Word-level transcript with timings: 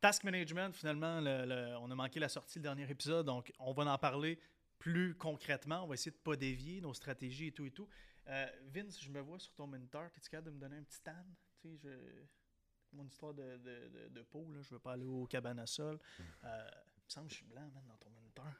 Task 0.00 0.24
management, 0.24 0.72
finalement, 0.74 1.20
le- 1.20 1.44
le- 1.44 1.76
on 1.78 1.90
a 1.90 1.94
manqué 1.94 2.20
la 2.20 2.28
sortie 2.28 2.58
le 2.58 2.62
dernier 2.62 2.90
épisode, 2.90 3.26
donc 3.26 3.52
on 3.58 3.72
va 3.72 3.84
en 3.92 3.98
parler 3.98 4.38
plus 4.78 5.14
concrètement. 5.14 5.84
On 5.84 5.88
va 5.88 5.94
essayer 5.94 6.10
de 6.10 6.16
pas 6.16 6.36
dévier 6.36 6.80
nos 6.80 6.94
stratégies 6.94 7.48
et 7.48 7.52
tout 7.52 7.66
et 7.66 7.70
tout. 7.70 7.88
Euh, 8.28 8.46
Vince, 8.68 8.98
je 9.02 9.10
me 9.10 9.20
vois 9.20 9.38
sur 9.38 9.52
ton 9.54 9.66
moniteur. 9.66 10.10
Es-tu 10.16 10.30
capable 10.30 10.48
de 10.50 10.54
me 10.54 10.60
donner 10.60 10.76
un 10.78 10.82
petit 10.82 10.96
stand? 10.96 11.26
Tu 11.60 11.76
sais. 11.78 11.88
Mon 12.92 13.04
histoire 13.06 13.34
de, 13.34 13.58
de, 13.58 13.88
de, 13.88 14.08
de 14.08 14.22
peau, 14.22 14.50
là, 14.52 14.60
je 14.62 14.70
veux 14.70 14.78
pas 14.80 14.92
aller 14.92 15.04
au 15.04 15.26
cabane 15.26 15.58
à 15.60 15.66
sol. 15.66 15.98
Euh, 16.44 16.70
il 16.96 17.04
me 17.04 17.10
semble 17.10 17.26
que 17.28 17.32
je 17.34 17.36
suis 17.38 17.46
blanc, 17.46 17.60
man, 17.72 17.84
dans 17.86 17.96
ton 17.98 18.10
moniteur. 18.10 18.52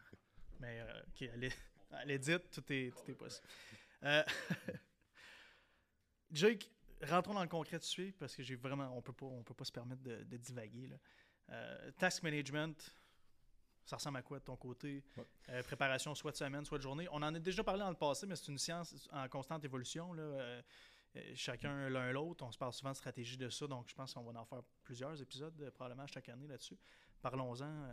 Mais, 0.60 0.80
euh, 0.80 1.02
OK, 1.08 1.22
à 1.32 1.36
l'é- 1.36 1.52
à 1.90 2.04
l'édit, 2.04 2.36
tout 2.52 2.62
est, 2.72 2.92
tout 2.94 3.10
est 3.10 3.14
possible. 3.14 3.46
Euh, 4.04 4.22
Jake, 6.32 6.70
rentrons 7.02 7.34
dans 7.34 7.42
le 7.42 7.48
concret 7.48 7.78
de 7.78 7.82
suite 7.84 8.16
parce 8.18 8.36
que 8.36 8.42
j'ai 8.42 8.54
vraiment, 8.56 8.96
on 8.96 9.02
peut 9.02 9.12
pas, 9.12 9.26
on 9.26 9.42
peut 9.42 9.54
pas 9.54 9.64
se 9.64 9.72
permettre 9.72 10.02
de, 10.02 10.22
de 10.22 10.36
divaguer. 10.36 10.86
Là. 10.86 10.96
Euh, 11.50 11.90
task 11.98 12.22
management, 12.22 12.94
ça 13.84 13.96
ressemble 13.96 14.18
à 14.18 14.22
quoi 14.22 14.38
de 14.38 14.44
ton 14.44 14.56
côté? 14.56 15.02
Ouais. 15.16 15.24
Euh, 15.48 15.62
Préparation 15.62 16.14
soit 16.14 16.32
de 16.32 16.36
semaine, 16.36 16.64
soit 16.64 16.78
de 16.78 16.82
journée. 16.82 17.08
On 17.10 17.22
en 17.22 17.34
a 17.34 17.38
déjà 17.38 17.64
parlé 17.64 17.80
dans 17.80 17.90
le 17.90 17.96
passé, 17.96 18.26
mais 18.26 18.36
c'est 18.36 18.48
une 18.48 18.58
science 18.58 19.08
en 19.12 19.28
constante 19.28 19.64
évolution. 19.64 20.12
Là. 20.12 20.22
Euh, 20.22 20.62
chacun 21.34 21.88
l'un 21.88 22.12
l'autre, 22.12 22.44
on 22.44 22.52
se 22.52 22.58
parle 22.58 22.72
souvent 22.72 22.92
de 22.92 22.96
stratégie 22.96 23.36
de 23.36 23.48
ça, 23.48 23.66
donc 23.66 23.88
je 23.88 23.94
pense 23.94 24.14
qu'on 24.14 24.22
va 24.22 24.40
en 24.40 24.44
faire 24.44 24.62
plusieurs 24.84 25.20
épisodes 25.20 25.70
probablement 25.70 26.06
chaque 26.06 26.28
année 26.28 26.46
là-dessus. 26.46 26.78
Parlons-en. 27.20 27.88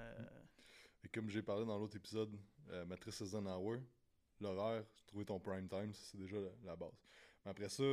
Et 1.04 1.10
comme 1.10 1.30
j'ai 1.30 1.42
parlé 1.42 1.66
dans 1.66 1.80
l'autre 1.80 1.96
épisode, 1.96 2.38
Matrice 2.86 3.22
Eisenhower, 3.22 3.82
l'horaire, 4.40 4.84
trouver 5.08 5.26
ton 5.26 5.40
prime 5.40 5.68
time, 5.68 5.92
c'est 5.94 6.18
déjà 6.18 6.38
la, 6.38 6.50
la 6.64 6.76
base. 6.76 6.94
Mais 7.44 7.52
après 7.52 7.70
ça, 7.70 7.84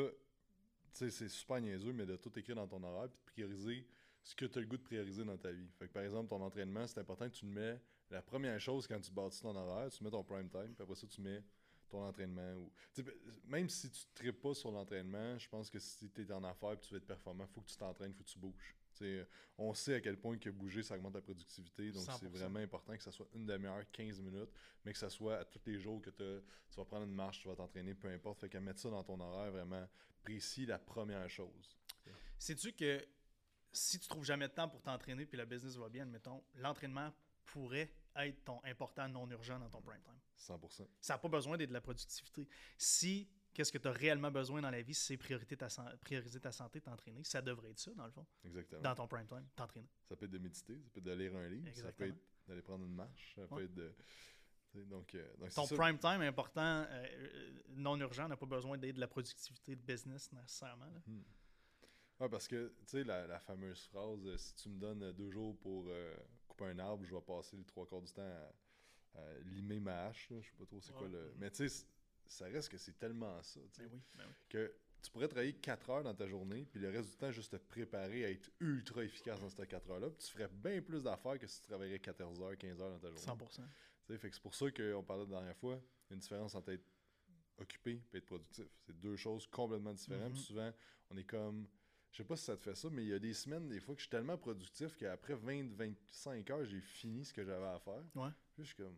c'est 0.93 1.29
super 1.29 1.61
niaiseux, 1.61 1.93
mais 1.95 2.05
de 2.05 2.17
tout 2.17 2.39
écrire 2.39 2.57
dans 2.57 2.69
ton 2.69 2.83
horaire 2.83 3.09
puis 3.09 3.19
de 3.19 3.25
prioriser 3.25 3.87
ce 4.25 4.35
que 4.35 4.47
tu 4.47 4.59
as 4.59 4.63
le 4.63 4.67
goût 4.67 4.77
de 4.77 4.83
prioriser 4.83 5.25
dans 5.25 5.37
ta 5.37 5.53
vie. 5.53 5.69
Fait 5.79 5.87
que 5.87 5.93
par 5.93 6.03
exemple, 6.03 6.29
ton 6.29 6.41
entraînement, 6.43 6.87
c'est 6.87 6.99
important 6.99 7.29
que 7.29 7.35
tu 7.35 7.45
le 7.47 7.53
mets 7.53 7.81
la 8.11 8.23
première 8.23 8.59
chose 8.59 8.87
quand 8.87 9.01
tu 9.01 9.13
bâtis 9.13 9.41
ton 9.41 9.55
horaire, 9.55 9.91
tu 9.91 10.03
mets 10.03 10.11
ton 10.11 10.25
prime 10.25 10.49
time, 10.49 10.75
puis 10.75 10.83
après 10.83 10.95
ça, 10.95 11.07
tu 11.07 11.21
mets 11.21 11.43
ton 11.89 12.03
entraînement. 12.05 12.55
Ou... 12.55 12.73
Même 13.47 13.69
si 13.69 13.91
tu 13.91 14.01
ne 14.01 14.15
tripes 14.15 14.41
pas 14.41 14.55
sur 14.55 14.71
l'entraînement, 14.71 15.39
je 15.39 15.49
pense 15.49 15.71
que 15.71 15.79
si 15.79 16.11
tu 16.11 16.23
es 16.23 16.33
en 16.33 16.43
affaires 16.45 16.73
et 16.73 16.79
tu 16.79 16.93
veux 16.93 16.99
être 16.99 17.07
performant, 17.07 17.45
il 17.45 17.53
faut 17.53 17.61
que 17.61 17.69
tu 17.69 17.77
t'entraînes, 17.77 18.11
il 18.11 18.15
faut 18.15 18.25
que 18.25 18.31
tu 18.31 18.39
bouges. 18.39 18.77
On 19.59 19.75
sait 19.75 19.95
à 19.95 20.01
quel 20.01 20.17
point 20.17 20.39
que 20.39 20.51
bouger, 20.51 20.83
ça 20.83 20.95
augmente 20.95 21.15
ta 21.15 21.21
productivité. 21.21 21.91
Donc, 21.91 22.05
c'est 22.05 22.27
100%. 22.27 22.29
vraiment 22.29 22.61
important 22.61 22.97
que 22.97 23.03
ça 23.03 23.11
soit 23.11 23.27
une 23.35 23.45
demi-heure, 23.45 23.83
15 23.91 24.21
minutes, 24.21 24.51
mais 24.85 24.93
que 24.93 24.99
ça 24.99 25.11
soit 25.11 25.39
à 25.39 25.45
tous 25.45 25.61
les 25.67 25.79
jours 25.81 26.01
que 26.01 26.11
tu 26.11 26.77
vas 26.77 26.85
prendre 26.85 27.05
une 27.05 27.15
marche, 27.15 27.41
tu 27.41 27.49
vas 27.49 27.57
t'entraîner, 27.57 27.95
peu 27.95 28.09
importe. 28.09 28.41
Fait 28.41 28.49
qu'à 28.49 28.61
mettre 28.61 28.81
ça 28.81 28.91
dans 28.91 29.03
ton 29.03 29.19
horaire 29.21 29.51
vraiment 29.51 29.85
précis, 30.23 30.67
la 30.67 30.79
première 30.79 31.29
chose. 31.29 31.77
Sais-tu 32.39 32.73
que 32.73 33.05
si 33.75 33.99
tu 33.99 34.09
trouves 34.09 34.25
jamais 34.25 34.49
de 34.49 34.53
temps 34.55 34.69
pour 34.69 34.81
t'entraîner 34.83 35.27
puis 35.27 35.37
le 35.37 35.45
business 35.45 35.77
va 35.77 35.89
bien, 35.89 36.05
admettons, 36.05 36.43
l'entraînement 36.57 37.13
pourrait 37.45 37.93
être 38.17 38.45
ton 38.45 38.63
important 38.65 39.09
non 39.09 39.29
urgent 39.31 39.59
dans 39.59 39.69
ton 39.69 39.83
prime 39.83 40.01
time. 40.03 40.19
100%. 40.39 40.87
Ça 41.01 41.15
n'a 41.15 41.19
pas 41.19 41.29
besoin 41.29 41.57
d'être 41.59 41.69
de 41.69 41.75
la 41.75 41.81
productivité. 41.81 42.49
Si 42.79 43.29
qu'est-ce 43.53 43.71
que 43.73 43.79
tu 43.79 43.89
as 43.89 43.93
réellement 43.93 44.31
besoin 44.31 44.61
dans 44.63 44.71
la 44.71 44.83
vie, 44.83 44.95
c'est 44.95 45.17
ta 45.17 45.27
prioriser 46.01 46.41
ta 46.41 46.53
santé, 46.53 46.81
t'entraîner, 46.81 47.23
ça 47.25 47.43
devrait 47.43 47.71
être 47.71 47.79
ça, 47.79 47.93
dans 47.95 48.05
le 48.07 48.11
fond, 48.13 48.27
Exactement. 48.45 48.81
dans 48.83 48.95
ton 48.95 49.07
prime 49.09 49.27
time, 49.27 49.47
t'entraîner. 49.55 49.89
Ça 50.09 50.17
peut 50.17 50.25
être 50.27 50.31
de 50.33 50.39
méditer, 50.39 50.81
ça 50.83 50.91
peut 50.91 50.99
être 51.01 51.05
de 51.07 51.13
lire 51.13 51.37
un 51.37 51.49
livre, 51.49 51.69
ça 51.75 51.93
peut 51.93 52.07
être 52.09 52.17
d'aller 52.49 52.63
prendre 52.63 52.85
une 52.85 52.95
marche, 52.95 53.33
ça 53.37 53.47
peut 53.47 53.55
Ouais. 53.57 53.65
être 53.65 53.75
de. 53.75 53.95
Donc, 54.87 55.15
euh, 55.15 55.37
donc 55.39 55.55
Ton 55.55 55.69
prime 55.69 55.99
time 55.99 56.21
important, 56.23 56.61
euh, 56.61 56.87
euh, 56.91 57.63
non 57.77 57.97
urgent, 58.01 58.27
n'a 58.29 58.37
pas 58.37 58.47
besoin 58.47 58.77
d'être 58.77 58.97
de 58.97 59.01
la 59.01 59.07
productivité 59.07 59.77
de 59.77 59.81
business 59.83 60.33
nécessairement. 60.33 60.87
là. 60.87 61.01
Ouais, 62.21 62.29
parce 62.29 62.47
que, 62.47 62.69
tu 62.81 62.87
sais, 62.87 63.05
la, 63.05 63.27
la 63.27 63.41
fameuse 63.41 63.87
phrase 63.87 64.25
euh, 64.27 64.37
si 64.37 64.55
tu 64.55 64.69
me 64.69 64.79
donnes 64.79 65.13
deux 65.13 65.31
jours 65.31 65.57
pour 65.59 65.87
euh, 65.89 66.15
couper 66.47 66.67
un 66.67 66.79
arbre, 66.79 67.05
je 67.05 67.15
vais 67.15 67.21
passer 67.21 67.57
les 67.57 67.65
trois 67.65 67.87
quarts 67.87 68.03
du 68.03 68.13
temps 68.13 68.23
à, 68.23 69.19
à 69.21 69.39
limer 69.47 69.81
ma 69.81 70.07
hache. 70.07 70.29
Je 70.31 70.41
sais 70.49 70.55
pas 70.57 70.65
trop 70.67 70.81
c'est 70.81 70.93
quoi 70.93 71.03
Ouais. 71.07 71.13
le. 71.13 71.35
Mais 71.39 71.51
tu 71.51 71.69
sais, 71.69 71.87
ça 72.27 72.45
reste 72.47 72.69
que 72.71 72.79
c'est 72.79 72.99
tellement 72.99 73.43
ça. 73.43 73.61
tu 73.73 73.83
sais, 73.83 73.89
Ben 73.89 73.95
oui, 73.95 74.01
ben 74.17 74.25
oui. 74.29 74.35
que 74.49 74.75
tu 75.03 75.11
pourrais 75.11 75.29
travailler 75.29 75.53
4 75.55 75.91
heures 75.91 76.03
dans 76.05 76.15
ta 76.15 76.27
journée, 76.27 76.65
puis 76.71 76.81
le 76.81 76.89
reste 76.89 77.11
du 77.11 77.17
temps, 77.17 77.31
juste 77.31 77.51
te 77.53 77.57
préparer 77.57 78.25
à 78.25 78.31
être 78.31 78.49
ultra 78.61 79.03
efficace 79.05 79.39
dans 79.41 79.51
ces 79.51 79.67
4 79.67 79.91
heures-là. 79.91 80.09
Puis 80.11 80.19
tu 80.27 80.33
ferais 80.33 80.49
bien 80.49 80.81
plus 80.81 81.03
d'affaires 81.03 81.39
que 81.39 81.47
si 81.47 81.61
tu 81.61 81.67
travaillerais 81.67 81.99
14 81.99 82.41
heures, 82.41 82.57
15 82.57 82.81
heures 82.81 82.91
dans 82.91 82.99
ta 83.01 83.09
journée. 83.11 83.45
100%. 83.45 83.57
Tu 83.57 83.63
sais, 84.13 84.19
fait 84.19 84.29
que 84.31 84.35
c'est 84.37 84.43
pour 84.43 84.55
ça 84.55 84.71
qu'on 84.71 85.03
parlait 85.03 85.25
la 85.25 85.31
dernière 85.31 85.57
fois, 85.57 85.81
une 86.11 86.19
différence 86.21 86.55
entre 86.55 86.71
être 86.71 86.87
occupé 87.59 88.03
et 88.13 88.17
être 88.19 88.27
productif. 88.27 88.67
C'est 88.87 88.99
deux 88.99 89.17
choses 89.17 89.47
complètement 89.49 89.93
différentes. 89.93 90.29
Mhm. 90.29 90.33
Puis 90.35 90.43
souvent, 90.43 90.73
on 91.11 91.17
est 91.17 91.25
comme. 91.25 91.67
Je 92.15 92.19
sais 92.19 92.25
pas 92.25 92.37
si 92.37 92.45
ça 92.45 92.57
te 92.57 92.63
fait 92.63 92.77
ça, 92.77 92.89
mais 92.93 93.03
il 93.03 93.09
y 93.09 93.13
a 93.13 93.19
des 93.19 93.35
semaines, 93.35 93.69
des 93.69 93.81
fois, 93.81 93.93
que 93.97 94.01
je 94.01 94.05
suis 94.05 94.11
tellement 94.11 94.39
productif 94.39 94.97
qu'après 94.97 95.35
20-25 95.35 96.53
heures, 96.53 96.65
j'ai 96.65 96.81
fini 96.81 97.25
ce 97.25 97.33
que 97.33 97.43
j'avais 97.43 97.67
à 97.67 97.81
faire. 97.81 98.05
Ouais. 98.15 98.31
Puis 98.55 98.63
je 98.63 98.69
suis 98.69 98.77
comme. 98.77 98.97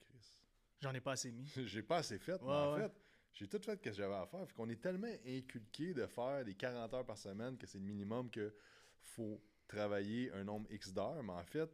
Chris. 0.00 0.40
J'en 0.80 0.92
ai 0.92 1.00
pas 1.00 1.12
assez 1.12 1.30
mis. 1.30 1.46
j'ai 1.64 1.84
pas 1.84 1.98
assez 1.98 2.18
fait. 2.18 2.42
mais 2.42 2.48
en 2.48 2.74
ouais. 2.74 2.80
fait, 2.80 2.92
j'ai 3.34 3.46
tout 3.46 3.60
fait 3.62 3.76
ce 3.76 3.82
que 3.82 3.92
j'avais 3.92 4.16
à 4.16 4.26
faire. 4.26 4.44
Fait 4.48 4.52
qu'on 4.52 4.68
est 4.68 4.82
tellement 4.82 5.14
inculqué 5.24 5.94
de 5.94 6.06
faire 6.06 6.44
des 6.44 6.56
40 6.56 6.92
heures 6.92 7.06
par 7.06 7.16
semaine 7.16 7.56
que 7.56 7.68
c'est 7.68 7.78
le 7.78 7.84
minimum 7.84 8.28
que 8.28 8.52
faut 8.98 9.40
travailler 9.68 10.32
un 10.32 10.42
nombre 10.42 10.68
X 10.72 10.92
d'heures. 10.92 11.22
Mais 11.22 11.34
en 11.34 11.44
fait, 11.44 11.70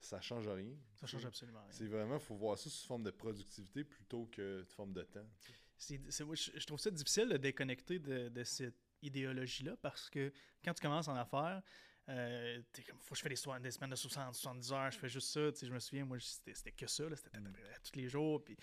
ça 0.00 0.22
change 0.22 0.48
rien. 0.48 0.72
Ça 0.94 1.06
change 1.06 1.26
absolument 1.26 1.60
rien. 1.60 1.70
C'est 1.70 1.86
vraiment, 1.86 2.18
faut 2.18 2.36
voir 2.36 2.56
ça 2.56 2.70
sous 2.70 2.86
forme 2.86 3.02
de 3.02 3.10
productivité 3.10 3.84
plutôt 3.84 4.24
que 4.32 4.64
sous 4.64 4.74
forme 4.74 4.94
de 4.94 5.02
temps. 5.02 5.28
tu 5.42 5.52
sais. 5.76 6.00
Je, 6.08 6.58
je 6.58 6.66
trouve 6.66 6.80
ça 6.80 6.90
difficile 6.90 7.28
de 7.28 7.36
déconnecter 7.36 7.98
de, 7.98 8.30
de 8.30 8.42
cette 8.44 8.89
idéologie-là 9.02 9.76
parce 9.80 10.10
que 10.10 10.32
quand 10.64 10.74
tu 10.74 10.82
commences 10.82 11.08
en 11.08 11.16
affaires, 11.16 11.62
euh, 12.08 12.60
t'es 12.72 12.82
comme, 12.82 12.98
faut 12.98 13.14
que 13.14 13.18
je 13.18 13.22
fais 13.22 13.28
des, 13.28 13.62
des 13.62 13.70
semaines 13.70 13.90
de 13.90 13.96
60, 13.96 14.34
70 14.34 14.72
heures, 14.72 14.90
je 14.90 14.98
fais 14.98 15.08
juste 15.08 15.28
ça. 15.28 15.52
Tu 15.52 15.58
sais, 15.58 15.66
je 15.66 15.72
me 15.72 15.78
souviens, 15.78 16.04
moi, 16.04 16.18
c'était, 16.20 16.72
que 16.72 16.86
ça, 16.86 17.04
c'était 17.14 17.30
près 17.30 17.78
tous 17.84 17.96
les 17.98 18.08
jours. 18.08 18.44
Puis 18.44 18.56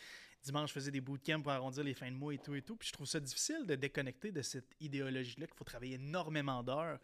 dimanche, 0.44 0.70
je 0.70 0.74
faisais 0.74 0.92
des 0.92 1.02
bootcamps 1.02 1.42
pour 1.42 1.52
arrondir 1.52 1.84
les 1.84 1.94
fins 1.94 2.12
de 2.12 2.16
mois 2.16 2.34
et 2.34 2.40
tout 2.40 2.56
et 2.56 2.62
tout. 2.62 2.76
Puis 2.76 2.90
je 2.90 2.94
trouve 2.94 3.08
ça 3.08 3.20
difficile 3.20 3.66
de 3.66 3.76
déconnecter 3.76 4.32
de 4.32 4.42
cette 4.42 4.76
idéologie-là 4.80 5.48
qu'il 5.48 5.56
faut 5.56 5.64
travailler 5.64 5.96
énormément 5.96 6.64
d'heures 6.64 7.00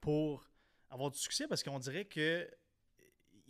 pour 0.00 0.48
avoir 0.90 1.10
du 1.10 1.18
succès 1.18 1.46
parce 1.48 1.62
qu'on 1.62 1.78
dirait 1.78 2.04
que 2.04 2.48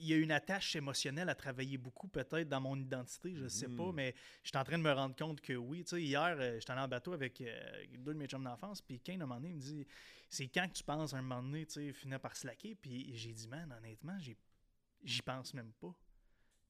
il 0.01 0.09
y 0.09 0.15
a 0.15 0.17
une 0.17 0.33
attache 0.33 0.75
émotionnelle 0.77 1.29
à 1.29 1.35
travailler 1.35 1.77
beaucoup, 1.79 2.09
peut-être, 2.09 2.49
dans 2.49 2.61
mon 2.61 2.77
identité, 2.77 3.35
je 3.35 3.49
sais 3.49 3.69
pas, 3.69 3.93
mais 3.93 4.15
je 4.43 4.49
suis 4.49 4.59
en 4.59 4.65
train 4.65 4.79
de 4.79 4.83
me 4.83 4.93
rendre 4.93 5.15
compte 5.15 5.41
que 5.41 5.53
oui. 5.53 5.85
Tu 5.85 5.91
sais, 5.91 6.03
hier, 6.03 6.37
euh, 6.39 6.59
j'étais 6.59 6.73
allé 6.73 6.81
en 6.81 6.89
bateau 6.89 7.13
avec 7.13 7.41
euh, 7.41 7.85
deux 7.99 8.15
de 8.15 8.19
mes 8.19 8.27
chums 8.27 8.43
d'enfance, 8.43 8.81
puis 8.81 8.99
Kane, 9.01 9.21
à 9.21 9.25
un 9.25 9.27
moment 9.27 9.41
donné, 9.41 9.51
il 9.51 9.57
me 9.57 9.61
dit 9.61 9.87
C'est 10.29 10.49
quand 10.49 10.67
que 10.69 10.75
tu 10.75 10.85
penses, 10.85 11.13
à 11.13 11.19
un 11.19 11.23
moment 11.23 11.43
donné, 11.43 11.67
tu 11.67 11.75
sais, 11.75 11.93
finir 11.93 12.19
par 12.19 12.35
slacker 12.35 12.75
Puis 12.75 13.17
j'ai 13.17 13.33
dit 13.33 13.49
Man, 13.49 13.73
honnêtement, 13.77 14.19
j'y 14.19 15.23
pense 15.23 15.55
même 15.55 15.73
pas. 15.75 15.95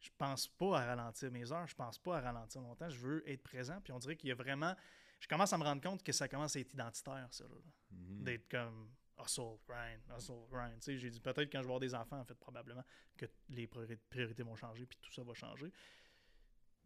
Je 0.01 0.11
pense 0.17 0.49
pas 0.49 0.81
à 0.81 0.87
ralentir 0.87 1.31
mes 1.31 1.53
heures, 1.53 1.67
je 1.67 1.75
pense 1.75 1.99
pas 1.99 2.19
à 2.19 2.21
ralentir 2.21 2.63
mon 2.63 2.75
temps, 2.75 2.89
je 2.89 2.99
veux 2.99 3.29
être 3.31 3.43
présent. 3.43 3.81
Puis 3.83 3.93
on 3.93 3.99
dirait 3.99 4.17
qu'il 4.17 4.31
y 4.31 4.33
a 4.33 4.35
vraiment. 4.35 4.75
Je 5.21 5.29
commence 5.29 5.53
à 5.53 5.59
me 5.59 5.65
rendre 5.65 5.83
compte 5.83 6.03
que 6.03 6.13
ça 6.13 6.27
commence 6.27 6.57
à 6.57 6.61
être 6.61 6.73
identitaire, 6.73 7.29
ça. 7.31 7.45
là. 7.45 7.57
Mhm. 7.91 8.25
D'être 8.25 8.49
comme 8.49 8.91
hustle, 9.23 9.59
grind, 9.69 10.01
hustle, 10.17 10.47
grind. 10.51 10.75
Tu 10.77 10.81
sais, 10.83 10.99
j'ai 10.99 11.11
dit 11.11 11.21
peut-être 11.21 11.51
quand 11.53 11.59
je 11.59 11.67
vais 11.69 11.73
avoir 11.75 11.81
des 11.81 11.95
enfants, 11.95 12.19
en 12.21 12.25
fait, 12.25 12.35
probablement, 12.35 12.85
que 13.17 13.27
les 13.49 13.67
priori- 13.67 13.97
priorités 14.09 14.43
vont 14.43 14.57
changer, 14.57 14.87
puis 14.87 14.99
tout 15.01 15.13
ça 15.13 15.23
va 15.23 15.35
changer. 15.35 15.71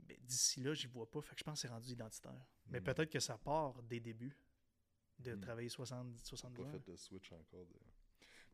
Mais 0.07 0.19
d'ici 0.23 0.61
là, 0.61 0.75
j'y 0.75 0.87
vois 0.87 1.11
pas. 1.11 1.21
Fait 1.23 1.35
que 1.35 1.39
je 1.39 1.45
pense 1.45 1.55
que 1.63 1.69
c'est 1.69 1.73
rendu 1.73 1.91
identitaire. 1.93 2.45
Mais 2.67 2.81
Mm. 2.81 2.85
peut-être 2.85 3.11
que 3.11 3.21
ça 3.21 3.39
part 3.39 3.83
des 3.85 4.01
débuts 4.01 4.37
de 5.19 5.35
Mm. 5.35 5.41
travailler 5.41 5.69
70, 5.69 6.23
70 6.25 6.57
pas 6.57 6.63
heures. 6.65 6.71
fait 6.73 6.87
le 6.89 6.97
switch 6.97 7.33
encore. 7.33 7.67
de- 7.67 7.79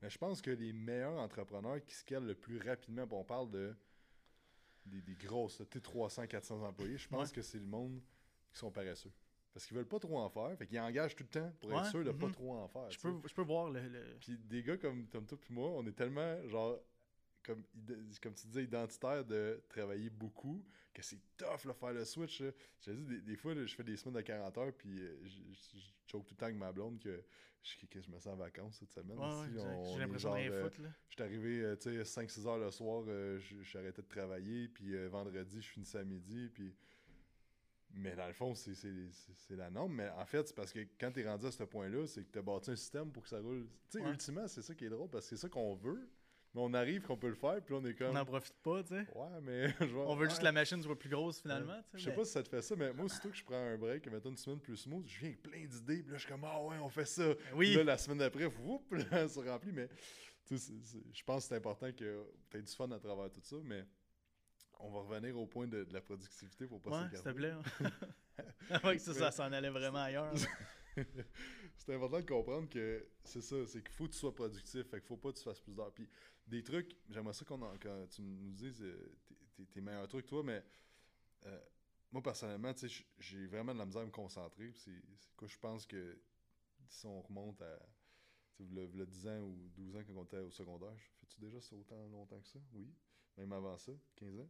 Mais 0.02 0.08
je 0.10 0.18
pense 0.18 0.40
que 0.40 0.50
les 0.50 0.72
meilleurs 0.72 1.18
entrepreneurs 1.18 1.84
qui 1.84 1.94
scalent 1.94 2.24
le 2.26 2.34
plus 2.34 2.58
rapidement, 2.58 3.06
on 3.10 3.24
parle 3.24 3.50
de 3.50 3.76
des, 4.86 5.02
des 5.02 5.14
grosses, 5.14 5.58
tu 5.58 5.64
sais, 5.74 5.80
300, 5.80 6.26
400 6.26 6.62
employés, 6.62 6.96
je 6.96 7.06
pense 7.08 7.28
Ouais. 7.28 7.34
que 7.34 7.42
c'est 7.42 7.58
le 7.58 7.66
monde 7.66 8.00
qui 8.50 8.58
sont 8.58 8.70
paresseux. 8.72 9.12
Parce 9.52 9.66
qu'ils 9.66 9.76
veulent 9.76 9.88
pas 9.88 9.98
trop 9.98 10.18
en 10.18 10.28
faire, 10.28 10.56
fait 10.56 10.66
qu'ils 10.66 10.78
engagent 10.80 11.16
tout 11.16 11.24
le 11.24 11.28
temps 11.28 11.52
pour 11.60 11.72
être 11.72 11.82
Ouais, 11.82 11.90
sûr 11.90 12.04
de 12.04 12.12
pas 12.12 12.26
mhm. 12.26 12.32
trop 12.32 12.54
en 12.54 12.68
faire. 12.68 12.90
Je 12.90 12.98
peux, 12.98 13.12
je 13.28 13.34
peux 13.34 13.42
voir 13.42 13.70
le. 13.70 13.80
le- 13.88 14.16
Puis 14.20 14.38
des 14.38 14.62
gars 14.62 14.76
comme, 14.76 15.08
comme 15.08 15.26
toi 15.26 15.38
puis 15.40 15.52
moi, 15.52 15.70
on 15.70 15.84
est 15.86 15.92
tellement, 15.92 16.46
genre, 16.48 16.78
comme, 17.42 17.64
comme 18.22 18.34
tu 18.34 18.46
disais, 18.46 18.64
identitaire 18.64 19.24
de 19.24 19.62
travailler 19.68 20.10
beaucoup, 20.10 20.64
que 20.94 21.02
c'est 21.02 21.18
tough, 21.36 21.64
là, 21.64 21.74
faire 21.74 21.92
le 21.92 22.04
switch. 22.04 22.38
Je 22.42 22.52
te 22.80 22.90
dis, 22.90 23.04
des, 23.04 23.20
des 23.22 23.36
fois, 23.36 23.54
là, 23.54 23.66
je 23.66 23.74
fais 23.74 23.82
des 23.84 23.96
semaines 23.96 24.16
de 24.16 24.20
40 24.22 24.58
heures, 24.58 24.72
puis 24.76 25.00
euh, 25.00 25.18
je, 25.24 25.28
je, 25.52 25.78
je 25.78 25.92
choke 26.10 26.26
tout 26.26 26.34
le 26.34 26.36
temps 26.36 26.46
avec 26.46 26.56
ma 26.58 26.70
blonde 26.72 27.00
que 27.00 27.24
je, 27.62 27.86
que 27.86 28.00
je 28.00 28.08
me 28.10 28.18
sens 28.18 28.34
en 28.34 28.36
vacances 28.36 28.76
cette 28.78 28.90
semaine. 28.90 29.18
Ouais, 29.18 29.24
ouais, 29.24 29.46
J'ai 29.92 29.98
l'impression 29.98 30.08
de 30.08 30.18
genre, 30.18 30.34
rien 30.34 30.50
euh, 30.50 30.64
foutre. 30.64 30.80
Là. 30.82 30.88
je 31.08 31.14
suis 31.14 31.22
arrivé, 31.22 31.60
euh, 31.62 31.76
tu 31.76 31.90
sais, 32.04 32.04
5-6 32.04 32.46
heures 32.46 32.58
le 32.58 32.70
soir, 32.70 33.04
euh, 33.08 33.40
arrêté 33.74 34.02
de 34.02 34.06
travailler, 34.08 34.68
puis 34.68 34.94
euh, 34.94 35.08
vendredi, 35.08 35.60
je 35.60 35.68
finissais 35.68 35.98
à 35.98 36.04
midi, 36.04 36.50
puis... 36.54 36.74
Mais 37.94 38.14
dans 38.14 38.26
le 38.26 38.32
fond, 38.32 38.54
c'est 38.54 38.76
la 39.56 39.68
norme. 39.70 39.94
Mais 39.94 40.08
en 40.10 40.24
fait, 40.24 40.46
c'est 40.46 40.54
parce 40.54 40.72
que 40.72 40.80
quand 40.98 41.10
t'es 41.12 41.26
rendu 41.28 41.46
à 41.46 41.50
ce 41.50 41.64
point-là, 41.64 42.06
c'est 42.06 42.22
que 42.24 42.30
t'as 42.30 42.42
bâti 42.42 42.70
un 42.70 42.76
système 42.76 43.10
pour 43.10 43.22
que 43.24 43.28
ça 43.28 43.40
roule. 43.40 43.66
Tu 43.90 43.98
sais, 43.98 44.04
Ouais. 44.04 44.10
ultimement, 44.10 44.46
c'est 44.46 44.62
ça 44.62 44.74
qui 44.74 44.84
est 44.84 44.88
drôle, 44.90 45.08
parce 45.10 45.24
que 45.28 45.36
c'est 45.36 45.40
ça 45.42 45.48
qu'on 45.48 45.74
veut, 45.74 46.08
mais 46.54 46.60
on 46.62 46.72
arrive 46.74 47.02
qu'on 47.02 47.16
peut 47.16 47.28
le 47.28 47.34
faire, 47.34 47.60
puis 47.64 47.74
on 47.74 47.84
est 47.84 47.94
On 47.94 47.98
comme... 48.06 48.14
n'en 48.14 48.24
profite 48.24 48.54
pas, 48.62 48.82
tu 48.84 48.90
sais. 48.90 49.06
Ouais, 49.14 49.40
mais... 49.42 49.66
vais- 49.80 49.92
On 50.06 50.14
veut 50.14 50.26
juste 50.26 50.38
que 50.40 50.44
la 50.44 50.52
machine 50.52 50.80
soit 50.82 50.98
plus 50.98 51.08
grosse 51.10 51.40
finalement. 51.40 51.80
tu 51.90 51.98
Je 51.98 51.98
sais, 51.98 52.04
sais 52.04 52.10
mais- 52.10 52.16
pas 52.16 52.24
si 52.24 52.30
ça 52.32 52.42
te 52.44 52.48
fait 52.48 52.62
ça, 52.62 52.76
mais 52.76 52.92
moi, 52.92 53.04
aussitôt 53.06 53.28
que 53.30 53.36
je 53.36 53.44
prends 53.44 53.56
un 53.56 53.76
break, 53.76 54.06
mettons 54.08 54.30
une 54.30 54.36
semaine 54.36 54.60
plus 54.60 54.76
smooth, 54.76 55.06
je 55.08 55.18
viens 55.18 55.28
avec 55.30 55.42
plein 55.42 55.64
d'idées, 55.66 56.02
puis 56.02 56.12
là, 56.12 56.16
je 56.18 56.22
suis 56.22 56.28
comme, 56.30 56.44
ah 56.44 56.62
ouais, 56.62 56.76
on 56.78 56.88
fait 56.88 57.04
ça. 57.04 57.34
Oui. 57.54 57.66
Puis 57.68 57.74
là, 57.76 57.84
la 57.84 57.98
semaine 57.98 58.18
d'après, 58.18 58.46
whoop, 58.46 58.92
là, 59.10 59.28
ça 59.28 59.40
remplit, 59.42 59.72
mais 59.72 59.88
tu 60.46 60.58
sais, 60.58 60.72
je 61.12 61.22
pense 61.24 61.42
que 61.44 61.48
c'est 61.48 61.56
important 61.56 61.90
que 61.92 62.24
tu 62.50 62.56
aies 62.56 62.62
du 62.62 62.72
fun 62.72 62.90
à 62.92 62.98
travers 62.98 63.30
tout 63.30 63.40
ça, 63.42 63.56
mais 63.64 63.84
on 64.82 64.90
va 64.90 65.00
revenir 65.00 65.38
au 65.38 65.46
point 65.46 65.66
de, 65.66 65.84
de 65.84 65.92
la 65.92 66.00
productivité 66.00 66.66
pour 66.66 66.80
pas 66.80 66.90
Ouais, 66.90 66.98
s'il 67.08 67.10
te 67.10 67.16
s'écarter. 67.16 67.34
plaît. 67.34 67.50
hein. 68.70 68.80
ouais, 68.84 68.98
ça, 68.98 69.14
ça 69.14 69.30
s'en 69.30 69.52
allait 69.52 69.70
vraiment 69.70 69.98
ailleurs. 70.00 70.34
c'est 71.76 71.94
important 71.94 72.20
de 72.20 72.26
comprendre 72.26 72.68
que 72.68 73.06
c'est 73.24 73.40
ça, 73.42 73.66
c'est 73.66 73.82
qu'il 73.82 73.92
faut 73.94 74.06
que 74.06 74.12
tu 74.12 74.18
sois 74.18 74.34
productif, 74.34 74.82
fait 74.88 74.98
qu'il 74.98 75.06
faut 75.06 75.16
pas 75.16 75.32
que 75.32 75.38
tu 75.38 75.44
fasses 75.44 75.60
plus 75.60 75.74
d'heures. 75.74 75.92
Puis 75.94 76.08
des 76.46 76.62
trucs, 76.62 76.96
j'aimerais 77.08 77.32
ça 77.34 77.44
qu'on 77.44 77.60
en- 77.62 77.78
quand 77.78 78.06
tu 78.10 78.22
nous 78.22 78.52
dises 78.52 78.82
euh, 78.82 79.16
tes- 79.56 79.66
tes- 79.66 79.80
meilleurs 79.80 80.08
trucs, 80.08 80.26
toi, 80.26 80.42
mais 80.42 80.64
euh, 81.46 81.60
moi 82.12 82.22
personnellement, 82.22 82.72
tu 82.74 82.88
sais, 82.88 83.04
j'ai 83.18 83.46
vraiment 83.46 83.72
de 83.74 83.78
la 83.78 83.86
misère 83.86 84.02
à 84.02 84.06
me 84.06 84.10
concentrer. 84.10 84.72
C'est 84.74 84.92
quoi, 85.36 85.48
je 85.48 85.58
pense 85.58 85.86
que 85.86 86.20
si 86.88 87.06
on 87.06 87.20
remonte 87.22 87.60
à 87.62 87.78
v'là- 88.60 88.86
v'là 88.86 89.06
10 89.06 89.26
ans 89.28 89.40
ou 89.40 89.68
12 89.76 89.96
ans 89.96 90.02
quand 90.06 90.14
on 90.16 90.24
était 90.24 90.38
au 90.38 90.50
secondaire, 90.50 90.96
fais-tu 91.20 91.40
déjà 91.40 91.60
ça 91.60 91.76
autant 91.76 92.06
longtemps 92.08 92.40
que 92.40 92.48
ça? 92.48 92.58
Oui. 92.72 92.92
Même 93.36 93.52
avant 93.52 93.78
ça, 93.78 93.92
15 94.16 94.38
ans? 94.40 94.48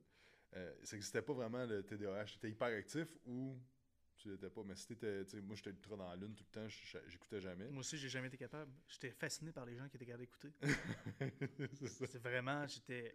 Euh, 0.56 0.74
ça 0.82 0.96
n'existait 0.96 1.22
pas 1.22 1.32
vraiment 1.32 1.64
le 1.64 1.82
TDAH. 1.82 2.24
Tu 2.24 2.36
étais 2.36 2.50
hyperactif 2.50 3.16
ou 3.26 3.58
tu 4.16 4.30
l'étais 4.30 4.50
pas. 4.50 4.62
Mais 4.64 4.74
si 4.76 4.86
t'étais, 4.86 5.24
moi 5.42 5.54
j'étais 5.56 5.70
ultra 5.70 5.96
dans 5.96 6.08
la 6.08 6.16
lune 6.16 6.34
tout 6.34 6.44
le 6.48 6.52
temps, 6.60 6.68
je- 6.68 6.98
j'écoutais 7.06 7.40
jamais. 7.40 7.68
Moi 7.70 7.80
aussi, 7.80 7.96
j'ai 7.96 8.08
jamais 8.08 8.28
été 8.28 8.36
capable. 8.36 8.72
J'étais 8.88 9.10
fasciné 9.12 9.52
par 9.52 9.64
les 9.64 9.76
gens 9.76 9.88
qui 9.88 9.96
étaient 9.96 10.06
capables 10.06 10.24
d'écouter. 10.24 10.52
c'est 12.06 12.18
vraiment, 12.18 12.66
j'étais. 12.66 13.12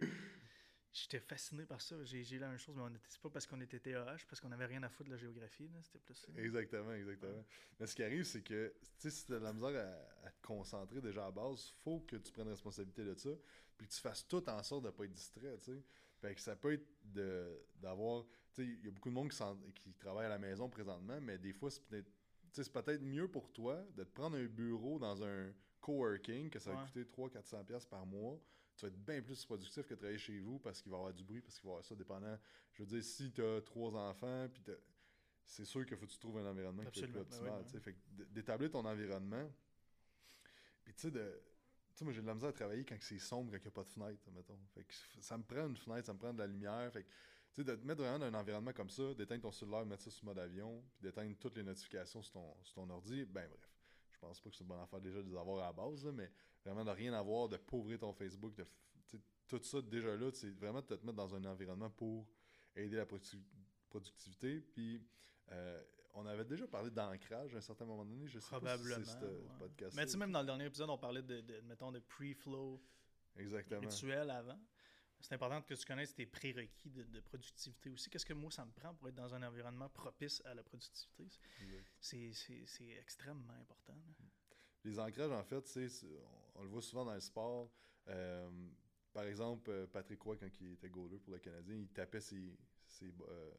J'étais 0.94 1.20
fasciné 1.20 1.66
par 1.66 1.82
ça. 1.82 2.02
J'ai 2.06 2.24
j'ai 2.24 2.40
la 2.40 2.48
même 2.48 2.58
chose, 2.58 2.74
mais 2.78 2.84
on 2.84 2.88
était, 2.96 3.06
c'est 3.10 3.20
pas 3.20 3.30
parce 3.30 3.46
qu'on 3.46 3.60
était 3.60 3.82
TAH, 3.82 4.26
parce 4.30 4.40
qu'on 4.40 4.52
avait 4.54 4.66
rien 4.66 4.82
à 4.84 4.88
foutre 4.88 5.10
de 5.10 5.16
la 5.16 5.20
géographie, 5.20 5.68
là. 5.68 5.80
C'était 5.84 6.00
plus 6.00 6.14
ça. 6.16 6.28
Exactement, 6.38 6.94
exactement. 6.94 7.44
Mais 7.78 7.86
ce 7.86 7.96
qui 7.96 8.04
arrive, 8.04 8.24
c'est 8.24 8.42
que 8.42 8.74
si 8.98 9.26
tu 9.26 9.34
as 9.34 9.40
de 9.40 9.44
la 9.44 9.52
misère 9.52 9.76
à, 9.76 10.28
à 10.28 10.32
te 10.32 10.42
concentrer 10.42 11.02
déjà 11.02 11.26
à 11.26 11.32
base, 11.32 11.70
faut 11.84 12.00
que 12.00 12.16
tu 12.16 12.32
prennes 12.32 12.48
responsabilité 12.48 13.04
de 13.04 13.14
ça, 13.14 13.30
puis 13.78 13.88
que 13.88 13.92
tu 13.94 14.00
fasses 14.00 14.26
tout 14.26 14.50
en 14.50 14.64
sorte 14.64 14.86
de 14.86 14.90
pas 14.90 15.04
être 15.04 15.12
distrait, 15.12 15.58
sais. 15.60 15.84
Fait 16.22 16.34
que 16.36 16.42
ça 16.42 16.56
peut 16.56 16.74
être 16.74 16.88
de 17.04 17.62
d'avoir, 17.76 18.26
tu 18.54 18.64
sais, 18.64 18.66
il 18.66 18.86
y 18.86 18.88
a 18.88 18.92
beaucoup 18.92 19.10
de 19.10 19.14
monde 19.14 19.30
qui, 19.30 19.74
qui 19.82 19.94
travaille 19.94 20.26
à 20.26 20.30
la 20.30 20.40
maison 20.40 20.70
présentement, 20.70 21.20
mais 21.22 21.38
des 21.38 21.54
fois, 21.54 21.70
c'est 21.70 21.84
peut-être 21.86 22.10
c'est 22.52 23.02
mieux 23.02 23.28
pour 23.30 23.52
toi 23.52 23.84
de 23.96 24.04
te 24.04 24.10
prendre 24.12 24.38
un 24.38 24.46
bureau 24.46 24.98
dans 24.98 25.22
un 25.24 25.54
coworking 25.82 26.50
que 26.50 26.60
ça 26.60 26.72
va 26.72 26.78
Ouais. 26.78 26.86
coûter 26.88 27.04
300-400$ 27.06 27.66
piastres 27.66 27.90
par 27.90 28.06
mois. 28.06 28.40
Tu 28.76 28.86
vas 28.86 28.88
être 28.90 29.06
bien 29.06 29.22
plus 29.22 29.46
productif 29.46 29.86
que 29.86 29.94
de 29.94 30.00
travailler 30.00 30.18
chez 30.18 30.40
vous 30.40 30.60
parce 30.60 30.82
qu'il 30.82 30.92
va 30.92 30.98
y 30.98 31.00
avoir 31.00 31.14
du 31.14 31.24
bruit, 31.24 31.42
parce 31.42 31.60
qu'il 31.60 31.66
va 31.66 31.72
y 31.72 31.74
avoir 31.74 31.86
ça 31.86 31.96
dépendant. 31.96 32.38
Je 32.74 32.84
veux 32.84 32.88
dire, 32.88 33.04
si 33.04 33.32
tu 33.32 33.44
as 33.44 33.62
trois 33.62 33.94
enfants, 33.96 34.48
puis 34.50 34.64
c'est 35.46 35.66
sûr 35.66 35.86
qu'il 35.86 35.98
faut 35.98 36.06
que 36.06 36.12
tu 36.12 36.20
trouves 36.20 36.38
un 36.40 36.46
environnement 36.50 36.86
qui 36.86 37.00
est 37.00 37.04
plus 37.04 37.12
ben 37.14 37.22
optimal. 37.22 37.60
oui, 37.60 37.66
tu 37.66 37.72
sais. 37.72 37.80
Fait 37.80 37.94
que 37.94 38.00
d'établir 38.32 38.72
ton 38.72 38.86
environnement, 38.86 39.50
puis 40.84 40.94
tu 40.94 41.02
sais, 41.02 41.12
de. 41.12 41.42
Tu 41.96 42.00
sais, 42.00 42.04
moi, 42.04 42.14
j'ai 42.14 42.22
de 42.22 42.28
la 42.28 42.34
misère 42.34 42.50
à 42.50 42.54
travailler 42.54 42.84
quand 42.84 42.98
c'est 43.00 43.20
sombre, 43.20 43.52
quand 43.52 43.58
il 43.58 43.62
n'y 43.62 43.68
a 43.68 43.72
pas 43.72 43.84
de 43.84 43.90
fenêtre, 43.90 44.30
mettons. 44.32 44.60
Fait 44.74 44.84
que 44.84 44.94
ça 45.22 45.38
me 45.38 45.44
prend 45.44 45.66
une 45.66 45.78
fenêtre, 45.78 46.06
ça 46.08 46.14
me 46.14 46.20
prend 46.20 46.34
de 46.34 46.40
la 46.40 46.48
lumière. 46.48 46.92
Tu 46.92 47.02
sais, 47.54 47.64
de 47.64 47.74
te 47.74 47.88
mettre 47.88 48.02
vraiment 48.02 48.20
dans 48.20 48.26
un 48.26 48.34
environnement 48.34 48.74
comme 48.74 48.90
ça, 48.90 49.14
d'éteindre 49.14 49.44
ton 49.44 49.52
cellulaire, 49.54 49.86
mettre 49.86 50.04
ça 50.04 50.12
sur 50.12 50.26
mode 50.26 50.40
avion, 50.40 50.84
puis 50.94 51.04
d'éteindre 51.04 51.34
toutes 51.40 51.56
les 51.56 51.64
notifications 51.64 52.22
sur 52.22 52.34
ton, 52.34 52.54
sur 52.64 52.76
ton 52.76 52.90
ordi, 52.90 53.24
ben 53.24 53.48
bref. 53.48 53.72
Je 54.12 54.18
pense 54.20 54.42
pas 54.42 54.50
que 54.50 54.56
c'est 54.58 54.64
une 54.64 54.68
bonne 54.68 54.82
affaire 54.82 55.00
déjà 55.00 55.22
de 55.24 55.30
les 55.30 55.38
avoir 55.38 55.64
à 55.64 55.68
la 55.68 55.74
base, 55.74 56.06
mais 56.08 56.30
vraiment 56.66 56.84
de 56.84 56.92
rien 56.92 57.14
avoir, 57.14 57.48
de 57.48 57.56
pauvrer 57.56 57.98
ton 57.98 58.12
Facebook, 58.12 58.54
de 58.56 58.66
tout 59.48 59.64
ça 59.64 59.82
déjà 59.82 60.18
là, 60.18 60.32
c'est 60.34 60.50
vraiment 60.50 60.82
de 60.82 60.88
te 60.88 61.06
mettre 61.06 61.14
dans 61.14 61.34
un 61.34 61.46
environnement 61.46 61.90
pour 61.92 62.28
aider 62.76 62.98
la 62.98 63.06
producti- 63.06 63.44
productivité. 63.88 64.60
Puis 64.60 65.02
euh, 65.52 65.82
on 66.16 66.26
avait 66.26 66.46
déjà 66.46 66.66
parlé 66.68 66.90
d'ancrage 66.90 67.54
à 67.54 67.58
un 67.58 67.62
certain 67.62 67.86
moment 67.86 68.04
donné, 68.06 68.28
je 68.28 68.40
sais 68.40 68.48
Probablement. 68.48 68.96
pas 68.98 69.04
si 69.04 69.12
c'est 69.12 69.20
ce 69.20 69.26
ouais. 69.26 69.58
podcast. 69.60 69.96
Mais 69.96 70.06
tu 70.06 70.12
sais, 70.14 70.18
même 70.18 70.32
dans 70.32 70.40
le 70.42 70.46
dernier 70.46 70.66
épisode, 70.66 70.90
on 70.90 70.98
parlait 70.98 71.22
de, 71.22 71.42
de- 71.42 71.62
mettons, 71.62 71.92
de 71.92 72.00
pre-flow 72.00 72.82
rituel 73.36 74.30
avant. 74.30 74.60
C'est 75.22 75.34
important 75.34 75.62
que 75.62 75.74
tu 75.74 75.86
connaisses 75.86 76.14
tes 76.14 76.26
prérequis 76.26 76.90
de, 76.90 77.04
de 77.04 77.20
productivité 77.20 77.90
aussi. 77.90 78.10
Qu'est-ce 78.10 78.26
que 78.26 78.34
moi, 78.34 78.52
ça 78.52 78.64
me 78.66 78.72
prend 78.72 78.94
pour 78.94 79.08
être 79.10 79.16
dans 79.16 79.34
un 79.34 79.42
environnement 79.44 79.90
propice 79.90 80.42
à 80.46 80.54
la 80.54 80.62
productivité? 80.64 81.28
C'est 82.00 82.32
extrêmement 83.00 83.54
important. 83.54 83.94
là. 83.94 84.26
Les 84.84 85.00
ancrages, 85.00 85.32
en 85.32 85.44
fait, 85.44 85.78
on, 86.56 86.60
on 86.60 86.64
le 86.64 86.70
voit 86.70 86.82
souvent 86.82 87.06
dans 87.06 87.14
le 87.16 87.20
sport. 87.20 87.72
Euh, 88.08 88.50
par 89.12 89.24
exemple, 89.24 89.72
euh, 89.72 89.88
Patrick 89.88 90.22
Roy, 90.22 90.38
quand 90.38 90.62
il 90.62 90.74
était 90.74 90.90
goaler 90.90 91.18
pour 91.18 91.34
le 91.34 91.40
Canadien, 91.40 91.76
il 91.76 91.88
tapait 91.88 92.20
ses, 92.22 92.56
ses, 92.86 93.08
euh, 93.28 93.52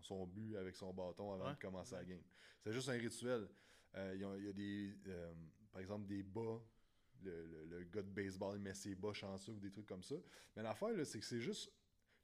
son 0.00 0.26
but 0.26 0.56
avec 0.56 0.76
son 0.76 0.92
bâton 0.92 1.32
avant 1.32 1.46
Ouais, 1.48 1.54
de 1.54 1.58
commencer 1.60 1.94
la 1.94 2.04
game. 2.04 2.22
C'est 2.62 2.72
juste 2.72 2.88
un 2.88 2.92
rituel. 2.98 3.48
Euh, 3.96 4.12
il 4.14 4.20
y 4.20 4.24
a- 4.24 4.36
il 4.38 4.44
y 4.44 4.48
a 4.48 4.52
des, 4.52 4.96
euh, 5.08 5.32
par 5.72 5.80
exemple, 5.80 6.06
des 6.06 6.22
bas. 6.22 6.60
Le, 7.22 7.46
le- 7.46 7.64
le 7.66 7.84
gars 7.84 8.02
de 8.02 8.08
baseball, 8.10 8.56
il 8.56 8.62
met 8.62 8.74
ses 8.74 8.94
bas 8.94 9.12
chanceux 9.14 9.52
ou 9.52 9.58
des 9.60 9.70
trucs 9.70 9.86
comme 9.86 10.02
ça. 10.02 10.16
Mais 10.56 10.62
l'affaire, 10.62 10.90
c'est 11.06 11.20
que 11.20 11.24
c'est 11.24 11.40
juste 11.40 11.70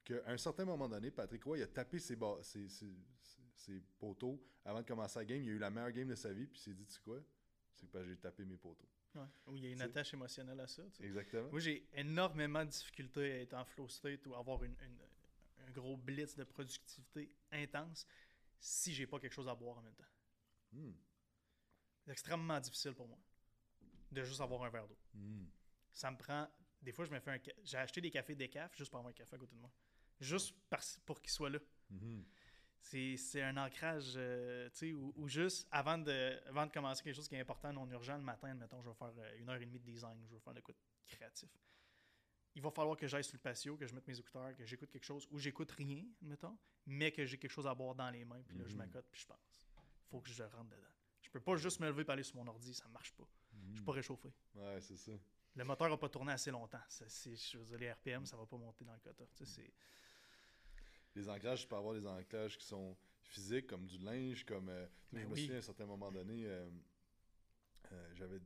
qu'à 0.04 0.20
un 0.26 0.36
certain 0.36 0.64
moment 0.64 0.88
donné, 0.88 1.10
Patrick 1.10 1.42
Roy, 1.44 1.58
il 1.58 1.62
a 1.62 1.66
tapé 1.68 1.98
ses, 1.98 2.16
bas- 2.16 2.38
ses, 2.42 2.68
ses- 2.68 2.98
ses- 3.22 3.40
ses 3.54 3.80
poteaux 3.98 4.42
avant 4.64 4.80
de 4.82 4.86
commencer 4.86 5.18
la 5.20 5.24
game. 5.24 5.42
Il 5.42 5.48
a 5.48 5.52
eu 5.52 5.58
la 5.58 5.70
meilleure 5.70 5.92
game 5.92 6.08
de 6.08 6.14
sa 6.16 6.32
vie, 6.32 6.46
puis 6.46 6.58
il 6.58 6.62
s'est 6.62 6.74
dit, 6.74 6.84
tu 6.84 6.94
sais 6.94 7.00
quoi? 7.02 7.18
C'est 7.72 7.88
que 7.90 8.04
j'ai 8.04 8.16
tapé 8.16 8.44
mes 8.44 8.56
poteaux. 8.58 8.88
Ouais. 9.14 9.22
Où 9.46 9.56
il 9.56 9.64
y 9.64 9.66
a 9.68 9.70
une 9.70 9.80
attache 9.80 10.12
émotionnelle 10.12 10.60
à 10.60 10.66
ça. 10.66 10.82
Exactement. 11.00 11.48
Moi, 11.50 11.60
j'ai 11.60 11.88
énormément 11.94 12.64
de 12.64 12.70
difficultés 12.70 13.32
à 13.32 13.40
être 13.40 13.54
en 13.54 13.64
flow 13.64 13.88
state 13.88 14.26
ou 14.26 14.34
avoir 14.34 14.62
une, 14.64 14.76
une- 14.82 14.98
un 15.70 15.80
gros 15.80 15.96
blitz 15.96 16.36
de 16.36 16.44
productivité 16.44 17.34
intense 17.52 18.06
si 18.58 18.92
j'ai 18.92 19.06
pas 19.06 19.18
quelque 19.18 19.32
chose 19.32 19.48
à 19.48 19.54
boire 19.54 19.78
en 19.78 19.82
même 19.82 19.94
temps. 19.94 20.04
Hmm. 20.72 20.92
C'est 22.04 22.12
extrêmement 22.12 22.60
difficile 22.60 22.92
pour 22.92 23.08
moi 23.08 23.18
de 24.10 24.24
juste 24.24 24.40
avoir 24.40 24.64
un 24.64 24.70
verre 24.70 24.88
d'eau. 24.88 24.98
Hmm. 25.14 25.46
Ça 25.92 26.10
me 26.10 26.16
prend. 26.16 26.48
Des 26.82 26.92
fois, 26.92 27.04
je 27.04 27.10
me 27.10 27.20
fais 27.20 27.30
un. 27.30 27.38
J'ai 27.62 27.76
acheté 27.76 28.00
des 28.00 28.10
cafés 28.10 28.34
décaf 28.34 28.76
juste 28.76 28.90
pour 28.90 28.98
avoir 28.98 29.10
un 29.10 29.14
café 29.14 29.36
à 29.36 29.38
côté 29.38 29.54
de 29.54 29.60
moi. 29.60 29.70
Juste 30.20 30.54
pour 31.06 31.20
qu'il 31.20 31.30
soit 31.30 31.50
là. 31.50 31.58
Mhm. 31.90 32.24
C'est 32.82 33.16
c'est 33.16 33.42
un 33.42 33.56
ancrage, 33.58 34.14
euh, 34.16 34.70
tu 34.70 34.78
sais, 34.78 34.92
ou, 34.94 35.28
juste 35.28 35.68
avant 35.70 35.98
de, 35.98 36.40
avant 36.46 36.66
de 36.66 36.72
commencer 36.72 37.02
quelque 37.02 37.14
chose 37.14 37.28
qui 37.28 37.34
est 37.34 37.40
important, 37.40 37.72
non 37.72 37.86
urgent, 37.90 38.16
le 38.16 38.22
matin, 38.22 38.48
admettons, 38.48 38.80
je 38.80 38.88
vais 38.88 38.94
faire 38.94 39.12
euh, 39.18 39.38
une 39.38 39.50
heure 39.50 39.60
et 39.60 39.66
demie 39.66 39.78
de 39.78 39.84
design, 39.84 40.18
je 40.26 40.34
vais 40.34 40.40
faire 40.40 40.54
de 40.54 40.60
quoi 40.60 40.74
de 40.74 41.10
créatif. 41.14 41.50
Il 42.56 42.62
va 42.62 42.70
falloir 42.70 42.96
que 42.96 43.06
j'aille 43.06 43.22
sur 43.24 43.34
le 43.34 43.40
patio, 43.40 43.76
que 43.76 43.86
je 43.86 43.94
mette 43.94 44.06
mes 44.08 44.18
écouteurs, 44.18 44.54
que 44.56 44.64
j'écoute 44.66 44.90
quelque 44.90 45.04
chose, 45.04 45.26
ou 45.30 45.38
j'écoute 45.38 45.70
rien, 45.70 46.04
mettons, 46.22 46.58
mais 46.86 47.12
que 47.12 47.24
j'ai 47.24 47.38
quelque 47.38 47.50
chose 47.52 47.66
à 47.66 47.74
boire 47.74 47.94
dans 47.94 48.10
les 48.10 48.24
mains, 48.24 48.42
puis 48.42 48.58
là, 48.58 48.64
je 48.66 48.72
Mhm. 48.72 48.78
m'accote, 48.78 49.06
puis 49.10 49.20
je 49.20 49.26
pense. 49.26 49.38
faut 50.08 50.20
que 50.20 50.28
je 50.28 50.42
rentre 50.42 50.64
dedans. 50.70 50.88
Je 51.22 51.30
peux 51.30 51.38
pas 51.40 51.54
juste 51.56 51.78
me 51.78 51.86
lever 51.86 52.02
et 52.02 52.10
aller 52.10 52.24
sur 52.24 52.34
mon 52.34 52.46
ordi, 52.48 52.74
ça 52.74 52.88
marche 52.88 53.12
pas. 53.12 53.28
Je 53.68 53.74
suis 53.76 53.84
pas 53.84 53.92
réchauffé. 53.92 54.32
Ouais, 54.56 54.80
c'est 54.80 54.96
ça. 54.96 55.12
Le 55.54 55.64
moteur 55.64 55.88
n'a 55.88 55.96
pas 55.96 56.08
tourné 56.08 56.32
assez 56.32 56.50
longtemps. 56.50 56.80
Ça, 56.88 57.04
je 57.06 57.58
veux 57.58 57.64
dire, 57.64 57.78
les 57.78 57.92
RPM, 57.92 58.26
ça 58.26 58.36
va 58.36 58.44
pas 58.44 58.56
monter 58.56 58.84
dans 58.84 58.92
le 58.94 58.98
quota. 58.98 59.24
Tu 59.36 59.36
sais, 59.36 59.46
c'est- 59.46 59.72
Les 61.14 61.28
ancrages, 61.28 61.62
tu 61.62 61.68
peux 61.68 61.76
avoir 61.76 61.94
des 61.94 62.04
ancrages 62.08 62.58
qui 62.58 62.66
sont 62.66 62.96
physiques, 63.22 63.68
comme 63.68 63.86
du 63.86 63.98
linge, 63.98 64.44
comme. 64.44 64.68
euh, 64.68 64.86
Ben 65.12 65.20
je 65.22 65.26
me 65.26 65.32
oui. 65.34 65.40
souviens 65.42 65.54
à 65.56 65.58
un 65.58 65.62
certain 65.62 65.86
moment 65.86 66.10
donné, 66.10 66.44
euh, 66.46 66.68
euh, 67.92 68.10
j'avais 68.14 68.40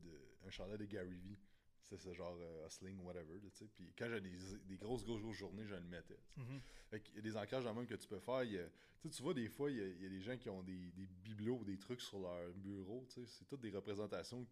un 0.46 0.50
chandail 0.50 0.76
de 0.78 0.84
Gary 0.84 1.14
Vee. 1.14 1.38
C'est 1.84 1.98
ce 1.98 2.12
genre 2.14 2.36
euh, 2.40 2.66
hustling, 2.66 2.98
whatever. 3.00 3.34
là. 3.34 3.48
Puis 3.74 3.92
quand 3.96 4.08
j'ai 4.08 4.20
des, 4.20 4.30
des 4.66 4.76
grosses, 4.76 5.04
grosses, 5.04 5.20
grosses 5.22 5.36
journées, 5.36 5.66
je 5.66 5.74
le 5.74 5.80
mettais. 5.82 6.14
sais. 6.34 6.40
Mhm. 6.40 6.60
Fait 6.90 7.00
qu'il 7.00 7.14
y 7.16 7.18
a 7.18 7.22
des 7.22 7.36
ancrages 7.36 7.66
en 7.66 7.74
même 7.74 7.86
que 7.86 7.94
tu 7.94 8.08
peux 8.08 8.20
faire. 8.20 8.42
il 8.44 8.52
y 8.52 8.58
a- 8.58 8.68
tu 9.10 9.22
vois, 9.22 9.34
des 9.34 9.48
fois, 9.48 9.70
il 9.70 9.76
y, 9.76 9.80
a, 9.82 9.86
il 9.86 10.02
y 10.02 10.06
a 10.06 10.08
des 10.08 10.20
gens 10.22 10.36
qui 10.38 10.48
ont 10.48 10.62
des, 10.62 10.90
des 10.92 11.06
bibelots 11.06 11.58
ou 11.58 11.64
des 11.64 11.76
trucs 11.78 12.00
sur 12.00 12.18
leur 12.20 12.50
bureau. 12.54 13.04
C'est 13.08 13.46
toutes 13.46 13.60
des 13.60 13.70
représentations 13.70 14.46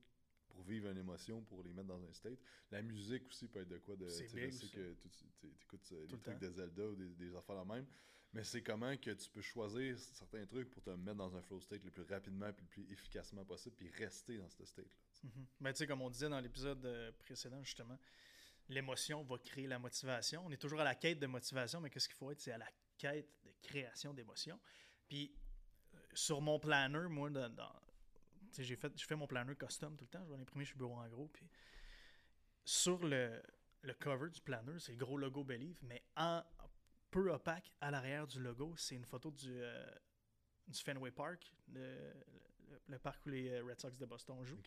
pour 0.50 0.62
vivre 0.64 0.90
une 0.90 0.98
émotion, 0.98 1.40
pour 1.42 1.62
les 1.62 1.72
mettre 1.72 1.88
dans 1.88 2.04
un 2.04 2.12
state. 2.12 2.38
La 2.70 2.82
musique 2.82 3.26
aussi 3.28 3.48
peut 3.48 3.60
être 3.60 3.68
de 3.68 3.78
quoi 3.78 3.96
de. 3.96 4.06
C'est 4.10 4.68
que 4.68 4.92
tu 5.40 5.46
écoutes 5.64 5.88
des 5.90 6.00
le 6.12 6.18
trucs 6.18 6.38
de 6.38 6.50
Zelda 6.50 6.86
ou 6.86 6.94
des, 6.96 7.08
des 7.14 7.34
affaires 7.34 7.56
la 7.56 7.64
même. 7.64 7.86
Mais 8.32 8.44
c'est 8.44 8.62
comment 8.62 8.96
que 8.96 9.10
tu 9.10 9.28
peux 9.30 9.42
choisir 9.42 9.98
certains 9.98 10.46
trucs 10.46 10.70
pour 10.70 10.82
te 10.82 10.90
mettre 10.90 11.18
dans 11.18 11.36
un 11.36 11.42
flow 11.42 11.60
state 11.60 11.84
le 11.84 11.90
plus 11.90 12.04
rapidement 12.04 12.46
et 12.46 12.60
le 12.60 12.66
plus 12.66 12.90
efficacement 12.90 13.44
possible, 13.44 13.76
puis 13.76 13.90
rester 13.90 14.38
dans 14.38 14.48
ce 14.48 14.64
state-là. 14.64 14.96
sais. 15.12 15.26
Mhm. 15.26 15.46
Ben, 15.60 15.72
tu 15.72 15.78
sais, 15.78 15.86
comme 15.86 16.00
on 16.00 16.08
disait 16.10 16.30
dans 16.30 16.40
l'épisode 16.40 16.84
euh, 16.86 17.12
précédent, 17.18 17.62
justement, 17.62 17.98
l'émotion 18.68 19.22
va 19.22 19.36
créer 19.38 19.66
la 19.66 19.78
motivation. 19.78 20.44
On 20.46 20.50
est 20.50 20.56
toujours 20.56 20.80
à 20.80 20.84
la 20.84 20.94
quête 20.94 21.18
de 21.18 21.26
motivation, 21.26 21.80
mais 21.80 21.90
qu'est-ce 21.90 22.08
qu'il 22.08 22.16
faut 22.16 22.30
être? 22.30 22.40
C'est 22.40 22.52
à 22.52 22.58
la 22.58 22.70
quête 22.96 23.28
de 23.44 23.52
création 23.60 24.14
d'émotion. 24.14 24.58
Puis, 25.08 25.34
euh, 25.94 25.98
sur 26.14 26.40
mon 26.40 26.58
planner, 26.58 27.08
moi, 27.08 27.28
dans, 27.28 27.72
j'ai 28.58 28.76
fait, 28.76 29.14
mon 29.14 29.26
planner 29.26 29.54
custom 29.56 29.96
tout 29.96 30.04
le 30.04 30.10
temps. 30.10 30.24
Je 30.24 30.30
vais 30.30 30.38
l'imprimer 30.38 30.64
chez 30.64 30.74
Bureau 30.74 30.96
en 30.96 31.08
gros. 31.08 31.28
Puis, 31.28 31.48
sur 32.64 33.04
le, 33.04 33.42
le 33.82 33.94
cover 33.94 34.30
du 34.30 34.40
planner, 34.40 34.78
c'est 34.78 34.92
le 34.92 34.98
gros 34.98 35.18
logo 35.18 35.44
Believe, 35.44 35.78
mais 35.82 36.02
en 36.16 36.42
peu 37.12 37.30
opaque, 37.32 37.70
à 37.80 37.90
l'arrière 37.92 38.26
du 38.26 38.40
logo, 38.40 38.74
c'est 38.76 38.96
une 38.96 39.04
photo 39.04 39.30
du, 39.30 39.50
euh, 39.52 39.86
du 40.66 40.80
Fenway 40.80 41.10
Park, 41.12 41.52
le, 41.68 42.12
le- 42.70 42.80
le 42.88 42.98
parc 42.98 43.24
où 43.26 43.28
les 43.28 43.50
euh, 43.50 43.62
Red 43.64 43.80
Sox 43.80 43.96
de 43.96 44.06
Boston 44.06 44.42
jouent. 44.44 44.60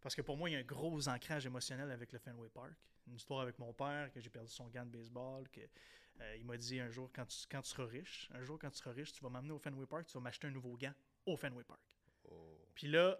Parce 0.00 0.14
que 0.14 0.22
pour 0.22 0.36
moi, 0.36 0.48
il 0.48 0.54
y 0.54 0.56
a 0.56 0.60
un 0.60 0.62
gros 0.64 1.08
ancrage 1.08 1.46
émotionnel 1.46 1.90
avec 1.90 2.12
le 2.12 2.18
Fenway 2.18 2.48
Park. 2.48 2.72
Une 3.06 3.14
histoire 3.14 3.40
avec 3.42 3.58
mon 3.58 3.72
père, 3.72 4.10
que 4.12 4.20
j'ai 4.20 4.30
perdu 4.30 4.50
son 4.50 4.68
gant 4.68 4.84
de 4.84 4.90
baseball, 4.90 5.48
que 5.50 5.60
euh, 6.20 6.36
il 6.36 6.44
m'a 6.44 6.56
dit 6.56 6.80
un 6.80 6.88
jour, 6.90 7.10
quand 7.14 7.26
tu, 7.26 7.36
quand 7.50 7.62
tu 7.62 7.70
seras 7.70 7.86
riche, 7.86 8.28
un 8.32 8.42
jour 8.42 8.58
quand 8.58 8.70
tu 8.70 8.78
seras 8.78 8.92
riche, 8.92 9.12
tu 9.12 9.22
vas 9.22 9.28
m'amener 9.30 9.52
au 9.52 9.58
Fenway 9.58 9.86
Park, 9.86 10.06
tu 10.06 10.14
vas 10.14 10.20
m'acheter 10.20 10.46
un 10.48 10.50
nouveau 10.50 10.76
gant 10.76 10.94
au 11.26 11.36
Fenway 11.36 11.64
Park. 11.64 11.80
Oh. 12.30 12.58
Puis 12.74 12.88
là, 12.88 13.18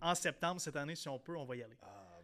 en 0.00 0.14
septembre 0.14 0.60
cette 0.60 0.76
année, 0.76 0.94
si 0.94 1.08
on 1.08 1.18
peut, 1.18 1.36
on 1.36 1.44
va 1.44 1.56
y 1.56 1.62
aller. 1.62 1.78
Ah, 1.82 2.20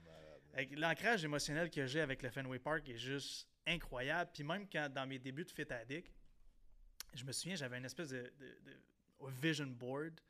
L'ancrage 0.72 1.24
émotionnel 1.24 1.70
que 1.70 1.86
j'ai 1.86 2.00
avec 2.00 2.22
le 2.22 2.30
Fenway 2.30 2.58
Park 2.58 2.88
est 2.88 2.96
juste 2.96 3.47
incroyable. 3.66 4.30
Puis 4.32 4.44
même 4.44 4.68
quand 4.68 4.88
dans 4.92 5.06
mes 5.06 5.18
débuts 5.18 5.44
de 5.44 5.50
Fit 5.50 5.70
Addict, 5.72 6.10
je 7.14 7.24
me 7.24 7.32
souviens, 7.32 7.56
j'avais 7.56 7.78
une 7.78 7.84
espèce 7.84 8.10
de, 8.10 8.32
de- 8.38 8.58
de 8.64 9.30
vision 9.40 9.66
board, 9.66 10.20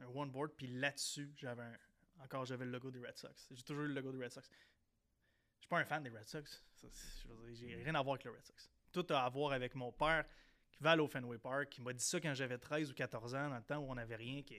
un 0.00 0.06
one 0.06 0.30
board, 0.30 0.52
puis 0.56 0.66
là-dessus, 0.66 1.30
j'avais 1.36 1.62
un- 1.62 1.78
encore 2.24 2.44
j'avais 2.44 2.64
le 2.64 2.70
logo 2.72 2.90
des 2.90 2.98
Red 3.00 3.16
Sox. 3.16 3.48
J'ai 3.50 3.62
toujours 3.62 3.84
eu 3.84 3.88
le 3.88 3.94
logo 3.94 4.12
des 4.12 4.22
Red 4.24 4.32
Sox. 4.32 4.48
Je 4.50 5.60
suis 5.60 5.68
pas 5.68 5.78
un 5.80 5.84
fan 5.84 6.02
des 6.02 6.10
Red 6.10 6.26
Sox. 6.28 6.62
J'ai 7.54 7.76
rien 7.76 7.94
à 7.94 8.02
voir 8.02 8.14
avec 8.14 8.24
le 8.24 8.32
Red 8.32 8.44
Sox. 8.44 8.70
Tout 8.92 9.06
a 9.10 9.24
à 9.24 9.28
voir 9.28 9.52
avec 9.52 9.74
mon 9.74 9.92
père 9.92 10.24
qui 10.72 10.82
va 10.82 10.92
aller 10.92 11.02
au 11.02 11.06
Fenway 11.08 11.38
Park, 11.38 11.68
qui 11.70 11.80
m'a 11.82 11.92
dit 11.92 12.04
ça 12.04 12.20
quand 12.20 12.34
j'avais 12.34 12.58
13 12.58 12.90
ou 12.90 12.94
14 12.94 13.34
ans, 13.34 13.48
dans 13.50 13.56
le 13.56 13.62
temps 13.62 13.78
où 13.78 13.90
on 13.90 13.94
n'avait 13.94 14.16
rien. 14.16 14.42
qui 14.42 14.56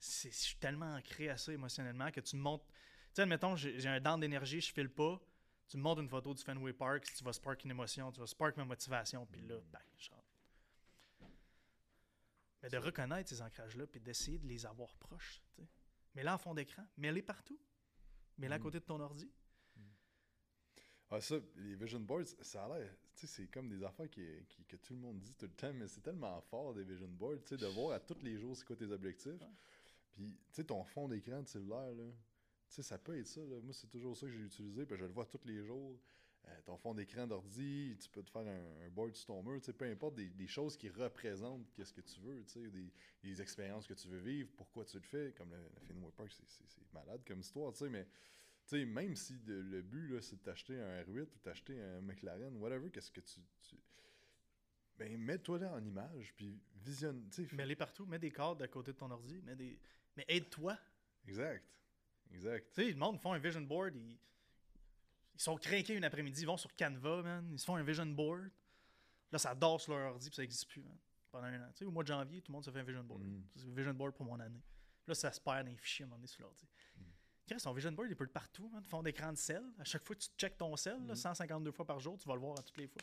Je 0.00 0.28
suis 0.30 0.56
tellement 0.56 0.94
ancré 0.94 1.28
à 1.28 1.36
ça 1.36 1.52
émotionnellement 1.52 2.10
que 2.10 2.20
tu 2.20 2.36
me 2.36 2.40
montres. 2.40 2.64
Tu 2.66 2.72
sais, 3.14 3.22
admettons, 3.22 3.56
j'ai 3.56 3.86
un 3.88 4.00
down 4.00 4.18
d'énergie, 4.20 4.60
je 4.60 4.72
file 4.72 4.88
pas. 4.88 5.20
Tu 5.70 5.76
me 5.76 5.82
montres 5.82 6.00
une 6.02 6.08
photo 6.08 6.34
du 6.34 6.42
Fenway 6.42 6.72
Park, 6.72 7.06
si 7.06 7.14
tu 7.14 7.24
vas 7.24 7.32
spark 7.32 7.64
une 7.64 7.70
émotion, 7.70 8.10
tu 8.10 8.18
vas 8.20 8.26
spark 8.26 8.56
ma 8.56 8.64
motivation, 8.64 9.24
puis 9.26 9.40
là, 9.42 9.54
bang, 9.72 9.80
je 9.96 10.10
rentre. 10.10 10.24
Mais 12.62 12.68
de 12.68 12.76
reconnaître 12.76 13.30
ces 13.30 13.40
ancrages-là, 13.40 13.86
puis 13.86 14.00
d'essayer 14.00 14.38
de 14.38 14.46
les 14.48 14.66
avoir 14.66 14.94
proches. 14.96 15.40
tu 15.54 15.62
sais. 15.62 15.68
Mais 16.14 16.22
là, 16.24 16.34
en 16.34 16.38
fond 16.38 16.54
d'écran, 16.54 16.84
mets-les 16.98 17.22
partout. 17.22 17.58
Mets-les 18.36 18.54
à 18.54 18.58
Mm. 18.58 18.62
côté 18.62 18.80
de 18.80 18.84
ton 18.84 18.98
ordi. 19.00 19.30
Ah, 21.12 21.20
ça, 21.20 21.36
les 21.56 21.74
vision 21.76 22.00
boards, 22.00 22.26
ça 22.42 22.64
a 22.64 22.78
l'air. 22.78 22.92
Tu 23.16 23.26
sais, 23.26 23.26
c'est 23.26 23.46
comme 23.48 23.68
des 23.68 23.82
affaires 23.82 24.08
qui, 24.10 24.24
qui- 24.48 24.64
que 24.64 24.76
tout 24.76 24.94
le 24.94 25.00
monde 25.00 25.20
dit 25.20 25.34
tout 25.36 25.46
le 25.46 25.52
temps, 25.52 25.72
mais 25.72 25.88
c'est 25.88 26.00
tellement 26.02 26.40
fort 26.42 26.74
des 26.74 26.84
vision 26.84 27.08
boards, 27.08 27.38
tu 27.44 27.48
sais, 27.48 27.56
de 27.56 27.66
voir 27.66 27.92
à 27.94 28.00
tous 28.00 28.18
les 28.22 28.38
jours 28.38 28.56
c'est 28.56 28.64
quoi 28.64 28.76
tes 28.76 28.90
objectifs. 28.90 29.40
Puis, 30.12 30.32
tu 30.32 30.38
sais, 30.52 30.64
ton 30.64 30.84
fond 30.84 31.08
d'écran 31.08 31.42
de 31.42 31.48
cellulaire, 31.48 31.92
là, 31.94 32.04
sais, 32.74 32.82
ça 32.82 32.98
peut 32.98 33.18
être 33.18 33.26
ça. 33.26 33.40
là. 33.40 33.60
Moi, 33.62 33.72
c'est 33.72 33.88
toujours 33.88 34.16
ça 34.16 34.26
que 34.26 34.32
j'ai 34.32 34.40
utilisé, 34.44 34.86
puis 34.86 34.96
je 34.96 35.04
le 35.04 35.10
vois 35.12 35.26
tous 35.26 35.40
les 35.44 35.62
jours. 35.64 35.98
Euh, 36.48 36.60
ton 36.64 36.78
fond 36.78 36.94
d'écran 36.94 37.26
d'ordi, 37.26 37.94
tu 38.00 38.08
peux 38.08 38.22
te 38.22 38.30
faire 38.30 38.46
un, 38.46 38.86
un 38.86 38.88
board 38.90 39.14
sur 39.14 39.26
ton 39.26 39.42
mur, 39.42 39.60
tu 39.60 39.66
sais, 39.66 39.72
peu 39.74 39.84
importe, 39.84 40.14
des, 40.14 40.30
des 40.30 40.46
choses 40.46 40.74
qui 40.76 40.88
représentent 40.88 41.70
qu'est-ce 41.74 41.92
que 41.92 42.00
tu 42.00 42.18
veux, 42.20 42.42
tu 42.46 42.52
sais, 42.52 42.70
des, 42.70 42.90
des 43.22 43.42
expériences 43.42 43.86
que 43.86 43.92
tu 43.92 44.08
veux 44.08 44.18
vivre, 44.20 44.48
pourquoi 44.56 44.86
tu 44.86 44.96
le 44.96 45.02
fais, 45.02 45.34
comme 45.36 45.50
le, 45.50 45.58
le 45.58 45.80
Fenway 45.86 46.10
Park, 46.16 46.32
c'est- 46.32 46.64
malade 46.94 47.22
comme 47.26 47.40
histoire, 47.40 47.72
tu 47.72 47.80
sais, 47.80 47.90
mais 47.90 48.04
tu 48.04 48.10
sais, 48.78 48.84
même 48.86 49.14
si 49.16 49.38
de- 49.40 49.52
le 49.60 49.82
but, 49.82 50.18
c'est 50.22 50.36
de 50.36 50.40
t'acheter 50.42 50.80
un 50.80 51.02
R8 51.02 51.34
ou 51.34 51.38
t'acheter 51.42 51.78
un 51.78 52.00
McLaren, 52.00 52.56
whatever, 52.56 52.90
qu'est-ce 52.90 53.12
que 53.12 53.20
tu... 53.20 53.40
tu- 53.62 53.76
Ben, 54.96 55.16
mets-toi 55.18 55.58
là 55.58 55.74
en 55.74 55.84
image, 55.84 56.32
puis 56.36 56.58
visionne, 56.76 57.28
tu 57.30 57.46
sais, 57.46 57.54
Mets-les 57.54 57.76
partout. 57.76 58.06
Mets 58.06 58.18
des 58.18 58.30
cadres 58.30 58.64
à 58.64 58.68
côté 58.68 58.92
de 58.92 58.96
ton 58.96 59.10
ordi. 59.10 59.40
Mets 59.42 59.56
des... 59.56 59.78
Mais 60.16 60.24
aide-toi. 60.28 60.78
exact, 61.26 61.64
exact. 62.32 62.72
Tu 62.74 62.82
sais, 62.84 62.90
le 62.90 62.96
monde 62.96 63.18
font 63.20 63.32
un 63.32 63.38
vision 63.38 63.60
board. 63.60 63.94
Ils, 63.96 64.18
ils 65.34 65.40
sont 65.40 65.56
craqués 65.56 65.94
une 65.94 66.04
après-midi. 66.04 66.42
Ils 66.42 66.46
vont 66.46 66.56
sur 66.56 66.74
Canva, 66.76 67.22
man. 67.22 67.48
Ils 67.52 67.58
se 67.58 67.64
font 67.64 67.76
un 67.76 67.82
vision 67.82 68.06
board. 68.06 68.50
Là, 69.32 69.38
ça 69.38 69.54
dort 69.54 69.80
sur 69.80 69.96
leur 69.96 70.12
ordi, 70.12 70.28
puis 70.28 70.36
ça 70.36 70.42
n'existe 70.42 70.68
plus, 70.68 70.82
man. 70.82 70.96
Pendant 71.30 71.46
un 71.46 71.60
an. 71.62 71.68
Tu 71.72 71.78
sais, 71.78 71.84
au 71.84 71.90
mois 71.92 72.02
de 72.02 72.08
janvier, 72.08 72.42
tout 72.42 72.50
le 72.50 72.54
monde 72.54 72.64
se 72.64 72.70
fait 72.70 72.80
un 72.80 72.84
vision 72.84 73.04
board. 73.04 73.22
Mm. 73.22 73.42
C'est 73.54 73.66
un 73.68 73.74
vision 73.74 73.94
board 73.94 74.14
pour 74.14 74.26
mon 74.26 74.38
année. 74.40 74.62
Là, 75.06 75.14
ça 75.14 75.30
se 75.32 75.40
perd 75.40 75.64
dans 75.64 75.70
les 75.70 75.76
fichiers 75.76 76.02
à 76.02 76.06
un 76.06 76.08
moment 76.08 76.16
donné 76.18 76.26
sur 76.26 76.42
l'ordi. 76.42 76.66
Mm. 76.96 77.58
Son 77.58 77.72
vision 77.72 77.92
board, 77.92 78.08
il 78.10 78.16
peut 78.16 78.24
être 78.24 78.32
partout, 78.32 78.68
man. 78.68 78.82
Fond 78.84 79.02
d'écran 79.02 79.32
de 79.32 79.38
sel. 79.38 79.62
À 79.78 79.84
chaque 79.84 80.04
fois 80.04 80.14
que 80.16 80.20
tu 80.22 80.28
checkes 80.36 80.56
ton 80.58 80.74
sel, 80.76 81.04
là, 81.06 81.14
Mm. 81.14 81.16
152 81.16 81.72
fois 81.72 81.84
par 81.86 81.98
jour, 82.00 82.18
tu 82.18 82.28
vas 82.28 82.34
le 82.34 82.40
voir 82.40 82.58
à 82.58 82.62
toutes 82.62 82.76
les 82.76 82.86
fois. 82.88 83.02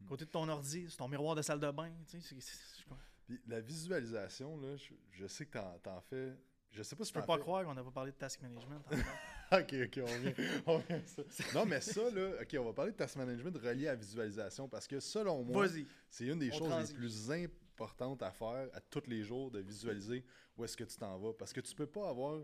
Mm. 0.00 0.06
Côté 0.06 0.24
de 0.26 0.30
ton 0.30 0.48
ordi, 0.48 0.86
c'est 0.90 0.96
ton 0.96 1.08
miroir 1.08 1.34
de 1.34 1.42
salle 1.42 1.60
de 1.60 1.70
bain. 1.70 1.92
Tu 2.08 2.20
sais, 2.20 2.40
c'est- 2.40 3.38
la 3.46 3.60
visualisation, 3.60 4.56
là, 4.60 4.76
je, 4.76 4.92
je 5.10 5.26
sais 5.26 5.46
que 5.46 5.52
t'en, 5.52 5.78
t'en 5.78 6.00
fais... 6.00 6.36
Je 6.72 6.82
sais 6.82 6.94
pas 6.96 7.04
si 7.04 7.12
peux 7.12 7.20
t'en 7.20 7.26
pas 7.26 7.38
croire 7.38 7.64
qu'on 7.64 7.74
n'a 7.74 7.82
pas 7.84 7.90
parlé 7.90 8.12
de 8.12 8.16
task 8.16 8.40
management. 8.42 8.80
ok, 9.52 9.74
ok, 9.84 10.00
on 10.02 10.18
vient, 10.20 10.34
on 10.66 10.78
vient 10.78 10.96
à 10.98 11.06
ça. 11.06 11.22
Non, 11.54 11.66
mais 11.66 11.80
ça, 11.80 12.08
là, 12.10 12.32
ok, 12.42 12.56
on 12.58 12.64
va 12.64 12.72
parler 12.72 12.92
de 12.92 12.96
task 12.96 13.16
management 13.16 13.56
relié 13.56 13.88
à 13.88 13.92
la 13.92 13.96
visualisation 13.96 14.68
parce 14.68 14.86
que 14.86 15.00
selon 15.00 15.42
moi, 15.42 15.66
c'est 16.08 16.26
une 16.26 16.38
des 16.38 16.50
On 16.52 16.58
choses 16.58 16.88
les 16.90 16.94
plus 16.94 17.30
importantes 17.32 18.22
à 18.22 18.30
faire 18.30 18.68
à 18.72 18.80
tous 18.80 19.02
les 19.08 19.22
jours 19.24 19.50
de 19.50 19.58
visualiser 19.60 20.24
où 20.56 20.64
est-ce 20.64 20.76
que 20.76 20.84
tu 20.84 20.96
t'en 20.96 21.18
vas. 21.18 21.32
Parce 21.32 21.52
que 21.52 21.60
tu 21.60 21.74
peux 21.74 21.86
pas 21.88 22.08
avoir 22.08 22.40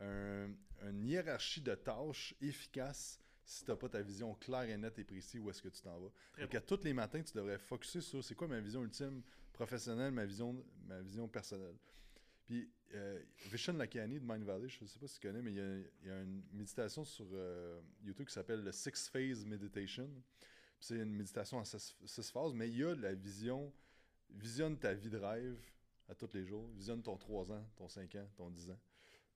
un- 0.00 0.50
une 0.88 1.04
hiérarchie 1.04 1.60
de 1.60 1.74
tâches 1.74 2.34
efficace 2.40 3.20
si 3.44 3.64
tu 3.64 3.70
n'as 3.70 3.76
pas 3.76 3.88
ta 3.88 4.02
vision 4.02 4.34
claire 4.34 4.68
et 4.68 4.76
nette 4.76 4.98
et 4.98 5.04
précise 5.04 5.40
où 5.40 5.48
est-ce 5.50 5.62
que 5.62 5.68
tu 5.68 5.80
t'en 5.80 5.98
vas. 5.98 6.10
Très 6.32 6.42
Donc, 6.42 6.54
à 6.54 6.60
tous 6.60 6.80
les 6.84 6.92
matins, 6.92 7.22
tu 7.22 7.32
devrais 7.32 7.58
focuser 7.58 8.00
sur 8.00 8.22
c'est 8.22 8.34
quoi 8.34 8.46
ma 8.48 8.60
vision 8.60 8.82
ultime 8.82 9.22
professionnelle, 9.52 10.12
ma 10.12 10.26
vision, 10.26 10.64
ma 10.86 11.00
vision 11.00 11.26
personnelle. 11.28 11.74
Puis, 12.48 12.66
euh, 12.94 13.22
Vishen 13.50 13.76
Lakiani 13.76 14.18
de 14.18 14.24
Mind 14.24 14.42
Valley, 14.42 14.70
je 14.70 14.82
ne 14.82 14.88
sais 14.88 14.98
pas 14.98 15.06
si 15.06 15.20
tu 15.20 15.26
connais, 15.26 15.42
mais 15.42 15.52
il 15.52 16.06
y 16.06 16.10
a, 16.10 16.22
une 16.22 16.42
méditation 16.50 17.04
sur 17.04 17.26
euh, 17.30 17.78
YouTube 18.02 18.26
qui 18.26 18.32
s'appelle 18.32 18.64
le 18.64 18.72
Six 18.72 19.10
Phase 19.10 19.44
Meditation. 19.44 20.08
C'est 20.80 20.96
une 20.96 21.14
méditation 21.14 21.58
en 21.58 21.64
six, 21.66 21.94
phases, 22.32 22.54
mais 22.54 22.70
il 22.70 22.78
y 22.78 22.84
a 22.84 22.94
la 22.94 23.12
vision, 23.12 23.70
visionne 24.30 24.78
ta 24.78 24.94
vie 24.94 25.10
de 25.10 25.18
rêve 25.18 25.60
à 26.08 26.14
tous 26.14 26.30
les 26.32 26.46
jours, 26.46 26.66
visionne 26.68 27.02
ton 27.02 27.18
3 27.18 27.52
ans, 27.52 27.68
ton 27.76 27.86
5 27.86 28.14
ans, 28.14 28.26
ton 28.34 28.48
10 28.48 28.70
ans. 28.70 28.80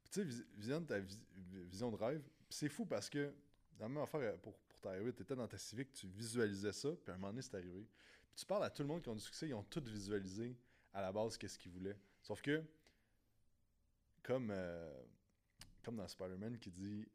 Puis 0.02 0.10
tu 0.10 0.20
sais, 0.20 0.24
vis- 0.24 0.46
visionne 0.56 0.86
ta 0.86 0.98
vis- 0.98 1.20
vision 1.68 1.90
de 1.90 1.96
rêve. 1.96 2.22
C'est 2.48 2.70
fou 2.70 2.86
parce 2.86 3.10
que, 3.10 3.34
dans 3.78 3.84
la 3.84 3.88
même 3.90 4.02
affaire 4.04 4.38
pour, 4.38 4.56
pour 4.56 4.80
t'arriver, 4.80 5.12
tu 5.12 5.20
étais 5.22 5.36
dans 5.36 5.48
ta 5.48 5.58
civique, 5.58 5.92
tu 5.92 6.06
visualisais 6.06 6.72
ça, 6.72 6.88
puis 6.92 7.10
à 7.12 7.16
un 7.16 7.18
moment 7.18 7.28
donné, 7.28 7.42
c'est 7.42 7.56
arrivé. 7.56 7.86
Puis 8.28 8.36
tu 8.36 8.46
parles 8.46 8.64
à 8.64 8.70
tout 8.70 8.80
le 8.80 8.88
monde 8.88 9.02
qui 9.02 9.10
ont 9.10 9.14
du 9.14 9.20
succès, 9.20 9.48
ils 9.48 9.54
ont 9.54 9.64
tout 9.64 9.82
visualisé 9.84 10.56
à 10.94 11.02
la 11.02 11.12
base 11.12 11.36
qu'est-ce 11.36 11.58
qu'ils 11.58 11.72
voulaient. 11.72 11.98
Sauf 12.22 12.40
que, 12.40 12.64
comme, 14.22 14.50
euh, 14.50 15.02
comme 15.82 15.96
dans 15.96 16.08
Spider-Man 16.08 16.58
qui 16.58 16.70
dit 16.70 17.06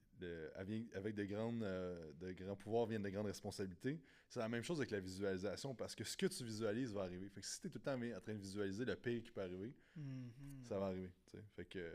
avec, 0.55 1.13
de, 1.15 1.25
grandes, 1.25 1.61
euh, 1.63 2.11
de 2.19 2.31
grands 2.31 2.55
pouvoirs 2.55 2.87
viennent 2.87 3.03
de 3.03 3.09
grandes 3.09 3.27
responsabilités, 3.27 4.01
c'est 4.27 4.39
la 4.39 4.49
même 4.49 4.63
chose 4.63 4.79
avec 4.79 4.89
la 4.89 4.99
visualisation 4.99 5.75
parce 5.75 5.93
que 5.93 6.03
ce 6.03 6.17
que 6.17 6.25
tu 6.25 6.43
visualises 6.43 6.91
va 6.91 7.01
arriver. 7.03 7.29
Fait 7.29 7.41
que 7.41 7.45
si 7.45 7.61
tu 7.61 7.67
es 7.67 7.69
tout 7.69 7.77
le 7.77 7.83
temps 7.83 8.17
en 8.17 8.19
train 8.21 8.33
de 8.33 8.39
visualiser 8.39 8.83
le 8.83 8.95
pire 8.95 9.21
qui 9.21 9.31
peut 9.31 9.41
arriver, 9.41 9.73
Mhm. 9.95 10.63
ça 10.63 10.79
va 10.79 10.87
arriver. 10.87 11.11
tu 11.29 11.37
sais. 11.37 11.43
Fait 11.55 11.65
que, 11.65 11.93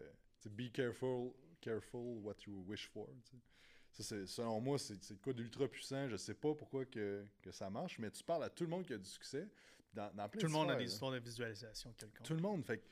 be 0.51 0.71
careful, 0.73 1.33
careful 1.61 2.19
what 2.23 2.37
you 2.47 2.65
wish 2.69 2.89
for. 2.89 3.09
Ça, 3.91 4.03
c'est, 4.05 4.25
selon 4.27 4.61
moi, 4.61 4.79
c'est, 4.79 5.21
quoi 5.21 5.33
d'ultra 5.33 5.69
puissant? 5.69 6.09
Je 6.09 6.17
sais 6.17 6.35
pas 6.35 6.55
pourquoi 6.55 6.85
que, 6.87 7.27
que 7.43 7.51
ça 7.51 7.69
marche, 7.71 7.99
mais 7.99 8.11
tu 8.11 8.23
parles 8.25 8.45
à 8.45 8.51
tout 8.51 8.65
le 8.65 8.71
monde 8.71 8.87
qui 8.87 8.93
a 8.95 8.99
du 8.99 9.05
succès. 9.09 9.49
Dans, 9.93 10.11
dans 10.15 10.29
plein 10.29 10.41
Tout 10.41 10.47
le 10.47 10.53
monde 10.53 10.71
a 10.71 10.75
de 10.75 10.79
des 10.81 10.91
histoires 10.91 11.11
de 11.13 11.19
visualisation 11.19 11.93
quelconque. 11.93 12.27
tout 12.27 12.33
le 12.35 12.41
monde. 12.41 12.65
Fait 12.65 12.79
que, 12.79 12.85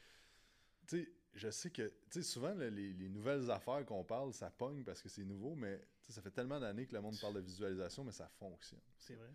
tu 0.89 1.05
sais, 1.05 1.13
je 1.35 1.51
sais 1.51 1.71
que, 1.71 1.89
tu 1.89 1.95
sais, 2.11 2.23
souvent, 2.23 2.55
là, 2.55 2.69
les, 2.71 2.93
les 2.93 3.09
nouvelles 3.09 3.51
affaires 3.51 3.85
qu'on 3.87 4.05
parle, 4.05 4.33
ça 4.33 4.51
pogne 4.51 4.83
parce 4.85 5.01
que 5.03 5.09
c'est 5.09 5.25
nouveau, 5.25 5.55
mais 5.55 5.81
ça 6.09 6.21
fait 6.23 6.31
tellement 6.31 6.59
d'années 6.59 6.87
que 6.87 6.95
le 6.95 7.01
monde 7.01 7.19
parle 7.21 7.35
de 7.35 7.41
visualisation, 7.41 8.05
mais 8.05 8.13
ça 8.13 8.29
fonctionne. 8.29 8.81
C'est 8.99 9.15
vrai. 9.15 9.31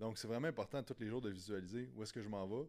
Donc, 0.00 0.16
c'est 0.18 0.28
vraiment 0.28 0.48
important 0.48 0.82
tous 0.82 0.98
les 1.00 1.08
jours 1.08 1.20
de 1.20 1.30
visualiser 1.30 1.90
où 1.94 2.02
est-ce 2.02 2.12
que 2.12 2.22
je 2.22 2.28
m'en 2.28 2.46
vais, 2.46 2.68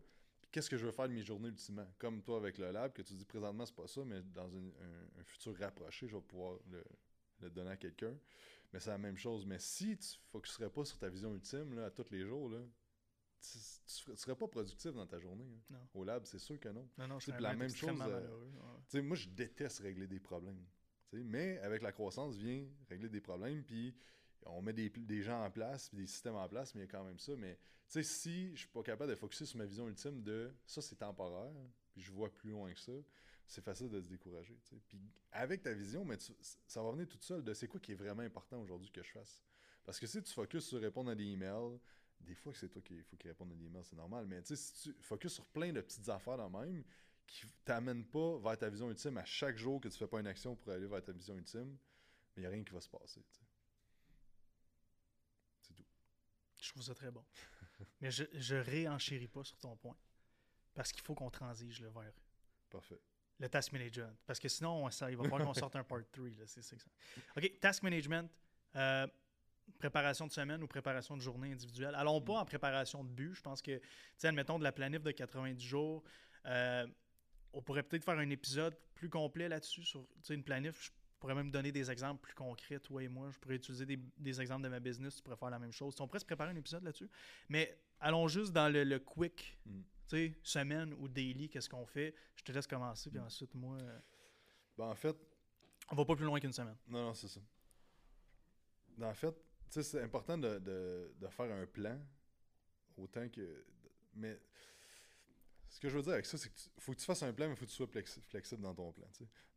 qu'est-ce 0.51 0.69
que 0.69 0.77
je 0.77 0.85
veux 0.85 0.91
faire 0.91 1.07
de 1.07 1.13
mes 1.13 1.23
journées 1.23 1.49
ultimement. 1.49 1.87
Comme 1.97 2.21
toi 2.21 2.37
avec 2.37 2.57
le 2.57 2.71
lab, 2.71 2.91
que 2.91 3.01
tu 3.01 3.13
dis 3.13 3.25
présentement, 3.25 3.65
c'est 3.65 3.75
pas 3.75 3.87
ça, 3.87 4.03
mais 4.03 4.21
dans 4.33 4.49
une- 4.49 4.73
un, 4.81 5.21
un 5.21 5.23
futur 5.23 5.55
rapproché, 5.57 6.07
je 6.07 6.15
vais 6.15 6.21
pouvoir 6.21 6.59
le, 6.69 6.83
le 7.41 7.49
donner 7.49 7.71
à 7.71 7.77
quelqu'un. 7.77 8.13
Mais 8.73 8.79
c'est 8.79 8.89
la 8.89 8.97
même 8.97 9.17
chose. 9.17 9.45
Mais 9.45 9.59
si 9.59 9.97
tu 9.97 10.07
ne 10.17 10.31
focuserais 10.31 10.69
pas 10.69 10.85
sur 10.85 10.97
ta 10.97 11.07
vision 11.09 11.33
ultime 11.33 11.75
là, 11.75 11.85
à 11.85 11.91
tous 11.91 12.09
les 12.11 12.25
jours, 12.25 12.49
là, 12.49 12.59
tu 13.41 14.11
ne 14.11 14.15
serais 14.15 14.35
pas 14.35 14.47
productif 14.47 14.93
dans 14.93 15.07
ta 15.07 15.19
journée. 15.19 15.45
hein. 15.45 15.61
Non. 15.69 15.87
Au 15.93 16.03
lab, 16.03 16.25
c'est 16.25 16.39
sûr 16.39 16.59
que 16.59 16.69
non. 16.69 16.87
Non, 16.97 17.07
non, 17.07 17.19
je 17.19 17.31
la 17.31 17.55
même 17.55 17.69
chose, 17.75 17.89
euh, 18.23 18.45
ouais. 18.93 19.01
Moi, 19.01 19.15
je 19.15 19.29
déteste 19.29 19.79
régler 19.79 20.07
des 20.07 20.19
problèmes. 20.19 20.63
Mais 21.11 21.57
avec 21.59 21.81
la 21.81 21.91
croissance 21.91 22.35
vient 22.35 22.67
régler 22.89 23.09
des 23.09 23.21
problèmes, 23.21 23.63
puis 23.63 23.95
on 24.45 24.61
met 24.61 24.73
des, 24.73 24.89
des 24.89 25.21
gens 25.21 25.43
en 25.43 25.49
place, 25.49 25.89
puis 25.89 25.97
des 25.97 26.07
systèmes 26.07 26.35
en 26.35 26.47
place, 26.47 26.75
mais 26.75 26.81
il 26.81 26.85
y 26.85 26.87
a 26.87 26.91
quand 26.91 27.03
même 27.03 27.19
ça. 27.19 27.35
Mais 27.35 27.55
tu 27.55 27.93
sais, 27.93 28.03
si 28.03 28.51
je 28.51 28.59
suis 28.59 28.67
pas 28.67 28.83
capable 28.83 29.09
de 29.09 29.15
focuser 29.15 29.45
sur 29.45 29.57
ma 29.57 29.65
vision 29.65 29.87
ultime 29.87 30.21
de 30.21 30.53
ça, 30.65 30.81
c'est 30.81 30.95
temporaire, 30.97 31.51
puis 31.91 32.01
je 32.01 32.11
vois 32.11 32.31
plus 32.31 32.51
loin 32.51 32.71
que 32.71 32.79
ça, 32.79 32.91
c'est 33.47 33.63
facile 33.63 33.89
de 33.89 33.99
se 33.99 34.07
décourager. 34.07 34.55
Puis 34.87 35.01
avec 35.31 35.63
ta 35.63 35.73
vision, 35.73 36.05
mais 36.05 36.17
tu- 36.17 36.35
ça 36.67 36.83
va 36.83 36.91
venir 36.91 37.07
tout 37.07 37.17
seul 37.21 37.43
de 37.43 37.53
c'est 37.55 37.67
quoi 37.67 37.79
qui 37.79 37.93
est 37.93 37.95
vraiment 37.95 38.21
important 38.21 38.61
aujourd'hui 38.61 38.91
que 38.91 39.01
je 39.01 39.09
fasse? 39.11 39.43
Parce 39.83 39.99
que 39.99 40.05
si 40.05 40.21
tu 40.21 40.31
focuses 40.31 40.67
sur 40.67 40.79
répondre 40.79 41.09
à 41.09 41.15
des 41.15 41.23
emails, 41.25 41.79
des 42.21 42.35
fois 42.35 42.51
que 42.51 42.57
c'est 42.59 42.69
toi 42.69 42.81
qui 42.81 43.01
faut 43.03 43.15
qu'il 43.17 43.29
réponde 43.29 43.51
à 43.51 43.55
des 43.55 43.65
emails, 43.65 43.83
c'est 43.83 43.95
normal, 43.95 44.25
mais 44.27 44.41
tu 44.43 44.55
sais, 44.55 44.55
si 44.55 44.73
tu 44.93 45.01
focuses 45.01 45.33
sur 45.33 45.45
plein 45.47 45.71
de 45.73 45.81
petites 45.81 46.07
affaires 46.09 46.37
dans 46.37 46.49
même, 46.49 46.83
qui 47.25 47.45
t'amènent 47.63 48.05
pas 48.05 48.37
vers 48.39 48.57
ta 48.57 48.69
vision 48.69 48.89
ultime 48.89 49.17
à 49.17 49.25
chaque 49.25 49.57
jour 49.57 49.79
que 49.79 49.87
tu 49.87 49.97
fais 49.97 50.07
pas 50.07 50.19
une 50.19 50.27
action 50.27 50.55
pour 50.55 50.71
aller 50.71 50.87
vers 50.87 51.03
ta 51.03 51.11
vision 51.11 51.35
ultime, 51.35 51.77
il 52.35 52.41
n'y 52.41 52.45
a 52.45 52.49
rien 52.49 52.63
qui 52.63 52.73
va 52.73 52.81
se 52.81 52.89
passer. 52.89 53.21
tu 53.31 53.37
sais. 53.39 53.45
C'est 55.61 55.73
tout. 55.73 55.85
Je 56.61 56.69
trouve 56.69 56.83
ça 56.83 56.93
très 56.95 57.11
bon. 57.11 57.23
Mais 58.01 58.11
je, 58.11 58.23
je 58.33 58.55
réenchéris 58.55 59.27
pas 59.27 59.43
sur 59.43 59.57
ton 59.57 59.75
point. 59.77 59.95
Parce 60.73 60.91
qu'il 60.91 61.03
faut 61.03 61.15
qu'on 61.15 61.29
transige 61.29 61.81
le 61.81 61.89
vers 61.89 62.11
Parfait. 62.69 62.99
le 63.39 63.49
task 63.49 63.71
management. 63.73 64.15
Parce 64.25 64.39
que 64.39 64.47
sinon, 64.49 64.89
ça, 64.89 65.09
il 65.11 65.17
va 65.17 65.23
falloir 65.23 65.43
qu'on 65.47 65.53
sorte 65.53 65.75
un 65.75 65.83
part 65.83 65.99
3. 66.11 66.27
Là, 66.29 66.45
c'est 66.47 66.61
ça- 66.61 66.75
OK, 67.37 67.59
task 67.59 67.83
management. 67.83 68.29
euh, 68.75 69.07
préparation 69.77 70.25
de 70.27 70.31
semaine 70.31 70.61
ou 70.63 70.67
préparation 70.67 71.15
de 71.15 71.21
journée 71.21 71.51
individuelle. 71.51 71.93
Allons 71.95 72.21
pas 72.21 72.39
en 72.39 72.45
préparation 72.45 73.03
de 73.03 73.09
but. 73.09 73.33
Je 73.35 73.41
pense 73.41 73.61
que, 73.61 73.77
tu 73.77 73.83
sais, 74.17 74.27
admettons 74.27 74.57
de 74.59 74.63
la 74.63 74.71
planif 74.71 75.03
de 75.03 75.11
90 75.11 75.63
jours. 75.65 76.03
euh, 76.45 76.87
on 77.53 77.61
pourrait 77.61 77.83
peut-être 77.83 78.03
faire 78.05 78.17
un 78.19 78.29
épisode 78.29 78.75
plus 78.93 79.09
complet 79.09 79.49
là-dessus 79.49 79.83
sur 79.83 80.01
tu 80.01 80.07
sais, 80.23 80.33
une 80.35 80.43
planif. 80.43 80.83
Je- 80.85 80.91
pourrais 81.19 81.35
même 81.35 81.51
donner 81.51 81.73
des 81.73 81.91
exemples 81.91 82.21
plus 82.21 82.33
concrets, 82.33 82.79
toi 82.79 83.03
et 83.03 83.09
moi. 83.09 83.29
Je 83.29 83.37
pourrais 83.39 83.55
utiliser 83.55 83.85
des, 83.85 83.97
des 84.17 84.39
exemples 84.39 84.63
de 84.63 84.69
ma 84.69 84.79
business, 84.79 85.17
tu 85.17 85.21
pourrais 85.21 85.35
faire 85.35 85.49
la 85.49 85.59
même 85.59 85.73
chose. 85.73 85.93
On 85.99 86.07
pourrait 86.07 86.19
se 86.21 86.25
préparer 86.25 86.51
un 86.51 86.55
épisode 86.55 86.81
là-dessus. 86.81 87.09
Mais 87.49 87.77
allons 87.99 88.29
juste 88.29 88.53
dans 88.53 88.69
le, 88.71 88.85
le 88.85 88.99
quick, 88.99 89.59
Mm. 89.65 89.81
tu 89.81 89.83
sais, 90.07 90.33
semaine 90.43 90.93
ou 90.93 91.09
daily, 91.09 91.49
qu'est-ce 91.49 91.67
qu'on 91.67 91.85
fait. 91.85 92.15
Je 92.37 92.43
te 92.45 92.53
laisse 92.53 92.67
commencer, 92.67 93.09
puis 93.09 93.19
ensuite, 93.19 93.53
moi, 93.53 93.75
euh, 93.81 93.99
Ben, 94.77 94.85
en 94.85 94.95
fait, 94.95 95.13
on 95.91 95.95
va 95.97 96.05
pas 96.05 96.15
plus 96.15 96.23
loin 96.23 96.39
qu'une 96.39 96.53
semaine. 96.53 96.77
non, 96.87 97.07
non, 97.07 97.13
c'est 97.13 97.27
ça. 97.27 97.41
En 99.01 99.13
fait, 99.13 99.35
sais, 99.71 99.83
c'est 99.83 100.01
important 100.01 100.37
de, 100.37 100.59
de, 100.59 101.13
de 101.19 101.27
faire 101.27 101.51
un 101.51 101.65
plan 101.65 101.99
autant 102.97 103.27
que. 103.29 103.65
Mais 104.15 104.39
ce 105.69 105.79
que 105.79 105.89
je 105.89 105.95
veux 105.97 106.01
dire 106.03 106.13
avec 106.13 106.25
ça, 106.25 106.37
c'est 106.37 106.51
qu'il 106.53 106.71
faut 106.79 106.93
que 106.93 106.97
tu 106.97 107.05
fasses 107.05 107.23
un 107.23 107.31
plan, 107.33 107.47
mais 107.47 107.53
il 107.53 107.57
faut 107.57 107.65
que 107.65 107.69
tu 107.69 107.75
sois 107.75 107.85
flexi- 107.87 108.21
flexible 108.27 108.61
dans 108.61 108.73
ton 108.73 108.91
plan. 108.91 109.07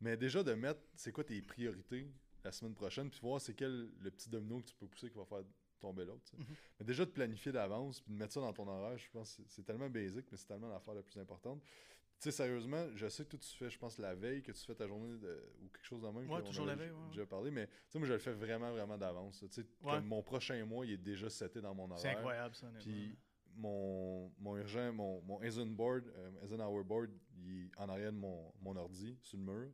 Mais 0.01 0.17
déjà, 0.17 0.43
de 0.43 0.53
mettre 0.55 0.81
c'est 0.95 1.13
quoi 1.13 1.25
tes 1.25 1.41
priorités 1.43 2.11
la 2.45 2.53
semaine 2.53 2.75
prochaine, 2.75 3.09
puis 3.11 3.21
voir 3.21 3.41
c'est 3.41 3.55
quel 3.55 3.91
le 4.01 4.11
petit 4.11 4.29
domino 4.29 4.61
que 4.61 4.67
tu 4.67 4.75
peux 4.75 4.89
pousser 4.89 5.09
qui 5.11 5.17
va 5.17 5.25
faire 5.25 5.45
tomber 5.81 6.05
l'autre. 6.05 6.33
Mhm. 6.37 6.45
Mais 6.81 6.87
déjà, 6.87 7.05
de 7.05 7.11
planifier 7.11 7.51
d'avance, 7.53 8.01
puis 8.01 8.13
de 8.13 8.19
mettre 8.19 8.35
ça 8.35 8.41
dans 8.41 8.53
ton 8.53 8.69
horaire, 8.69 8.99
je 8.99 9.09
pense 9.11 9.31
que 9.37 9.43
c'est- 9.43 9.49
c'est 9.49 9.63
tellement 9.65 9.89
basique, 9.89 10.27
mais 10.31 10.37
c'est 10.37 10.47
tellement 10.47 10.69
l'affaire 10.69 10.95
la 10.95 11.03
plus 11.03 11.19
importante. 11.21 11.63
Tu 12.23 12.31
sais, 12.31 12.37
sérieusement, 12.37 12.87
je 12.95 13.09
sais 13.09 13.25
que 13.25 13.37
tu 13.37 13.49
fais, 13.57 13.69
je 13.69 13.77
pense, 13.77 13.99
la 13.99 14.15
veille, 14.15 14.43
que 14.43 14.53
tu 14.53 14.65
fais 14.65 14.77
ta 14.77 14.87
journée 14.87 15.19
de- 15.19 15.43
ou 15.61 15.69
quelque 15.71 15.85
chose 15.85 16.03
de 16.03 16.07
même. 16.07 16.31
Ouais, 16.31 16.41
toujours 16.45 16.67
la 16.67 16.77
veille, 16.77 16.93
ouais, 16.93 17.09
déjà 17.11 17.27
parlé, 17.27 17.51
mais 17.51 17.67
tu 17.67 17.73
sais, 17.89 17.99
moi, 17.99 18.07
je 18.07 18.13
le 18.13 18.21
fais 18.21 18.33
vraiment, 18.33 18.71
vraiment 18.71 18.97
d'avance. 18.97 19.41
Tu 19.41 19.49
sais, 19.51 19.67
Ouais. 19.83 19.95
comme 19.95 20.07
mon 20.07 20.23
prochain 20.23 20.65
mois, 20.65 20.87
il 20.87 20.93
est 20.93 20.97
déjà 20.99 21.29
seté 21.29 21.61
dans 21.61 21.75
mon 21.75 21.87
horaire. 21.91 21.99
C'est 21.99 22.11
incroyable, 22.11 22.55
ça. 22.55 22.69
Puis 22.79 23.19
mon, 23.57 24.31
mon 24.39 24.57
urgent, 24.57 24.93
mon, 24.93 25.21
mon 25.23 25.43
Eisenboard, 25.43 26.07
euh, 26.17 26.45
Eisenhower 26.45 26.85
board, 26.85 27.11
il 27.45 27.65
est 27.65 27.71
en 27.77 27.89
arrière 27.89 28.13
de 28.13 28.19
mon, 28.19 28.53
mon 28.61 28.77
ordi, 28.77 29.19
sur 29.23 29.39
le 29.39 29.43
mur. 29.45 29.73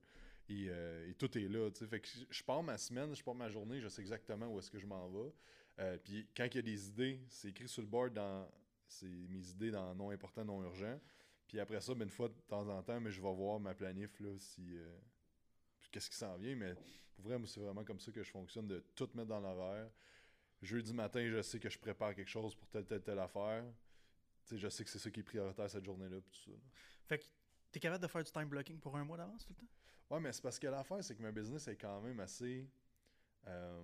Et, 0.49 0.69
euh, 0.71 1.11
et 1.11 1.15
tout 1.17 1.37
est 1.37 1.49
là. 1.49 1.71
tu 1.71 1.81
sais. 1.81 1.87
Fait 1.87 2.01
que 2.01 2.09
je- 2.09 2.25
je 2.31 2.43
pars 2.43 2.63
ma 2.63 2.79
semaine, 2.79 3.15
je 3.15 3.23
pars 3.23 3.35
ma 3.35 3.51
journée, 3.51 3.79
je 3.83 3.89
sais 3.89 4.01
exactement 4.01 4.47
où 4.49 4.59
est-ce 4.59 4.71
que 4.71 4.79
je 4.79 4.87
m'en 4.87 5.07
vais. 5.11 5.35
Euh, 5.81 5.99
puis 6.03 6.27
quand 6.35 6.47
il 6.47 6.55
y 6.57 6.59
a 6.61 6.63
des 6.63 6.89
idées, 6.89 7.21
c'est 7.29 7.49
écrit 7.49 7.69
sur 7.69 7.83
le 7.83 7.89
board 7.89 8.15
dans. 8.15 8.49
C'est 8.91 9.05
mes 9.29 9.47
idées 9.51 9.71
dans 9.71 9.95
non 9.95 10.09
important, 10.09 10.43
non 10.47 10.63
urgent. 10.63 10.99
Puis 11.49 11.59
après 11.61 11.81
ça, 11.81 11.95
ben, 11.95 12.05
une 12.05 12.11
fois 12.11 12.29
de 12.29 12.35
temps 12.47 12.69
en 12.69 12.83
temps, 12.83 13.01
mais 13.01 13.11
je 13.11 13.21
vais 13.23 13.35
voir 13.35 13.59
ma 13.59 13.75
planif 13.75 14.21
là, 14.21 14.31
si. 14.39 14.77
euh, 14.77 14.99
qu'est-ce 15.91 16.11
qui 16.11 16.17
s'en 16.17 16.37
vient. 16.37 16.55
Mais 16.55 16.75
pour 17.15 17.25
vrai, 17.25 17.39
c'est 17.47 17.61
vraiment 17.61 17.85
comme 17.85 17.99
ça 18.01 18.13
que 18.13 18.23
je 18.23 18.31
fonctionne, 18.31 18.69
de 18.69 18.81
tout 18.95 19.09
mettre 19.15 19.29
dans 19.29 19.41
l'horaire. 19.41 19.91
Jeudi 20.61 20.93
matin, 20.93 21.27
je 21.29 21.41
sais 21.43 21.59
que 21.59 21.71
je 21.71 21.79
prépare 21.79 22.15
quelque 22.15 22.29
chose 22.29 22.55
pour 22.55 22.69
telle, 22.69 22.85
telle, 22.85 23.03
telle 23.03 23.19
affaire. 23.19 23.65
Tu 24.45 24.55
sais, 24.55 24.59
je 24.59 24.69
sais 24.69 24.85
que 24.85 24.91
c'est 24.91 24.99
ça 24.99 25.11
qui 25.11 25.21
est 25.21 25.25
prioritaire 25.25 25.71
cette 25.71 25.85
journée-là. 25.85 26.21
tout 26.21 26.35
ça. 26.45 26.51
là. 26.51 26.57
Fait 27.07 27.19
que 27.19 27.25
t'es 27.71 27.81
capable 27.81 28.03
de 28.03 28.09
faire 28.09 28.25
du 28.25 28.31
time 28.31 28.47
blocking 28.49 28.79
pour 28.79 28.97
un 28.97 29.05
mois 29.05 29.17
d'avance 29.17 29.45
tout 29.47 29.53
le 29.53 29.61
temps? 29.67 29.73
Ouais, 30.11 30.21
mais 30.21 30.33
c'est 30.33 30.43
parce 30.43 30.59
que 30.59 30.67
l'affaire, 30.67 31.03
c'est 31.05 31.15
que 31.15 31.23
ma 31.23 31.33
business 31.33 31.69
est 31.69 31.77
quand 31.77 32.01
même 32.01 32.19
assez. 32.21 32.69
euh, 33.47 33.83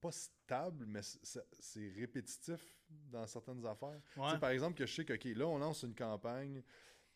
pas 0.00 0.12
stable, 0.12 0.84
mais 0.86 1.00
c'est 1.02 1.88
répétitif 1.96 2.60
dans 3.10 3.26
certaines 3.26 3.64
affaires. 3.66 4.00
Tu 4.14 4.20
sais, 4.20 4.32
Ouais. 4.32 4.38
par 4.38 4.50
exemple, 4.50 4.76
que 4.76 4.86
je 4.86 4.94
sais 4.94 5.04
que, 5.04 5.12
OK, 5.14 5.24
là, 5.36 5.46
on 5.46 5.58
lance 5.58 5.82
une 5.82 5.94
campagne, 5.94 6.62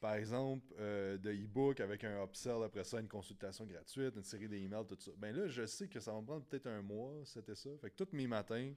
par 0.00 0.14
exemple, 0.14 0.66
euh, 0.78 1.16
de 1.16 1.30
e-book 1.32 1.80
avec 1.80 2.02
un 2.04 2.22
upsell, 2.24 2.62
après 2.64 2.84
ça, 2.84 2.98
une 3.00 3.08
consultation 3.08 3.64
gratuite, 3.66 4.14
une 4.16 4.24
série 4.24 4.48
d'emails, 4.48 4.86
tout 4.86 4.96
ça. 4.98 5.12
Ben 5.16 5.34
là, 5.34 5.46
je 5.46 5.64
sais 5.64 5.88
que 5.88 6.00
ça 6.00 6.12
va 6.12 6.20
me 6.20 6.26
prendre 6.26 6.44
peut-être 6.44 6.66
un 6.66 6.82
mois, 6.82 7.14
c'était 7.24 7.54
ça. 7.54 7.70
Fait 7.80 7.90
que 7.90 7.96
tous 8.04 8.14
mes 8.16 8.26
matins, 8.26 8.74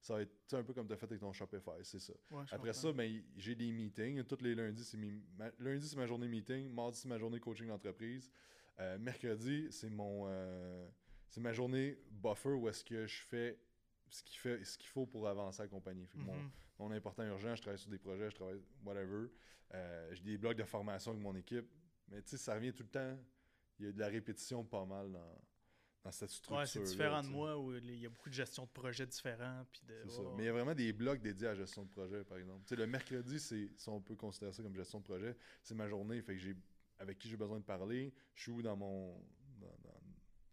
ça 0.00 0.14
va 0.14 0.22
être 0.22 0.32
un 0.54 0.62
peu 0.62 0.72
comme 0.72 0.86
tu 0.86 0.92
as 0.94 0.96
fait 0.96 1.06
avec 1.06 1.20
ton 1.20 1.32
Shopify, 1.32 1.70
c'est 1.82 1.98
ça. 1.98 2.12
Ouais, 2.30 2.44
Après 2.52 2.72
ça, 2.72 2.92
ben, 2.92 3.20
j'ai 3.36 3.56
des 3.56 3.72
meetings. 3.72 4.22
Tous 4.22 4.40
les 4.40 4.54
lundis, 4.54 4.84
c'est 4.84 4.96
ma- 5.36 5.50
lundi, 5.58 5.88
c'est 5.88 5.96
ma 5.96 6.06
journée 6.06 6.28
meeting. 6.28 6.70
Mardi, 6.72 7.00
c'est 7.00 7.08
ma 7.08 7.18
journée 7.18 7.40
coaching 7.40 7.66
d'entreprise. 7.66 8.30
Euh, 8.78 8.96
mercredi, 9.00 9.66
c'est 9.72 9.90
mon 9.90 10.26
euh, 10.28 10.86
c'est 11.28 11.40
ma 11.40 11.52
journée 11.52 11.98
buffer 12.10 12.50
où 12.50 12.68
est-ce 12.68 12.84
que 12.84 13.06
je 13.06 13.22
fais 13.22 13.58
ce 14.10 14.22
qu'il 14.22 14.38
fait 14.38 14.64
ce 14.64 14.78
qu'il 14.78 14.88
faut 14.88 15.06
pour 15.06 15.28
avancer 15.28 15.62
la 15.62 15.68
compagnie. 15.68 16.06
Fait 16.06 16.16
que 16.18 16.22
mon, 16.24 16.34
Mhm. 16.34 16.50
mon 16.78 16.90
important 16.92 17.24
urgent, 17.24 17.54
je 17.54 17.60
travaille 17.62 17.78
sur 17.78 17.90
des 17.90 17.98
projets, 17.98 18.30
je 18.30 18.34
travaille 18.36 18.60
whatever. 18.82 19.28
Euh, 19.74 20.14
j'ai 20.14 20.22
des 20.24 20.38
blocs 20.38 20.56
de 20.56 20.64
formation 20.64 21.10
avec 21.10 21.22
mon 21.22 21.34
équipe. 21.36 21.68
Mais 22.08 22.22
tu 22.22 22.30
sais, 22.30 22.36
ça 22.38 22.54
revient 22.54 22.72
tout 22.72 22.84
le 22.84 22.88
temps. 22.88 23.18
Il 23.78 23.84
y 23.84 23.88
a 23.88 23.92
de 23.92 23.98
la 23.98 24.08
répétition 24.08 24.64
pas 24.64 24.86
mal 24.86 25.12
dans, 25.12 25.38
dans 26.04 26.10
cette 26.10 26.30
structure. 26.30 26.56
Ouais, 26.56 26.64
c'est 26.66 26.82
différent 26.82 27.22
de 27.22 27.28
moi 27.28 27.58
où 27.58 27.74
il 27.76 27.96
y 28.00 28.06
a 28.06 28.08
beaucoup 28.08 28.30
de 28.30 28.34
gestion 28.34 28.64
de 28.64 28.70
projets 28.70 29.06
différents. 29.06 29.66
Puis 29.70 29.82
de, 29.86 29.94
C'est 30.04 30.10
ça. 30.16 30.22
ouais, 30.22 30.32
Mais 30.38 30.44
il 30.44 30.46
y 30.46 30.48
a 30.48 30.52
vraiment 30.52 30.74
des 30.74 30.94
blocs 30.94 31.20
dédiés 31.20 31.48
à 31.48 31.50
la 31.50 31.56
gestion 31.56 31.84
de 31.84 31.90
projet, 31.90 32.24
par 32.24 32.38
exemple. 32.38 32.62
Tu 32.64 32.70
sais, 32.70 32.76
le 32.76 32.86
mercredi, 32.86 33.38
c'est, 33.38 33.70
si 33.76 33.88
on 33.90 34.00
peut 34.00 34.16
considérer 34.16 34.52
ça 34.52 34.62
comme 34.62 34.74
gestion 34.74 35.00
de 35.00 35.04
projet, 35.04 35.36
c'est 35.62 35.74
ma 35.74 35.86
journée. 35.86 36.22
Fait 36.22 36.32
que 36.32 36.40
j'ai 36.40 36.56
avec 36.98 37.18
qui 37.18 37.28
j'ai 37.28 37.36
besoin 37.36 37.58
de 37.60 37.64
parler. 37.64 38.14
Je 38.34 38.40
suis 38.44 38.50
où 38.52 38.62
dans 38.62 38.76
mon. 38.76 39.22
Dans, 39.60 39.87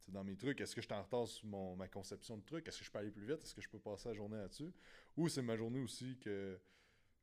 dans- 0.07 0.23
mes 0.23 0.35
trucs. 0.35 0.59
Est-ce 0.61 0.75
que 0.75 0.81
je 0.81 0.87
suis 0.87 0.93
en 0.95 1.01
retard 1.03 1.27
sur 1.27 1.45
mon, 1.47 1.75
ma 1.75 1.87
conception 1.87 2.37
de 2.37 2.43
trucs? 2.43 2.67
Est-ce 2.67 2.79
que 2.79 2.85
je 2.85 2.91
peux 2.91 2.99
aller 2.99 3.11
plus 3.11 3.25
vite? 3.25 3.41
Est-ce 3.43 3.53
que 3.55 3.61
je 3.61 3.69
peux 3.69 3.79
passer 3.79 4.09
la 4.09 4.15
journée 4.15 4.37
là-dessus? 4.37 4.71
Ou 5.17 5.27
c'est 5.29 5.41
ma 5.41 5.55
journée 5.55 5.79
aussi 5.79 6.17
que 6.19 6.59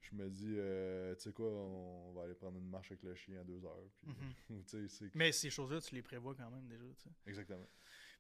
je 0.01 0.15
me 0.17 0.29
dis, 0.29 0.55
euh, 0.57 1.15
tu 1.15 1.23
sais 1.23 1.33
quoi, 1.33 1.47
on 1.49 2.13
va 2.13 2.25
aller 2.25 2.35
prendre 2.35 2.59
une 2.59 2.69
marche 2.69 2.91
avec 2.91 3.03
le 3.05 3.15
chien 3.15 3.41
à 3.41 3.45
deux 3.45 3.65
heures. 3.65 3.89
Puis, 4.01 4.11
Mhm. 4.11 4.35
Mais 5.15 5.31
ces 5.33 5.51
choses-là, 5.51 5.81
tu 5.81 5.95
les 5.95 6.03
prévois 6.03 6.35
quand 6.35 6.51
même 6.51 6.67
déjà. 6.69 6.85
Exactement. 7.27 7.67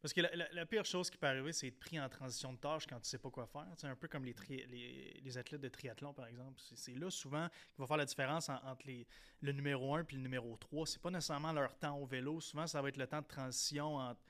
Parce 0.00 0.12
que 0.14 0.20
la, 0.20 0.34
la- 0.34 0.52
la 0.52 0.66
pire 0.66 0.84
chose 0.84 1.08
qui 1.10 1.16
peut 1.16 1.28
arriver, 1.28 1.52
c'est 1.52 1.68
être 1.68 1.78
pris 1.78 1.98
en 2.00 2.08
transition 2.08 2.52
de 2.52 2.58
tâche 2.58 2.86
quand 2.88 2.98
tu 2.98 3.08
sais 3.08 3.18
pas 3.18 3.30
quoi 3.30 3.46
faire. 3.46 3.68
C'est 3.76 3.86
un 3.86 3.94
peu 3.94 4.08
comme 4.08 4.24
les, 4.24 4.34
tri- 4.34 4.66
les, 4.66 5.20
les 5.22 5.38
athlètes 5.38 5.60
de 5.60 5.68
triathlon, 5.68 6.12
par 6.12 6.26
exemple. 6.26 6.60
C'est- 6.74 6.94
là 6.96 7.08
souvent 7.08 7.48
qu'il 7.48 7.78
va 7.82 7.86
faire 7.86 7.96
la 7.98 8.04
différence 8.04 8.48
en- 8.48 8.60
entre 8.64 8.84
les, 8.86 9.06
le 9.42 9.52
numéro 9.52 9.94
1 9.94 10.00
et 10.02 10.12
le 10.14 10.18
numéro 10.22 10.56
3. 10.56 10.86
C'est 10.88 11.00
pas 11.00 11.10
nécessairement 11.10 11.52
leur 11.52 11.76
temps 11.78 11.96
au 11.98 12.04
vélo. 12.06 12.40
Souvent, 12.40 12.66
ça 12.66 12.82
va 12.82 12.88
être 12.88 12.96
le 12.96 13.06
temps 13.06 13.22
de 13.22 13.26
transition 13.28 13.94
entre, 13.96 14.20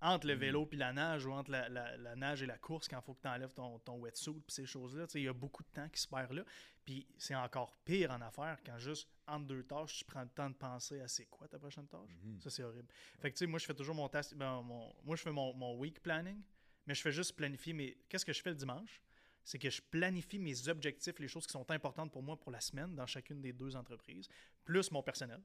entre 0.00 0.26
le 0.26 0.34
Mhm. 0.34 0.40
vélo 0.40 0.66
puis 0.66 0.78
la 0.78 0.92
nage 0.92 1.24
ou 1.26 1.32
entre 1.32 1.50
la, 1.50 1.68
la- 1.68 1.96
la 1.96 2.16
nage 2.16 2.42
et 2.42 2.46
la 2.46 2.58
course 2.58 2.86
quand 2.88 2.98
il 2.98 3.02
faut 3.02 3.14
que 3.14 3.22
tu 3.22 3.28
enlèves 3.28 3.52
ton, 3.54 3.78
ton 3.80 3.98
wetsuit 3.98 4.32
puis 4.34 4.54
ces 4.54 4.66
choses-là. 4.66 5.06
Il 5.14 5.22
y 5.22 5.28
a 5.28 5.32
beaucoup 5.32 5.62
de 5.62 5.68
temps 5.70 5.88
qui 5.88 6.00
se 6.00 6.06
perd 6.08 6.32
là. 6.32 6.44
Puis 6.84 7.06
c'est 7.18 7.34
encore 7.34 7.74
pire 7.84 8.10
en 8.10 8.20
affaires 8.20 8.58
quand 8.64 8.78
juste 8.78 9.08
entre 9.26 9.46
deux 9.46 9.62
tâches, 9.64 9.98
tu 9.98 10.04
prends 10.04 10.22
le 10.22 10.28
temps 10.28 10.50
de 10.50 10.54
penser 10.54 11.00
à 11.00 11.08
c'est 11.08 11.26
quoi 11.26 11.48
ta 11.48 11.58
prochaine 11.58 11.88
tâche. 11.88 12.10
Mhm. 12.22 12.40
Ça, 12.40 12.50
c'est 12.50 12.62
horrible. 12.62 12.88
Fait 13.18 13.30
que, 13.30 13.36
tu 13.36 13.40
sais, 13.40 13.46
moi, 13.46 13.58
je 13.58 13.66
fais 13.66 13.74
toujours 13.74 13.94
mon 13.94 14.08
task. 14.08 14.34
ben, 14.36 14.62
mon- 14.62 14.94
moi, 15.02 15.16
je 15.16 15.22
fais 15.22 15.32
mon, 15.32 15.52
mon 15.54 15.76
week 15.76 16.00
planning, 16.02 16.42
mais 16.86 16.94
je 16.94 17.00
fais 17.02 17.10
juste 17.12 17.34
planifier 17.34 17.72
mes. 17.72 17.96
Qu'est-ce 18.08 18.24
que 18.24 18.32
je 18.32 18.42
fais 18.42 18.50
le 18.50 18.56
dimanche? 18.56 19.00
C'est 19.44 19.58
que 19.58 19.70
je 19.70 19.80
planifie 19.80 20.38
mes 20.38 20.68
objectifs, 20.68 21.18
les 21.20 21.28
choses 21.28 21.46
qui 21.46 21.52
sont 21.52 21.68
importantes 21.70 22.12
pour 22.12 22.22
moi 22.22 22.38
pour 22.38 22.50
la 22.50 22.60
semaine 22.60 22.94
dans 22.94 23.06
chacune 23.06 23.40
des 23.40 23.52
deux 23.52 23.74
entreprises, 23.76 24.28
plus 24.64 24.90
mon 24.90 25.02
personnel. 25.02 25.40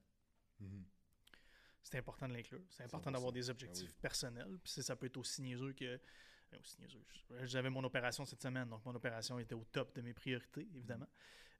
Mhm. 0.60 0.84
C'est 1.82 1.98
important 1.98 2.28
de 2.28 2.32
l'inclure. 2.34 2.60
C'est 2.70 2.84
important 2.84 3.10
100%. 3.10 3.12
d'avoir 3.12 3.32
des 3.32 3.50
objectifs 3.50 3.88
Ah 3.90 3.94
oui. 3.94 4.00
personnels. 4.02 4.58
Puis 4.62 4.72
ça, 4.82 4.96
peut 4.96 5.06
être 5.06 5.16
aussi 5.16 5.42
niaiseux 5.42 5.72
que. 5.72 5.84
euh, 5.84 5.98
aussi 6.60 6.80
niaiseux. 6.80 7.02
J'avais 7.44 7.70
mon 7.70 7.82
opération 7.84 8.24
cette 8.24 8.42
semaine, 8.42 8.68
donc 8.68 8.84
mon 8.84 8.94
opération 8.94 9.38
était 9.38 9.54
au 9.54 9.64
top 9.64 9.94
de 9.96 10.00
mes 10.02 10.12
priorités, 10.14 10.68
évidemment. 10.74 11.08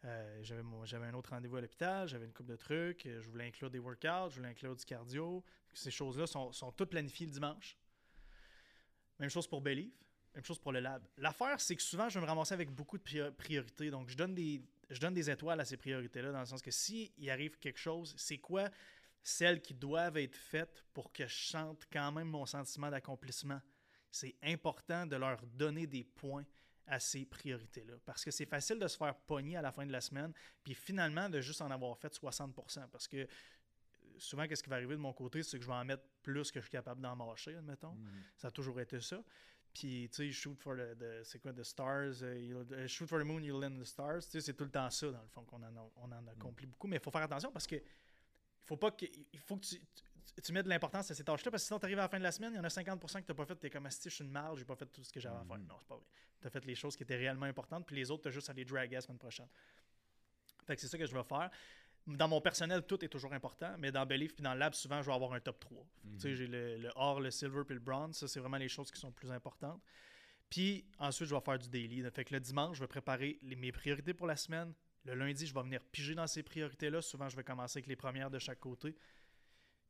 Euh, 0.04 0.40
j'avais, 0.42 0.62
mon- 0.62 0.84
j'avais 0.84 1.06
un 1.06 1.14
autre 1.14 1.30
rendez-vous 1.30 1.56
à 1.56 1.60
l'hôpital, 1.60 2.08
j'avais 2.08 2.26
une 2.26 2.32
coupe 2.32 2.46
de 2.46 2.56
trucs, 2.56 3.06
euh, 3.06 3.20
je 3.20 3.28
voulais 3.30 3.46
inclure 3.46 3.70
des 3.70 3.78
workouts, 3.78 4.30
je 4.30 4.36
voulais 4.36 4.48
inclure 4.48 4.74
du 4.74 4.84
cardio. 4.84 5.44
Ces 5.74 5.90
choses-là 5.92 6.26
sont, 6.26 6.52
sont 6.52 6.72
toutes 6.72 6.90
planifiées 6.90 7.26
le 7.26 7.32
dimanche. 7.32 7.78
Même 9.18 9.30
chose 9.30 9.46
pour 9.46 9.60
Believe, 9.60 9.92
même 10.34 10.44
chose 10.44 10.58
pour 10.58 10.72
le 10.72 10.80
lab. 10.80 11.06
L'affaire, 11.18 11.60
c'est 11.60 11.76
que 11.76 11.82
souvent, 11.82 12.08
je 12.08 12.18
vais 12.18 12.24
me 12.24 12.28
ramasser 12.28 12.54
avec 12.54 12.70
beaucoup 12.70 12.98
de 12.98 13.02
prior- 13.02 13.32
priorités. 13.32 13.90
Donc, 13.90 14.08
je 14.08 14.16
donne 14.16 14.34
des, 14.34 14.60
je 14.90 14.98
donne 15.00 15.14
des 15.14 15.30
étoiles 15.30 15.60
à 15.60 15.64
ces 15.64 15.76
priorités-là, 15.76 16.32
dans 16.32 16.40
le 16.40 16.46
sens 16.46 16.60
que 16.62 16.70
s'il 16.70 17.30
arrive 17.30 17.58
quelque 17.58 17.78
chose, 17.78 18.14
c'est 18.18 18.38
quoi 18.38 18.68
celles 19.22 19.60
qui 19.62 19.74
doivent 19.74 20.16
être 20.16 20.36
faites 20.36 20.84
pour 20.92 21.12
que 21.12 21.26
je 21.26 21.46
sente 21.48 21.86
quand 21.92 22.10
même 22.12 22.28
mon 22.28 22.44
sentiment 22.46 22.90
d'accomplissement. 22.90 23.60
C'est 24.10 24.36
important 24.42 25.06
de 25.06 25.16
leur 25.16 25.40
donner 25.46 25.86
des 25.86 26.04
points 26.04 26.44
à 26.86 26.98
ces 26.98 27.24
priorités-là. 27.24 27.94
Parce 28.04 28.24
que 28.24 28.30
c'est 28.30 28.44
facile 28.46 28.78
de 28.78 28.88
se 28.88 28.96
faire 28.96 29.14
pogner 29.14 29.56
à 29.56 29.62
la 29.62 29.70
fin 29.72 29.86
de 29.86 29.92
la 29.92 30.00
semaine, 30.00 30.32
puis 30.64 30.74
finalement 30.74 31.28
de 31.28 31.40
juste 31.40 31.62
en 31.62 31.70
avoir 31.70 31.96
fait 31.96 32.12
60%. 32.12 32.88
Parce 32.88 33.06
que 33.06 33.18
euh, 33.18 33.26
souvent, 34.18 34.46
qu'est-ce 34.48 34.62
qui 34.62 34.68
va 34.68 34.76
arriver 34.76 34.94
de 34.96 35.00
mon 35.00 35.12
côté, 35.12 35.42
c'est 35.42 35.56
que 35.58 35.62
je 35.64 35.68
vais 35.68 35.74
en 35.76 35.84
mettre 35.84 36.02
plus 36.22 36.50
que 36.50 36.58
je 36.60 36.64
suis 36.64 36.72
capable 36.72 37.00
d'en 37.00 37.14
marcher, 37.16 37.54
admettons. 37.56 37.94
Mhm. 37.94 38.22
Ça 38.36 38.48
a 38.48 38.50
toujours 38.50 38.80
été 38.80 39.00
ça. 39.00 39.22
Puis, 39.72 40.10
tu 40.10 40.16
sais, 40.16 40.32
shoot 40.32 40.60
for 40.60 40.74
the, 40.76 40.98
the- 40.98 41.22
c'est 41.24 41.38
quoi, 41.38 41.52
the 41.54 41.62
stars, 41.62 42.22
euh, 42.22 42.64
euh, 42.72 42.86
shoot 42.88 43.06
for 43.08 43.18
the 43.20 43.24
moon, 43.24 43.40
you'll 43.40 43.60
land 43.62 43.78
the 43.80 43.84
stars. 43.84 44.24
Tu 44.24 44.32
sais, 44.32 44.40
c'est 44.42 44.54
tout 44.54 44.64
le 44.64 44.70
temps 44.70 44.90
ça, 44.90 45.10
dans 45.10 45.22
le 45.22 45.28
fond, 45.28 45.44
qu'on 45.44 45.62
en, 45.62 45.92
on 45.96 46.12
en 46.12 46.26
accomplit 46.26 46.66
beaucoup. 46.66 46.88
Mais 46.88 46.96
il 46.96 47.02
faut 47.02 47.10
faire 47.12 47.22
attention 47.22 47.50
parce 47.52 47.66
que 47.66 47.76
il 48.64 48.66
faut 48.66 48.76
pas 48.76 48.90
que, 48.90 49.06
il 49.32 49.38
faut 49.38 49.56
que 49.56 49.64
tu, 49.66 49.78
tu, 49.78 50.42
tu 50.42 50.52
mettes 50.52 50.64
de 50.64 50.70
l'importance 50.70 51.10
à 51.10 51.14
ces 51.14 51.24
tâches-là 51.24 51.50
parce 51.50 51.62
que 51.62 51.66
sinon, 51.66 51.78
tu 51.78 51.84
arrives 51.86 51.98
à 51.98 52.02
la 52.02 52.08
fin 52.08 52.18
de 52.18 52.22
la 52.22 52.32
semaine, 52.32 52.52
il 52.52 52.56
y 52.56 52.60
en 52.60 52.64
a 52.64 52.68
50% 52.68 52.98
que 53.20 53.26
tu 53.26 53.32
n'as 53.32 53.34
pas 53.34 53.44
fait. 53.46 53.56
Tu 53.58 53.66
es 53.66 53.70
comme, 53.70 53.90
si 53.90 54.08
je 54.08 54.14
suis 54.14 54.24
une 54.24 54.30
marge, 54.30 54.58
j'ai 54.60 54.64
pas 54.64 54.76
fait 54.76 54.86
tout 54.86 55.02
ce 55.04 55.12
que 55.12 55.20
j'avais 55.20 55.36
à 55.36 55.44
faire. 55.44 55.58
Mhm. 55.58 55.66
Non, 55.66 55.76
c'est 55.80 55.88
pas 55.88 55.96
vrai. 55.96 56.06
Tu 56.40 56.46
as 56.46 56.50
fait 56.50 56.64
les 56.64 56.74
choses 56.74 56.96
qui 56.96 57.02
étaient 57.02 57.16
réellement 57.16 57.46
importantes, 57.46 57.86
puis 57.86 57.96
les 57.96 58.10
autres, 58.10 58.22
tu 58.22 58.28
as 58.28 58.32
juste 58.32 58.48
à 58.50 58.52
les 58.52 58.64
draguer 58.64 58.94
la 58.96 59.00
semaine 59.00 59.18
prochaine. 59.18 59.48
Fait 60.66 60.74
que 60.76 60.80
c'est 60.80 60.88
ça 60.88 60.96
que 60.98 61.06
je 61.06 61.14
vais 61.14 61.24
faire. 61.24 61.50
Dans 62.06 62.26
mon 62.26 62.40
personnel, 62.40 62.82
tout 62.84 63.04
est 63.04 63.08
toujours 63.08 63.32
important, 63.32 63.76
mais 63.78 63.92
dans 63.92 64.04
Belief 64.04 64.34
puis 64.34 64.42
dans 64.42 64.54
le 64.54 64.58
lab, 64.58 64.74
souvent, 64.74 65.00
je 65.02 65.06
vais 65.06 65.14
avoir 65.14 65.32
un 65.34 65.40
top 65.40 65.60
3. 65.60 65.86
Tu 66.14 66.20
sais, 66.20 66.34
j'ai 66.34 66.46
le, 66.48 66.76
le 66.78 66.90
or, 66.96 67.20
le 67.20 67.30
silver 67.30 67.62
puis 67.64 67.74
le 67.74 67.80
bronze. 67.80 68.16
Ça, 68.16 68.26
c'est 68.26 68.40
vraiment 68.40 68.56
les 68.56 68.68
choses 68.68 68.90
qui 68.90 68.98
sont 69.00 69.12
plus 69.12 69.30
importantes. 69.30 69.80
Puis 70.50 70.84
ensuite, 70.98 71.28
je 71.28 71.34
vais 71.34 71.40
faire 71.40 71.58
du 71.58 71.68
daily. 71.68 72.02
Fait 72.10 72.24
que 72.24 72.34
le 72.34 72.40
dimanche, 72.40 72.76
je 72.76 72.82
vais 72.82 72.88
préparer 72.88 73.38
les- 73.42 73.54
mes 73.56 73.70
priorités 73.70 74.14
pour 74.14 74.26
la 74.26 74.36
semaine. 74.36 74.74
Le 75.04 75.14
lundi, 75.14 75.46
je 75.46 75.54
vais 75.54 75.62
venir 75.62 75.84
piger 75.84 76.14
dans 76.14 76.26
ces 76.26 76.42
priorités-là. 76.42 77.02
Souvent, 77.02 77.28
je 77.28 77.36
vais 77.36 77.44
commencer 77.44 77.78
avec 77.78 77.86
les 77.86 77.96
premières 77.96 78.30
de 78.30 78.38
chaque 78.38 78.60
côté. 78.60 78.96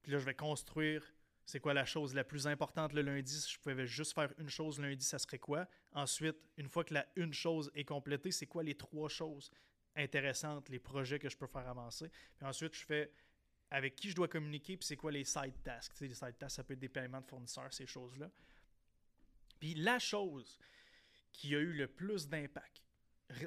Puis 0.03 0.13
là, 0.13 0.19
je 0.19 0.25
vais 0.25 0.35
construire 0.35 1.13
C'est 1.45 1.61
quoi 1.61 1.75
la 1.75 1.85
chose 1.85 2.15
la 2.15 2.25
plus 2.25 2.47
importante 2.47 2.93
le 2.93 3.03
lundi? 3.03 3.41
Si 3.41 3.53
je 3.53 3.59
pouvais 3.59 3.87
juste 3.87 4.15
faire 4.15 4.33
une 4.39 4.49
chose 4.49 4.79
lundi, 4.79 5.05
ça 5.05 5.19
serait 5.19 5.39
quoi? 5.39 5.67
Ensuite, 5.93 6.37
une 6.57 6.69
fois 6.69 6.85
que 6.85 6.95
la 6.95 7.07
une 7.17 7.33
chose 7.33 7.71
est 7.75 7.85
complétée, 7.85 8.31
c'est 8.31 8.47
quoi 8.47 8.63
les 8.63 8.77
trois 8.77 9.09
choses 9.09 9.51
intéressantes, 9.97 10.69
les 10.69 10.79
projets 10.79 11.19
que 11.19 11.29
je 11.29 11.37
peux 11.37 11.47
faire 11.47 11.69
avancer? 11.69 12.11
Puis 12.37 12.47
ensuite, 12.47 12.75
je 12.75 12.85
fais 12.85 13.13
avec 13.71 13.97
qui 13.97 14.11
je 14.11 14.15
dois 14.15 14.29
communiquer, 14.29 14.77
puis 14.77 14.87
c'est 14.87 14.97
quoi 14.97 15.11
les 15.11 15.25
side 15.25 15.63
tasks? 15.65 15.99
Les 16.01 16.15
side 16.15 16.37
tasks, 16.39 16.57
ça 16.57 16.65
peut 16.65 16.75
être 16.75 16.81
des 16.81 16.89
paiements 16.89 17.21
de 17.21 17.27
fournisseurs, 17.27 17.73
ces 17.73 17.87
choses-là. 17.87 18.31
Puis 19.59 19.75
la 19.75 19.99
chose 19.99 20.59
qui 21.33 21.55
a 21.55 21.59
eu 21.59 21.73
le 21.73 21.89
plus 21.89 22.29
d'impact, 22.29 22.83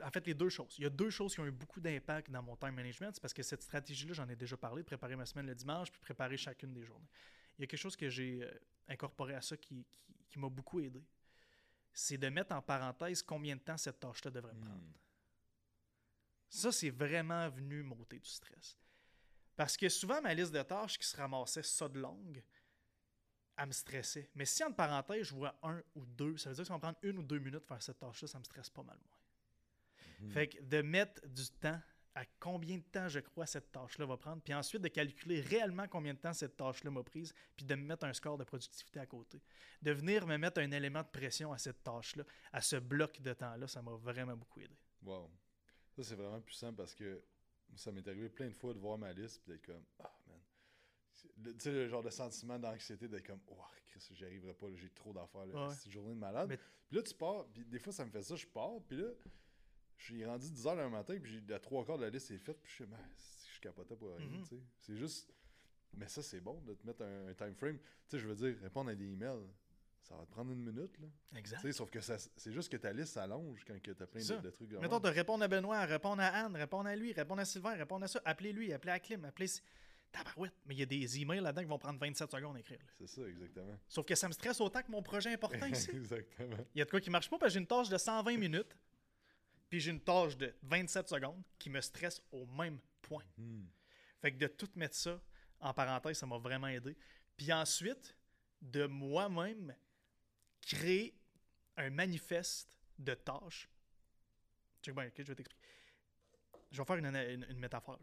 en 0.04 0.12
fait, 0.12 0.26
les 0.26 0.34
deux 0.34 0.50
choses. 0.50 0.76
Il 0.78 0.84
y 0.84 0.88
a 0.88 0.90
deux 0.90 1.10
choses 1.10 1.34
qui 1.34 1.40
ont 1.40 1.46
eu 1.46 1.52
beaucoup 1.52 1.80
d'impact 1.80 2.30
dans 2.32 2.42
mon 2.42 2.56
time 2.56 2.72
management. 2.72 3.12
C'est 3.14 3.22
parce 3.22 3.34
que 3.34 3.44
cette 3.44 3.64
stratégie-là, 3.64 4.14
j'en 4.14 4.28
ai 4.30 4.36
déjà 4.36 4.58
parlé, 4.58 4.82
de 4.82 4.86
préparer 4.86 5.16
ma 5.16 5.26
semaine 5.26 5.46
le 5.46 5.56
dimanche, 5.56 5.92
puis 5.92 6.02
préparer 6.02 6.38
chacune 6.38 6.74
des 6.74 6.84
journées. 6.84 7.10
Il 7.58 7.62
y 7.62 7.64
a 7.64 7.68
quelque 7.68 7.80
chose 7.80 7.96
que 7.96 8.10
j'ai 8.10 8.44
euh, 8.44 8.52
incorporé 8.88 9.36
à 9.36 9.42
ça 9.42 9.58
qui, 9.58 9.86
qui, 10.28 10.40
m'a 10.40 10.50
beaucoup 10.50 10.80
aidé. 10.80 11.04
C'est 11.94 12.18
de 12.18 12.28
mettre 12.30 12.54
en 12.54 12.62
parenthèse 12.62 13.22
combien 13.22 13.56
de 13.56 13.62
temps 13.62 13.78
cette 13.78 14.00
tâche-là 14.00 14.32
devrait 14.32 14.54
me 14.54 14.62
prendre. 14.62 14.82
Hmm. 14.82 14.94
Ça, 16.50 16.72
c'est 16.72 16.90
vraiment 16.90 17.50
venu 17.50 17.84
m'ôter 17.84 18.20
du 18.20 18.30
stress. 18.30 18.78
Parce 19.56 19.78
que 19.78 19.88
souvent, 19.88 20.22
ma 20.22 20.34
liste 20.34 20.52
de 20.52 20.62
tâches 20.62 20.98
qui 20.98 21.08
se 21.08 21.16
ramassait 21.16 21.64
ça 21.64 21.88
de 21.88 22.00
longue, 22.00 22.44
elle 23.58 23.68
me 23.68 23.72
stressait. 23.72 24.30
Mais 24.36 24.46
si 24.46 24.64
en 24.64 24.74
parenthèse, 24.74 25.28
je 25.28 25.34
vois 25.34 25.58
un 25.64 25.82
ou 25.96 26.06
deux, 26.06 26.38
ça 26.38 26.50
veut 26.50 26.56
dire 26.56 26.64
que 26.64 26.68
ça 26.68 26.74
va 26.74 26.78
me 26.78 26.82
prendre 26.82 27.00
une 27.04 27.20
ou 27.20 27.24
deux 27.24 27.40
minutes 27.40 27.62
de 27.62 27.68
faire 27.68 27.82
cette 27.82 28.00
tâche-là, 28.00 28.28
ça 28.28 28.40
me 28.40 28.44
stresse 28.44 28.70
pas 28.70 28.84
mal 28.84 28.98
moins. 29.06 29.18
Mhm. 30.20 30.32
Fait 30.32 30.48
que 30.48 30.62
de 30.62 30.82
mettre 30.82 31.28
du 31.28 31.48
temps 31.60 31.80
à 32.16 32.24
combien 32.40 32.78
de 32.78 32.84
temps 32.84 33.10
je 33.10 33.20
crois 33.20 33.46
cette 33.46 33.72
tâche-là 33.74 34.06
va 34.06 34.16
prendre, 34.16 34.42
puis 34.42 34.54
ensuite 34.54 34.82
de 34.82 34.88
calculer 34.88 35.42
réellement 35.42 35.86
combien 35.88 36.14
de 36.14 36.20
temps 36.20 36.32
cette 36.32 36.56
tâche-là 36.56 36.90
m'a 36.90 37.04
prise, 37.04 37.34
puis 37.58 37.66
de 37.66 37.76
me 37.76 37.84
mettre 37.84 38.06
un 38.06 38.14
score 38.14 38.38
de 38.38 38.46
productivité 38.46 39.02
à 39.02 39.06
côté. 39.06 39.42
De 39.82 39.92
venir 39.92 40.26
me 40.26 40.38
mettre 40.38 40.62
un 40.62 40.72
élément 40.72 41.02
de 41.02 41.10
pression 41.10 41.52
à 41.52 41.58
cette 41.58 41.84
tâche-là, 41.84 42.24
à 42.54 42.62
ce 42.62 42.78
bloc 42.78 43.22
de 43.22 43.34
temps-là, 43.34 43.68
ça 43.68 43.82
m'a 43.82 43.92
vraiment 43.96 44.38
beaucoup 44.38 44.62
aidé. 44.62 44.78
Wow. 45.04 45.30
Ça, 45.92 46.04
c'est 46.04 46.16
vraiment 46.16 46.40
puissant 46.40 46.74
parce 46.74 46.96
que 46.96 47.22
ça 47.76 47.92
m'est 47.92 48.08
arrivé 48.08 48.30
plein 48.30 48.48
de 48.48 48.54
fois 48.54 48.74
de 48.74 48.80
voir 48.80 48.98
ma 48.98 49.12
liste 49.12 49.42
puis 49.44 49.52
d'être 49.52 49.66
comme 49.66 49.84
Ah, 50.00 50.18
man. 50.28 50.40
Tu 51.44 51.60
sais, 51.60 51.72
le 51.72 51.88
genre 51.88 52.04
de 52.04 52.10
sentiment 52.10 52.58
d'anxiété 52.58 53.08
d'être 53.10 53.26
comme 53.28 53.42
Oh, 53.48 53.58
Chris, 53.88 54.08
j'y 54.12 54.24
arriverai 54.24 54.54
pas, 54.54 54.68
j'ai 54.76 54.90
trop 54.90 55.12
d'affaires, 55.12 55.46
c'est 55.74 55.86
une 55.88 55.92
journée 55.92 56.14
de 56.14 56.20
malade. 56.20 56.48
Puis 56.88 56.98
là, 56.98 57.04
tu 57.04 57.14
pars, 57.14 57.46
puis 57.48 57.66
des 57.66 57.80
fois, 57.80 57.92
ça 57.92 58.06
me 58.06 58.12
fait 58.12 58.22
ça, 58.22 58.36
je 58.36 58.46
pars, 58.48 58.80
puis 58.88 58.98
là, 58.98 59.08
je 59.98 60.04
suis 60.06 60.26
rendu 60.26 60.50
10 60.50 60.66
h 60.66 60.76
le 60.76 60.90
matin, 60.90 61.18
puis 61.22 61.32
j'ai 61.32 61.60
trois 61.60 61.86
quarts 61.86 61.98
de 61.98 62.04
la 62.04 62.10
liste 62.10 62.32
est 62.32 62.38
faite, 62.38 62.58
puis 62.62 62.70
je 62.70 62.76
suis 62.76 62.86
ben, 62.86 62.98
je 63.56 63.60
capotais 63.60 63.96
pour 63.96 64.16
rien, 64.16 64.28
tu 64.42 64.46
sais. 64.46 64.62
C'est 64.80 64.96
juste. 64.96 65.34
Mais 65.98 66.08
ça, 66.10 66.22
c'est 66.22 66.42
bon 66.42 66.62
de 66.62 66.74
te 66.74 66.86
mettre 66.86 67.04
un, 67.04 67.34
time 67.34 67.56
frame. 67.56 67.78
Tu 67.78 67.86
sais, 68.08 68.20
je 68.20 68.28
veux 68.28 68.36
dire, 68.36 68.58
répondre 68.62 68.90
à 68.90 68.96
des 68.96 69.06
emails, 69.06 69.40
ça 70.02 70.16
va 70.16 70.26
te 70.26 70.32
prendre 70.32 70.52
une 70.52 70.62
minute. 70.62 71.00
Là. 71.00 71.08
Exact. 71.38 71.72
sauf 71.72 71.90
que 71.90 72.00
c'est 72.02 72.52
juste 72.52 72.70
que 72.70 72.78
ta 72.78 72.92
liste 72.92 73.14
s'allonge 73.14 73.64
quand 73.66 73.80
tu 73.82 73.92
as 73.92 74.08
plein 74.08 74.22
de, 74.22 74.42
de, 74.42 74.50
trucs. 74.50 74.72
Mettons, 74.74 75.00
de 75.00 75.10
répondre 75.10 75.44
à 75.44 75.48
Benoît, 75.48 75.86
répondre 75.86 76.22
à 76.22 76.28
Anne, 76.28 76.56
répondre 76.56 76.88
à 76.90 76.96
lui, 76.96 77.14
répondre 77.14 77.42
à 77.42 77.46
Sylvain, 77.46 77.76
répondre 77.76 78.04
à 78.04 78.08
ça, 78.08 78.22
appeler 78.26 78.52
lui, 78.52 78.74
appeler 78.74 78.92
à 78.92 79.00
Clim, 79.00 79.24
appeler. 79.24 79.48
Tabarouette. 80.12 80.54
Mais 80.66 80.76
il 80.76 80.80
y 80.80 80.84
a 80.84 80.86
des 80.86 81.22
emails 81.22 81.42
là-dedans 81.42 81.62
qui 81.62 81.68
vont 81.68 81.78
prendre 81.78 82.00
27 82.00 82.32
secondes 82.32 82.56
à 82.56 82.60
écrire. 82.60 82.80
C'est 82.98 83.08
ça, 83.08 83.22
exactement. 83.28 83.78
Sauf 83.88 84.06
que 84.06 84.16
ça 84.16 84.28
me 84.28 84.34
stresse 84.34 84.62
autant 84.62 84.82
que 84.82 84.92
mon 84.92 85.02
projet 85.02 85.34
important 85.34 85.66
ici. 85.66 85.90
exactement. 85.94 86.58
Il 86.74 86.80
y 86.80 86.82
a 86.82 86.86
de 86.86 86.90
quoi 86.90 87.02
qui 87.02 87.10
marche 87.10 87.30
pas 87.30 87.38
parce 87.38 87.50
que 87.50 87.54
j'ai 87.56 87.60
une 87.60 87.68
tâche 87.68 87.90
de 87.90 87.98
120 87.98 88.38
minutes, 88.38 88.76
puis 89.76 89.82
j'ai 89.82 89.92
une 89.92 90.00
tâche 90.00 90.38
de 90.38 90.56
27 90.64 91.10
secondes 91.10 91.44
qui 91.60 91.70
me 91.70 91.82
stresse 91.82 92.22
au 92.32 92.46
même 92.46 92.80
point. 93.02 93.26
Hmm. 93.38 93.66
Fait 94.22 94.32
que 94.32 94.38
de 94.38 94.48
tout 94.48 94.70
mettre 94.78 94.96
ça 94.96 95.20
en 95.60 95.74
parenthèse, 95.74 96.18
ça 96.18 96.26
m'a 96.26 96.38
vraiment 96.38 96.68
aidé. 96.68 96.96
Puis 97.36 97.52
ensuite, 97.52 98.16
de 98.62 98.86
moi-même 98.86 99.76
créer 100.62 101.14
un 101.76 101.90
manifeste 101.90 102.70
de 102.98 103.16
tâches. 103.16 103.70
je 104.82 104.92
vais 104.92 105.12
t'expliquer. 105.12 105.44
Je 106.72 106.82
vais 106.82 106.86
faire 106.86 106.96
une, 106.96 107.14
une, 107.14 107.60
métaphore. 107.60 108.00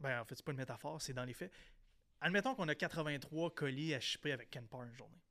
Ben, 0.00 0.20
en 0.20 0.24
fait, 0.24 0.34
c'est 0.34 0.44
pas 0.44 0.50
une 0.50 0.58
métaphore, 0.58 1.00
c'est 1.00 1.14
dans 1.14 1.24
les 1.24 1.32
faits. 1.32 1.52
Admettons 2.22 2.56
qu'on 2.56 2.66
a 2.66 2.74
83 2.74 3.54
colis 3.54 3.94
à 3.94 4.00
shipper 4.00 4.32
avec 4.32 4.50
Kenpar 4.50 4.82
une 4.82 4.96
journée. 4.96 5.22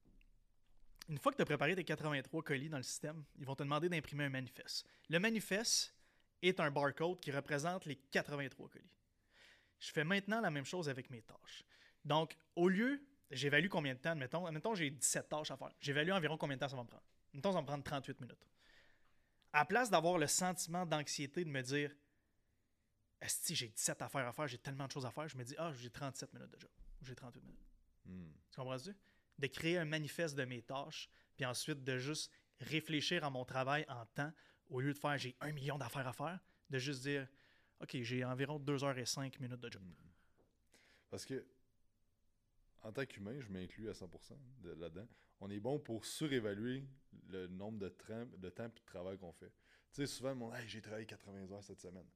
Une 1.10 1.18
fois 1.18 1.32
que 1.32 1.38
tu 1.38 1.42
as 1.42 1.46
préparé 1.46 1.76
tes 1.76 1.84
83 1.84 2.44
colis 2.44 2.70
dans 2.70 2.78
le 2.78 2.84
système, 2.84 3.24
ils 3.38 3.46
vont 3.46 3.56
te 3.56 3.64
demander 3.64 3.90
d'imprimer 3.90 4.26
un 4.26 4.30
manifeste. 4.30 4.86
Le 5.10 5.20
manifeste 5.20 5.94
est 6.42 6.60
un 6.60 6.72
barcode 6.72 7.20
qui 7.20 7.32
représente 7.32 7.86
les 7.86 7.96
83 7.96 8.70
colis. 8.70 8.86
Je 9.80 9.92
fais 9.92 10.04
maintenant 10.04 10.40
la 10.40 10.50
même 10.50 10.66
chose 10.66 10.88
avec 10.90 11.10
mes 11.10 11.22
tâches. 11.22 11.66
Donc, 12.06 12.36
au 12.56 12.70
lieu 12.70 13.02
j'évalue 13.32 13.68
combien 13.68 13.94
de 13.94 14.00
temps, 14.00 14.12
admettons, 14.12 14.46
admettons 14.46 14.76
j'ai 14.76 14.90
17 14.90 15.30
tâches 15.30 15.52
à 15.52 15.58
faire. 15.58 15.72
J'évalue 15.80 16.12
environ 16.12 16.38
combien 16.38 16.56
de 16.56 16.62
temps 16.62 16.70
ça 16.70 16.76
va 16.76 16.84
me 16.84 16.88
prendre. 16.88 17.04
Admettons, 17.32 17.50
ça 17.50 17.56
va 17.56 17.62
me 17.62 17.68
prendre 17.68 17.84
38 17.84 18.22
minutes. 18.22 18.48
À 19.52 19.66
place 19.66 19.90
d'avoir 19.90 20.18
le 20.18 20.28
sentiment 20.28 20.86
d'anxiété 20.86 21.44
de 21.44 21.50
me 21.50 21.62
dire 21.62 21.92
si 23.28 23.56
j'ai 23.56 23.70
17 23.70 24.02
affaires 24.02 24.28
à 24.28 24.34
faire, 24.34 24.48
j'ai 24.48 24.58
tellement 24.58 24.86
de 24.86 24.92
choses 24.92 25.06
à 25.06 25.12
faire, 25.12 25.28
je 25.28 25.38
me 25.38 25.44
dis 25.44 25.56
Ah, 25.58 25.72
j'ai 25.74 25.90
37 25.90 26.34
minutes 26.34 26.52
de 26.52 26.60
job. 26.60 26.70
Ou 27.02 27.06
j'ai 27.06 27.16
38 27.16 27.42
minutes. 27.42 27.60
Hmm. 28.06 28.32
Tu 28.52 28.56
comprends-tu? 28.58 28.96
De 29.44 29.48
créer 29.48 29.78
un 29.78 29.84
manifeste 29.84 30.36
de 30.36 30.46
mes 30.46 30.62
tâches, 30.62 31.10
puis 31.36 31.46
ensuite 31.46 31.84
de 31.84 31.98
juste 31.98 32.32
réfléchir 32.62 33.26
à 33.26 33.30
mon 33.30 33.44
travail 33.44 33.86
en 33.90 34.06
temps, 34.06 34.32
au 34.70 34.80
lieu 34.80 34.94
de 34.94 34.98
faire 34.98 35.18
j'ai 35.18 35.36
un 35.42 35.52
million 35.52 35.78
d'affaires 35.78 36.08
à 36.08 36.14
faire, 36.14 36.40
de 36.70 36.78
juste 36.78 37.02
dire 37.02 37.28
OK, 37.82 37.98
j'ai 38.04 38.24
environ 38.24 38.58
2 38.58 38.86
heures 38.86 38.98
et 38.98 39.06
5 39.06 39.38
minutes 39.42 39.60
de 39.60 39.70
job. 39.70 39.82
Hmm. 39.82 39.94
Parce 41.10 41.26
que 41.26 41.46
en 42.84 42.94
tant 42.94 43.06
qu'humain, 43.06 43.38
je 43.42 43.50
m'inclus 43.50 43.90
à 43.90 43.92
100% 43.92 44.08
là-dedans, 44.64 45.08
on 45.42 45.50
est 45.50 45.60
bon 45.60 45.78
pour 45.78 46.06
surévaluer 46.06 46.86
le 47.28 47.48
nombre 47.48 47.80
de, 47.80 47.94
de 48.38 48.50
temps 48.50 48.64
et 48.64 48.80
de 48.80 48.86
travail 48.86 49.18
qu'on 49.18 49.34
fait. 49.34 49.52
Tu 49.92 50.02
sais, 50.02 50.08
souvent, 50.08 50.36
mon 50.36 50.56
hey, 50.56 50.70
j'ai 50.70 50.82
travaillé 50.82 51.06
80 51.06 51.52
heures 51.52 51.64
cette 51.66 51.82
semaine. 51.82 52.08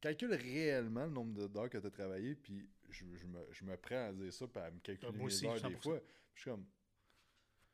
Calcule 0.00 0.32
réellement 0.34 1.04
le 1.04 1.10
nombre 1.10 1.48
d'heures 1.48 1.68
que 1.68 1.78
tu 1.78 1.86
as 1.86 1.90
travaillé, 1.90 2.34
puis 2.36 2.68
je, 2.90 3.04
me, 3.04 3.46
je, 3.50 3.64
me, 3.64 3.76
prends 3.76 4.08
à 4.08 4.12
dire 4.12 4.32
ça, 4.32 4.46
puis 4.46 4.62
à 4.62 4.70
me 4.70 4.78
calculer 4.80 5.12
ah, 5.12 5.26
les 5.26 5.44
heures 5.44 5.70
des 5.70 5.76
fois. 5.76 6.00
je 6.34 6.40
suis 6.40 6.50
comme, 6.50 6.64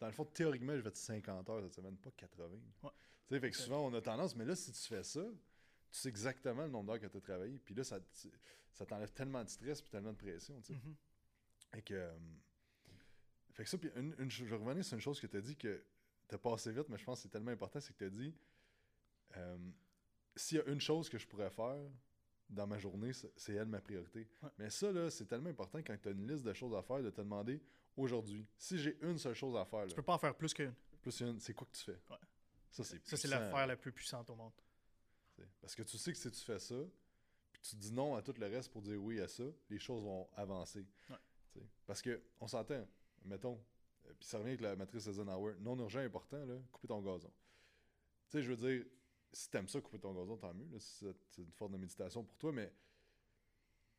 dans 0.00 0.06
le 0.06 0.12
fond, 0.12 0.24
théoriquement, 0.24 0.74
je 0.76 0.80
vais 0.80 0.88
être 0.88 0.96
50 0.96 1.50
heures 1.50 1.62
cette 1.62 1.74
semaine, 1.74 1.96
pas 1.96 2.10
80. 2.10 2.48
Tu 2.82 2.88
sais, 3.28 3.40
fait 3.40 3.50
que 3.50 3.56
souvent, 3.56 3.86
on 3.86 3.94
a 3.94 4.00
tendance, 4.00 4.34
mais 4.36 4.44
là, 4.44 4.54
si 4.54 4.72
tu 4.72 4.88
fais 4.88 5.02
ça, 5.02 5.22
tu 5.22 5.98
sais 5.98 6.08
exactement 6.08 6.62
le 6.62 6.70
nombre 6.70 6.86
d'heures 6.92 7.00
que 7.00 7.06
tu 7.06 7.16
as 7.16 7.20
travaillé, 7.20 7.58
puis 7.58 7.74
là, 7.74 7.84
ça, 7.84 7.98
ça 8.72 8.86
t'enlève 8.86 9.12
tellement 9.12 9.44
de 9.44 9.48
stress 9.48 9.80
puis 9.80 9.90
tellement 9.90 10.12
de 10.12 10.18
pression, 10.18 10.60
tu 10.60 10.74
sais. 10.74 10.80
Fait 11.72 11.82
que. 11.82 11.94
Euh, 11.94 12.18
fait 13.52 13.64
que 13.64 13.70
ça, 13.70 13.78
puis 13.78 13.90
une, 13.94 14.28
je 14.28 14.54
revenais 14.54 14.82
sur 14.82 14.94
une 14.94 15.00
chose 15.00 15.20
que 15.20 15.28
tu 15.28 15.36
as 15.36 15.40
dit 15.40 15.56
que 15.56 15.84
tu 16.28 16.34
as 16.34 16.38
passé 16.38 16.72
vite, 16.72 16.88
mais 16.88 16.98
je 16.98 17.04
pense 17.04 17.18
que 17.18 17.22
c'est 17.22 17.28
tellement 17.28 17.52
important, 17.52 17.80
c'est 17.80 17.92
que 17.92 17.98
tu 17.98 18.04
as 18.04 18.10
dit 18.10 18.34
euh, 19.36 19.56
s'il 20.34 20.58
y 20.58 20.60
a 20.60 20.64
une 20.66 20.80
chose 20.80 21.08
que 21.08 21.18
je 21.18 21.26
pourrais 21.26 21.50
faire 21.50 21.88
dans 22.48 22.66
ma 22.66 22.78
journée, 22.78 23.12
c'est 23.12 23.54
elle 23.54 23.68
ma 23.68 23.80
priorité. 23.80 24.28
Mais 24.58 24.70
ça, 24.70 24.92
là, 24.92 25.10
c'est 25.10 25.26
tellement 25.26 25.50
important 25.50 25.78
quand 25.78 25.96
tu 26.00 26.08
as 26.08 26.12
une 26.12 26.26
liste 26.26 26.44
de 26.44 26.52
choses 26.52 26.74
à 26.74 26.82
faire 26.82 27.02
de 27.02 27.10
te 27.10 27.20
demander 27.20 27.60
aujourd'hui, 27.96 28.46
si 28.56 28.78
j'ai 28.78 28.98
une 29.02 29.18
seule 29.18 29.34
chose 29.34 29.56
à 29.56 29.64
faire. 29.64 29.86
tu 29.86 29.94
peux 29.94 30.02
pas 30.02 30.14
en 30.14 30.18
faire 30.18 30.34
plus 30.34 30.52
qu'une. 30.52 30.74
Plus 31.00 31.16
qu'une, 31.16 31.38
c'est 31.40 31.54
quoi 31.54 31.66
que 31.70 31.76
tu 31.76 31.84
fais? 31.84 31.98
Ça, 32.70 32.84
c'est 32.84 33.06
Ça, 33.06 33.16
c'est 33.16 33.28
l'affaire 33.28 33.66
la 33.66 33.76
plus 33.76 33.92
puissante 33.92 34.28
au 34.30 34.34
monde. 34.34 34.52
Parce 35.60 35.74
que 35.74 35.82
tu 35.82 35.98
sais 35.98 36.12
que 36.12 36.18
si 36.18 36.30
tu 36.30 36.44
fais 36.44 36.58
ça, 36.58 36.76
puis 37.52 37.62
tu 37.62 37.76
dis 37.76 37.92
non 37.92 38.14
à 38.14 38.22
tout 38.22 38.34
le 38.38 38.46
reste 38.46 38.70
pour 38.70 38.82
dire 38.82 39.02
oui 39.02 39.20
à 39.20 39.28
ça, 39.28 39.44
les 39.70 39.78
choses 39.78 40.02
vont 40.02 40.28
avancer. 40.36 40.86
Parce 41.86 42.02
que 42.02 42.20
on 42.40 42.46
s'entend, 42.46 42.86
mettons, 43.24 43.60
euh, 44.06 44.12
puis 44.18 44.28
ça 44.28 44.38
revient 44.38 44.50
avec 44.50 44.60
la 44.60 44.76
matrice 44.76 45.06
Eisenhower, 45.06 45.54
non 45.60 45.78
urgent 45.78 46.00
important, 46.00 46.44
là, 46.44 46.56
couper 46.72 46.88
ton 46.88 47.00
gazon. 47.00 47.30
Tu 48.28 48.38
sais, 48.38 48.42
je 48.42 48.52
veux 48.52 48.56
dire, 48.56 48.84
si 49.34 49.50
t'aimes 49.50 49.68
ça, 49.68 49.80
couper 49.80 49.98
ton 49.98 50.14
gazon, 50.14 50.36
tant 50.36 50.54
mieux, 50.54 50.66
c'est 50.78 51.14
une 51.38 51.52
forme 51.52 51.72
de 51.72 51.78
méditation 51.78 52.24
pour 52.24 52.36
toi, 52.36 52.52
mais 52.52 52.72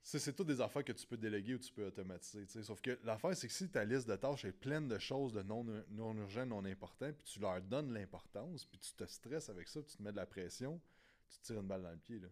c'est 0.01 0.33
toutes 0.33 0.47
des 0.47 0.61
affaires 0.61 0.83
que 0.83 0.91
tu 0.91 1.05
peux 1.07 1.17
déléguer 1.17 1.55
ou 1.55 1.57
tu 1.57 1.73
peux 1.73 1.87
automatiser. 1.87 2.45
Sauf 2.63 2.79
que 2.79 2.99
l'affaire, 3.03 3.35
c'est 3.35 3.47
que 3.47 3.53
si 3.53 3.69
ta 3.69 3.83
liste 3.83 4.07
de 4.07 4.15
tâches 4.15 4.45
est 4.45 4.51
pleine 4.51 4.87
de 4.87 4.99
choses 4.99 5.33
de 5.33 5.41
non, 5.41 5.65
non 5.89 6.15
urgents, 6.15 6.45
non 6.45 6.63
importants, 6.65 7.11
puis 7.11 7.23
tu 7.23 7.39
leur 7.39 7.59
donnes 7.61 7.91
l'importance, 7.91 8.65
puis 8.65 8.77
tu 8.77 8.93
te 8.93 9.03
stresses 9.05 9.49
avec 9.49 9.67
ça, 9.67 9.81
tu 9.81 9.97
te 9.97 10.03
mets 10.03 10.11
de 10.11 10.17
la 10.17 10.27
pression, 10.27 10.79
tu 11.27 11.39
te 11.39 11.45
tires 11.45 11.59
une 11.59 11.67
balle 11.67 11.83
dans 11.83 11.91
le 11.91 11.97
pied. 11.97 12.19
Là. 12.19 12.27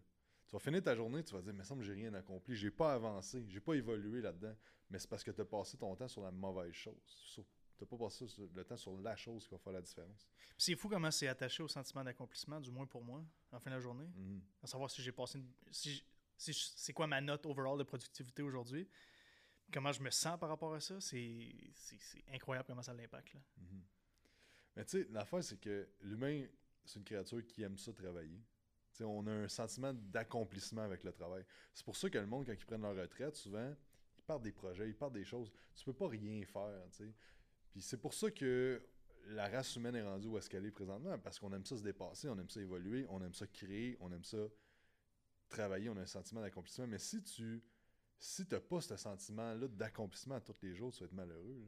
Tu 0.46 0.52
vas 0.52 0.60
finir 0.60 0.82
ta 0.82 0.94
journée, 0.94 1.24
tu 1.24 1.34
vas 1.34 1.42
dire, 1.42 1.52
mais 1.52 1.76
me 1.76 1.82
j'ai 1.82 1.94
rien 1.94 2.14
accompli, 2.14 2.54
j'ai 2.54 2.70
pas 2.70 2.94
avancé, 2.94 3.44
j'ai 3.48 3.60
pas 3.60 3.74
évolué 3.74 4.20
là-dedans 4.20 4.54
mais 4.90 4.98
c'est 4.98 5.08
parce 5.08 5.24
que 5.24 5.30
tu 5.30 5.40
as 5.40 5.44
passé 5.44 5.76
ton 5.76 5.94
temps 5.96 6.08
sur 6.08 6.22
la 6.22 6.30
mauvaise 6.30 6.72
chose. 6.72 7.44
N'as 7.80 7.86
pas 7.86 7.96
passé 7.96 8.26
le 8.54 8.64
temps 8.64 8.76
sur 8.76 8.96
la 9.00 9.16
chose 9.16 9.44
qui 9.46 9.50
va 9.50 9.58
faire 9.58 9.72
la 9.72 9.82
différence. 9.82 10.28
C'est 10.56 10.76
fou 10.76 10.88
comment 10.88 11.10
c'est 11.10 11.28
attaché 11.28 11.62
au 11.62 11.68
sentiment 11.68 12.04
d'accomplissement, 12.04 12.60
du 12.60 12.70
moins 12.70 12.86
pour 12.86 13.02
moi, 13.02 13.24
en 13.52 13.58
fin 13.58 13.70
de 13.70 13.76
la 13.76 13.80
journée. 13.80 14.06
Mhm. 14.14 14.40
À 14.62 14.66
savoir 14.66 14.90
si 14.90 15.02
j'ai 15.02 15.12
passé 15.12 15.40
si, 15.70 16.04
c'est 16.36 16.92
quoi 16.92 17.06
ma 17.06 17.20
note 17.20 17.46
overall 17.46 17.78
de 17.78 17.84
productivité 17.84 18.42
aujourd'hui. 18.42 18.88
Comment 19.72 19.92
je 19.92 20.02
me 20.02 20.10
sens 20.10 20.38
par 20.38 20.48
rapport 20.48 20.74
à 20.74 20.80
ça, 20.80 21.00
c'est 21.00 21.54
incroyable 22.32 22.66
comment 22.66 22.82
ça 22.82 22.92
l'impacte. 22.92 23.34
Mhm. 23.56 23.82
Mais 24.76 24.84
tu 24.84 25.02
sais, 25.02 25.08
l'affaire, 25.10 25.42
c'est 25.42 25.60
que 25.60 25.88
l'humain, 26.02 26.46
c'est 26.84 26.98
une 26.98 27.04
créature 27.04 27.46
qui 27.46 27.62
aime 27.62 27.78
ça 27.78 27.92
travailler. 27.92 28.42
on 29.00 29.26
a 29.26 29.32
un 29.32 29.48
sentiment 29.48 29.92
d'accomplissement 29.92 30.82
avec 30.82 31.02
le 31.02 31.12
travail. 31.12 31.44
C'est 31.72 31.84
pour 31.84 31.96
ça 31.96 32.10
que 32.10 32.18
le 32.18 32.26
monde, 32.26 32.46
quand 32.46 32.52
ils 32.52 32.66
prennent 32.66 32.82
leur 32.82 32.96
retraite, 32.96 33.36
souvent, 33.36 33.74
partent 34.24 34.42
des 34.42 34.52
projets, 34.52 34.88
ils 34.88 34.96
partent 34.96 35.12
des 35.12 35.24
choses. 35.24 35.52
Tu 35.74 35.84
peux 35.84 35.92
pas 35.92 36.08
rien 36.08 36.44
faire, 36.44 36.82
tu 36.90 36.96
sais. 36.96 37.14
Puis 37.74 37.82
c'est 37.82 37.96
pour 38.00 38.14
ça 38.14 38.30
que 38.30 38.80
la 39.26 39.48
race 39.48 39.74
humaine 39.74 39.96
est 39.96 40.02
rendue 40.02 40.28
où 40.28 40.38
est-ce 40.38 40.48
qu'elle 40.48 40.64
est 40.64 40.70
présentement, 40.70 41.18
parce 41.18 41.40
qu'on 41.40 41.52
aime 41.52 41.66
ça 41.66 41.76
se 41.76 41.82
dépasser, 41.82 42.28
on 42.28 42.38
aime 42.38 42.48
ça 42.48 42.60
évoluer, 42.60 43.04
on 43.10 43.20
aime 43.20 43.34
ça 43.34 43.48
créer, 43.48 43.96
on 43.98 44.12
aime 44.12 44.22
ça 44.22 44.38
travailler, 45.48 45.88
on 45.88 45.96
a 45.96 46.02
un 46.02 46.06
sentiment 46.06 46.40
d'accomplissement. 46.40 46.86
Mais 46.86 46.98
si 46.98 47.20
tu 47.22 47.60
si 48.16 48.46
t'as 48.46 48.60
pas 48.60 48.80
ce 48.80 48.96
sentiment-là 48.96 49.66
d'accomplissement 49.66 50.40
tous 50.40 50.54
les 50.62 50.72
jours, 50.74 50.92
tu 50.92 51.00
vas 51.00 51.06
être 51.06 51.12
malheureux. 51.12 51.66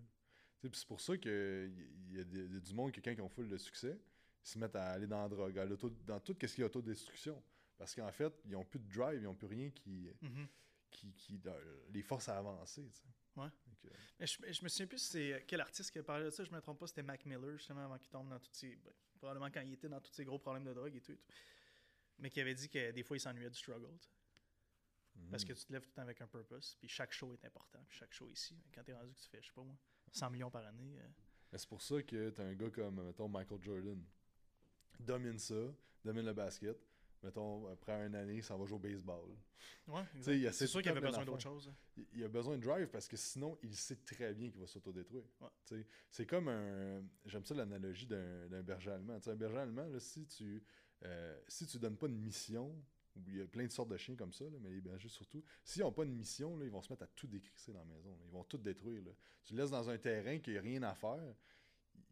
C'est 0.72 0.86
pour 0.86 1.00
ça 1.00 1.18
qu'il 1.18 1.74
y, 2.12 2.20
a 2.20 2.24
des- 2.24 2.60
du 2.60 2.72
monde, 2.72 2.92
quelqu'un 2.92 3.14
qui 3.16 3.20
ont 3.20 3.28
full 3.28 3.48
de 3.48 3.58
succès, 3.58 3.98
ils 4.44 4.48
se 4.48 4.56
mettent 4.58 4.76
à 4.76 4.92
aller 4.92 5.06
dans 5.08 5.20
la 5.22 5.28
drogue, 5.28 5.58
à 5.58 5.66
dans 5.66 6.20
tout 6.20 6.36
ce 6.40 6.46
qui 6.54 6.60
est 6.62 6.64
autodestruction. 6.64 7.42
Parce 7.76 7.94
qu'en 7.96 8.10
fait, 8.12 8.32
ils 8.46 8.52
n'ont 8.52 8.64
plus 8.64 8.78
de 8.78 8.88
drive, 8.88 9.20
ils 9.20 9.24
n'ont 9.24 9.34
plus 9.34 9.48
rien 9.48 9.70
qui, 9.70 10.08
Mhm. 10.22 10.46
qui, 10.90 11.12
qui 11.14 11.38
leur- 11.44 11.58
les 11.90 12.02
force 12.02 12.28
à 12.28 12.38
avancer. 12.38 12.88
Ouais. 13.36 13.48
Mais 14.18 14.26
je, 14.26 14.36
je 14.52 14.62
me 14.62 14.68
souviens 14.68 14.86
plus 14.86 14.98
c'est 14.98 15.32
euh, 15.32 15.40
quel 15.46 15.60
artiste 15.60 15.90
qui 15.90 15.98
a 15.98 16.02
parlé 16.02 16.24
de 16.24 16.30
ça, 16.30 16.44
je 16.44 16.50
me 16.50 16.60
trompe 16.60 16.78
pas, 16.78 16.86
c'était 16.86 17.02
Mac 17.02 17.24
Miller, 17.26 17.56
justement, 17.56 17.84
avant 17.84 17.98
qu'il 17.98 18.10
tombe 18.10 18.28
dans 18.28 18.38
tous 18.38 18.52
ces. 18.52 18.76
ben, 18.76 18.92
probablement 19.18 19.50
quand 19.50 19.60
il 19.60 19.72
était 19.72 19.88
dans 19.88 20.00
tous 20.00 20.12
ces 20.12 20.24
gros 20.24 20.38
problèmes 20.38 20.64
de 20.64 20.74
drogue 20.74 20.94
et 20.94 21.00
tout. 21.00 21.12
et 21.12 21.16
tout. 21.16 21.32
Mais 22.18 22.30
qui 22.30 22.40
avait 22.40 22.54
dit 22.54 22.68
que 22.68 22.90
des 22.92 23.02
fois 23.02 23.16
il 23.16 23.20
s'ennuyait 23.20 23.50
du 23.50 23.58
struggle. 23.58 23.98
Parce 25.30 25.44
mhm. 25.44 25.48
que 25.48 25.54
tu 25.54 25.64
te 25.64 25.72
lèves 25.72 25.82
tout 25.82 25.90
le 25.90 25.94
temps 25.94 26.02
avec 26.02 26.20
un 26.20 26.26
purpose, 26.26 26.76
puis 26.78 26.88
chaque 26.88 27.12
show 27.12 27.32
est 27.32 27.44
important, 27.44 27.78
puis 27.88 27.98
chaque 27.98 28.12
show 28.12 28.28
ici. 28.30 28.56
Quand 28.74 28.82
t'es 28.82 28.92
rendu 28.92 29.14
que 29.14 29.18
tu 29.18 29.28
fais, 29.28 29.40
je 29.40 29.46
sais 29.46 29.52
pas 29.54 29.62
moi, 29.62 29.76
100 30.12 30.30
millions 30.30 30.50
par 30.50 30.66
année. 30.66 30.98
euh, 30.98 31.56
c'est 31.56 31.68
pour 31.68 31.80
ça 31.80 32.02
que 32.02 32.30
t'as 32.30 32.44
un 32.44 32.54
gars 32.54 32.70
comme, 32.70 33.02
mettons, 33.02 33.28
Michael 33.28 33.62
Jordan. 33.62 34.04
Domine 35.00 35.38
ça, 35.38 35.74
domine 36.04 36.26
le 36.26 36.32
basket. 36.32 36.76
Mettons, 37.26 37.66
après 37.66 38.06
une 38.06 38.14
année, 38.14 38.36
il 38.36 38.42
s'en 38.44 38.56
va 38.56 38.64
jouer 38.66 38.76
au 38.76 38.78
baseball. 38.78 39.30
Ouais, 39.88 40.02
C'est 40.52 40.66
sûr 40.68 40.80
qu'il 40.80 40.90
avait 40.92 41.00
besoin 41.10 41.24
d'autre 41.32 41.42
chose. 41.42 41.68
hein. 41.68 41.74
Il- 41.96 42.06
Il 42.14 42.24
a 42.24 42.28
besoin 42.28 42.56
de 42.56 42.62
drive 42.62 42.86
parce 42.88 43.08
que 43.08 43.16
sinon, 43.16 43.58
il 43.64 43.74
sait 43.74 43.96
très 43.96 44.32
bien 44.32 44.48
qu'il 44.50 44.60
va 44.60 44.66
s'autodétruire. 44.68 45.24
Ouais. 45.40 45.84
C'est 46.10 46.24
comme 46.26 46.46
un. 46.48 47.02
J'aime 47.24 47.44
ça 47.44 47.54
l'analogie 47.54 48.06
d'un 48.06 48.62
berger 48.62 48.92
allemand. 48.92 49.18
Un 49.26 49.34
berger 49.34 49.58
allemand, 49.58 49.88
là, 49.88 49.98
si 49.98 50.24
tu 50.26 50.62
euh, 51.04 51.36
si 51.48 51.66
tu 51.66 51.78
donnes 51.78 51.96
pas 51.96 52.06
une 52.06 52.18
mission, 52.20 52.74
il 53.16 53.36
y 53.36 53.40
a 53.42 53.46
plein 53.46 53.66
de 53.66 53.72
sortes 53.72 53.88
de 53.90 53.96
chiens 53.96 54.14
comme 54.16 54.32
ça, 54.32 54.44
là, 54.44 54.56
mais 54.60 54.70
les 54.70 54.80
bergers 54.80 55.08
surtout, 55.08 55.42
s'ils 55.64 55.82
n'ont 55.82 55.92
pas 55.92 56.04
une 56.04 56.14
mission, 56.14 56.56
là, 56.56 56.64
ils 56.64 56.70
vont 56.70 56.80
se 56.82 56.92
mettre 56.92 57.02
à 57.02 57.06
tout 57.08 57.26
décrisser 57.26 57.72
dans 57.72 57.80
la 57.80 57.84
maison. 57.86 58.10
là. 58.12 58.24
Ils 58.24 58.30
vont 58.32 58.44
tout 58.44 58.56
détruire. 58.58 59.02
Tu 59.44 59.54
le 59.54 59.60
laisses 59.62 59.70
dans 59.72 59.88
un 59.90 59.98
terrain 59.98 60.38
qu'il 60.38 60.52
n'y 60.52 60.58
a 60.58 60.62
rien 60.62 60.82
à 60.84 60.94
faire, 60.94 61.34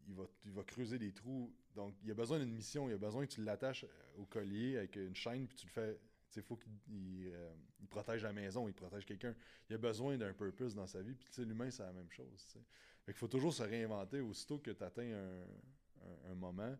il 0.07 0.13
va, 0.13 0.27
il 0.45 0.51
va 0.51 0.63
creuser 0.63 0.99
des 0.99 1.13
trous. 1.13 1.51
Donc, 1.75 1.95
il 2.03 2.09
a 2.09 2.13
besoin 2.13 2.39
d'une 2.39 2.53
mission. 2.53 2.89
Il 2.89 2.93
a 2.93 2.97
besoin 2.97 3.25
que 3.25 3.31
tu 3.31 3.43
l'attaches 3.43 3.83
euh, 3.83 3.87
au 4.17 4.25
collier 4.25 4.77
avec 4.77 4.95
une 4.95 5.15
chaîne, 5.15 5.47
puis 5.47 5.57
tu 5.57 5.67
le 5.67 5.71
fais. 5.71 5.99
Il 6.37 6.41
faut 6.41 6.57
qu'il 6.57 6.73
il, 6.89 7.31
euh, 7.33 7.53
protège 7.89 8.23
la 8.23 8.33
maison, 8.33 8.67
il 8.67 8.73
protège 8.73 9.05
quelqu'un. 9.05 9.33
Il 9.69 9.75
a 9.75 9.77
besoin 9.77 10.17
d'un 10.17 10.33
purpose 10.33 10.75
dans 10.75 10.87
sa 10.87 11.01
vie. 11.01 11.15
Puis, 11.15 11.45
l'humain, 11.45 11.69
c'est 11.71 11.83
la 11.83 11.93
même 11.93 12.11
chose. 12.11 12.45
tu 12.45 12.53
sais. 12.53 12.65
Fait 13.05 13.11
qu'il 13.13 13.19
faut 13.19 13.27
toujours 13.27 13.53
se 13.53 13.63
réinventer 13.63 14.19
aussitôt 14.19 14.57
que 14.59 14.71
tu 14.71 14.83
atteins 14.83 15.13
un, 15.13 16.31
un- 16.31 16.35
moment 16.35 16.75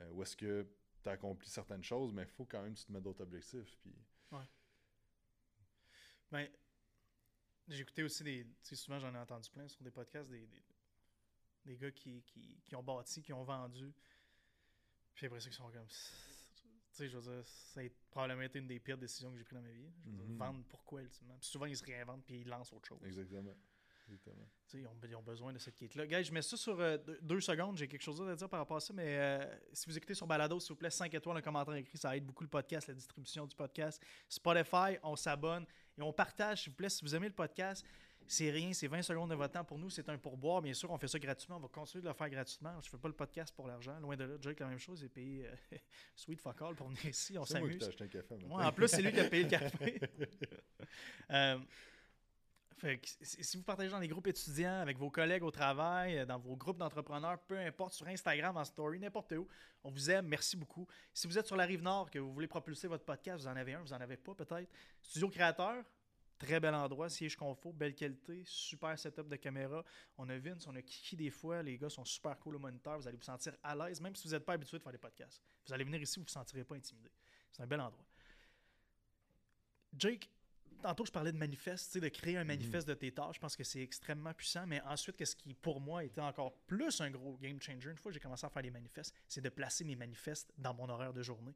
euh, 0.00 0.10
où 0.10 0.22
est-ce 0.22 0.36
que 0.36 0.66
tu 1.02 1.08
as 1.08 1.12
accompli 1.12 1.48
certaines 1.48 1.84
choses, 1.84 2.12
mais 2.12 2.22
il 2.22 2.28
faut 2.28 2.44
quand 2.44 2.62
même 2.62 2.74
que 2.74 2.80
tu 2.80 2.86
te 2.86 2.92
mettes 2.92 3.02
d'autres 3.04 3.22
objectifs. 3.22 3.76
Puis, 3.80 3.94
Ben, 6.30 6.46
j'ai 7.68 7.80
écouté 7.80 8.02
aussi 8.02 8.22
des. 8.24 8.46
Souvent 8.62 8.98
j'en 8.98 9.14
ai 9.14 9.18
entendu 9.18 9.48
plein 9.50 9.66
sur 9.68 9.82
des 9.82 9.90
podcasts, 9.90 10.28
des, 10.28 11.76
gars 11.76 11.90
qui, 11.90 12.22
qui 12.64 12.76
ont 12.76 12.82
bâti, 12.82 13.22
qui 13.22 13.32
ont 13.32 13.44
vendu. 13.44 13.94
Puis 15.18 15.26
après 15.26 15.40
ça, 15.40 15.48
qu'ils 15.48 15.56
sont 15.56 15.68
comme. 15.70 15.86
Tu 15.88 15.96
sais, 16.92 17.08
je 17.08 17.18
veux 17.18 17.22
dire, 17.34 17.44
ça 17.44 17.80
a 17.80 17.84
probablement 18.10 18.42
été 18.42 18.60
une 18.60 18.68
des 18.68 18.78
pires 18.78 18.96
décisions 18.98 19.32
que 19.32 19.36
j'ai 19.38 19.42
prises 19.44 19.58
dans 19.58 19.62
ma 19.64 19.72
vie. 19.72 19.90
Je 20.04 20.10
veux 20.10 20.16
dire, 20.16 20.26
Mhm. 20.28 20.36
vendre 20.38 20.64
pourquoi, 20.68 21.02
ultimement. 21.02 21.36
Puis 21.40 21.48
souvent, 21.50 21.66
ils 21.66 21.76
se 21.76 21.84
réinventent 21.84 22.24
puis 22.24 22.40
ils 22.42 22.48
lancent 22.48 22.72
autre 22.72 22.86
chose. 22.88 23.00
exactement. 23.04 23.54
Exactement. 24.10 24.46
Tu 24.66 24.70
sais, 24.70 24.78
ils, 24.78 24.86
ont, 24.86 24.96
ils 25.04 25.16
ont 25.16 25.22
besoin 25.22 25.52
de 25.52 25.58
cette 25.58 25.74
quête-là. 25.76 26.06
Guys, 26.06 26.24
je 26.24 26.32
mets 26.32 26.40
ça 26.40 26.56
sur 26.56 26.80
euh, 26.80 26.96
deux, 26.96 27.18
deux 27.20 27.40
secondes. 27.42 27.76
J'ai 27.76 27.86
quelque 27.88 28.00
chose 28.00 28.22
à 28.26 28.34
dire 28.34 28.48
par 28.48 28.60
rapport 28.60 28.78
à 28.78 28.80
ça, 28.80 28.94
mais 28.94 29.18
euh, 29.18 29.58
si 29.74 29.84
vous 29.86 29.98
écoutez 29.98 30.14
sur 30.14 30.26
Balado, 30.26 30.58
s'il 30.60 30.70
vous 30.70 30.76
plaît, 30.76 30.88
5 30.88 31.12
étoiles, 31.12 31.36
un 31.36 31.42
commentaire 31.42 31.74
écrit, 31.74 31.98
ça 31.98 32.16
aide 32.16 32.24
beaucoup 32.24 32.42
le 32.44 32.48
podcast, 32.48 32.86
la 32.88 32.94
distribution 32.94 33.44
du 33.46 33.54
podcast. 33.54 34.02
Spotify, 34.26 34.96
on 35.02 35.14
s'abonne 35.14 35.66
et 35.98 36.00
on 36.02 36.12
partage, 36.12 36.62
s'il 36.62 36.70
vous 36.70 36.76
plaît, 36.76 36.88
si 36.88 37.04
vous 37.04 37.14
aimez 37.14 37.28
le 37.28 37.34
podcast. 37.34 37.84
C'est 38.28 38.50
rien, 38.50 38.74
c'est 38.74 38.88
20 38.88 39.00
secondes 39.00 39.30
de 39.30 39.34
votre 39.34 39.54
temps 39.54 39.64
pour 39.64 39.78
nous, 39.78 39.88
c'est 39.88 40.06
un 40.10 40.18
pourboire. 40.18 40.60
Bien 40.60 40.74
sûr, 40.74 40.90
on 40.90 40.98
fait 40.98 41.08
ça 41.08 41.18
gratuitement, 41.18 41.56
on 41.56 41.60
va 41.60 41.68
continuer 41.68 42.02
de 42.02 42.08
le 42.08 42.14
faire 42.14 42.28
gratuitement. 42.28 42.78
Je 42.82 42.90
fais 42.90 42.98
pas 42.98 43.08
le 43.08 43.14
podcast 43.14 43.54
pour 43.56 43.66
l'argent, 43.66 43.98
loin 44.00 44.16
de 44.16 44.24
là. 44.24 44.34
Jake, 44.38 44.60
la 44.60 44.66
même 44.66 44.78
chose, 44.78 45.00
j'ai 45.00 45.08
payé 45.08 45.46
euh, 45.46 45.76
Sweet 46.14 46.38
Fuck 46.38 46.60
All 46.60 46.74
pour 46.74 46.88
venir 46.88 47.06
ici, 47.06 47.32
on 47.32 47.40
moi 47.40 47.46
s'amuse. 47.46 47.90
un 48.00 48.06
café. 48.06 48.34
Ouais, 48.34 48.64
en 48.64 48.72
plus, 48.72 48.88
c'est 48.88 49.00
lui 49.00 49.12
qui 49.12 49.20
a 49.20 49.28
payé 49.28 49.44
le 49.44 49.48
café. 49.50 50.00
Euh, 51.30 51.58
fait 52.78 52.98
que 52.98 53.08
si 53.22 53.42
si 53.42 53.56
vous 53.56 53.64
partagez 53.64 53.90
dans 53.90 53.98
les 53.98 54.08
groupes 54.08 54.28
étudiants, 54.28 54.80
avec 54.80 54.96
vos 54.98 55.10
collègues 55.10 55.42
au 55.42 55.50
travail, 55.50 56.18
euh, 56.18 56.26
dans 56.26 56.38
vos 56.38 56.54
groupes 56.54 56.78
d'entrepreneurs, 56.78 57.38
peu 57.40 57.58
importe, 57.58 57.92
sur 57.92 58.06
Instagram, 58.06 58.56
en 58.56 58.64
story, 58.64 59.00
n'importe 59.00 59.32
où, 59.32 59.48
on 59.82 59.90
vous 59.90 60.10
aime, 60.10 60.26
merci 60.28 60.56
beaucoup. 60.56 60.86
Si 61.12 61.26
vous 61.26 61.38
êtes 61.38 61.46
sur 61.46 61.56
la 61.56 61.64
rive 61.64 61.82
nord, 61.82 62.08
que 62.10 62.18
vous 62.18 62.32
voulez 62.32 62.46
propulser 62.46 62.86
votre 62.86 63.04
podcast, 63.04 63.42
vous 63.42 63.48
en 63.48 63.56
avez 63.56 63.74
un, 63.74 63.80
vous 63.80 63.92
en 63.92 64.00
avez 64.00 64.16
pas 64.16 64.34
peut-être. 64.34 64.70
Studio 65.02 65.28
Créateur, 65.28 65.84
très 66.38 66.60
bel 66.60 66.74
endroit, 66.74 67.08
siège 67.08 67.36
confort, 67.36 67.72
belle 67.72 67.94
qualité, 67.94 68.42
super 68.44 68.98
setup 68.98 69.28
de 69.28 69.36
caméra. 69.36 69.84
On 70.16 70.28
a 70.28 70.38
Vince, 70.38 70.66
on 70.66 70.74
a 70.76 70.82
Kiki 70.82 71.16
des 71.16 71.30
fois, 71.30 71.62
les 71.62 71.76
gars 71.76 71.90
sont 71.90 72.04
super 72.04 72.38
cool 72.38 72.56
au 72.56 72.58
moniteur, 72.58 72.98
vous 72.98 73.08
allez 73.08 73.16
vous 73.16 73.22
sentir 73.22 73.56
à 73.62 73.74
l'aise, 73.74 74.00
même 74.00 74.14
si 74.14 74.26
vous 74.28 74.34
n'êtes 74.34 74.44
pas 74.44 74.54
habitué 74.54 74.78
de 74.78 74.82
faire 74.82 74.92
des 74.92 74.98
podcasts. 74.98 75.42
Vous 75.66 75.72
allez 75.72 75.84
venir 75.84 76.00
ici, 76.00 76.16
vous 76.16 76.22
ne 76.22 76.26
vous 76.26 76.32
sentirez 76.32 76.64
pas 76.64 76.76
intimidé. 76.76 77.10
C'est 77.50 77.62
un 77.62 77.66
bel 77.66 77.80
endroit. 77.80 78.04
Jake, 79.96 80.30
tantôt 80.82 81.04
je 81.04 81.10
parlais 81.10 81.32
de 81.32 81.38
manifeste, 81.38 81.98
de 81.98 82.08
créer 82.08 82.36
un 82.36 82.44
manifeste 82.44 82.86
de 82.86 82.94
tes 82.94 83.10
tâches. 83.10 83.36
Je 83.36 83.40
pense 83.40 83.56
que 83.56 83.64
c'est 83.64 83.80
extrêmement 83.80 84.32
puissant. 84.32 84.66
Mais 84.66 84.80
ensuite, 84.82 85.16
qu'est-ce 85.16 85.34
qui, 85.34 85.54
pour 85.54 85.80
moi, 85.80 86.04
était 86.04 86.20
encore 86.20 86.54
plus 86.66 87.00
un 87.00 87.10
gros 87.10 87.36
game 87.38 87.60
changer, 87.60 87.90
une 87.90 87.96
fois 87.96 88.10
que 88.10 88.14
j'ai 88.14 88.20
commencé 88.20 88.46
à 88.46 88.50
faire 88.50 88.62
des 88.62 88.70
manifestes, 88.70 89.14
c'est 89.26 89.40
de 89.40 89.48
placer 89.48 89.84
mes 89.84 89.96
manifestes 89.96 90.52
dans 90.56 90.74
mon 90.74 90.88
horaire 90.88 91.12
de 91.12 91.22
journée. 91.22 91.54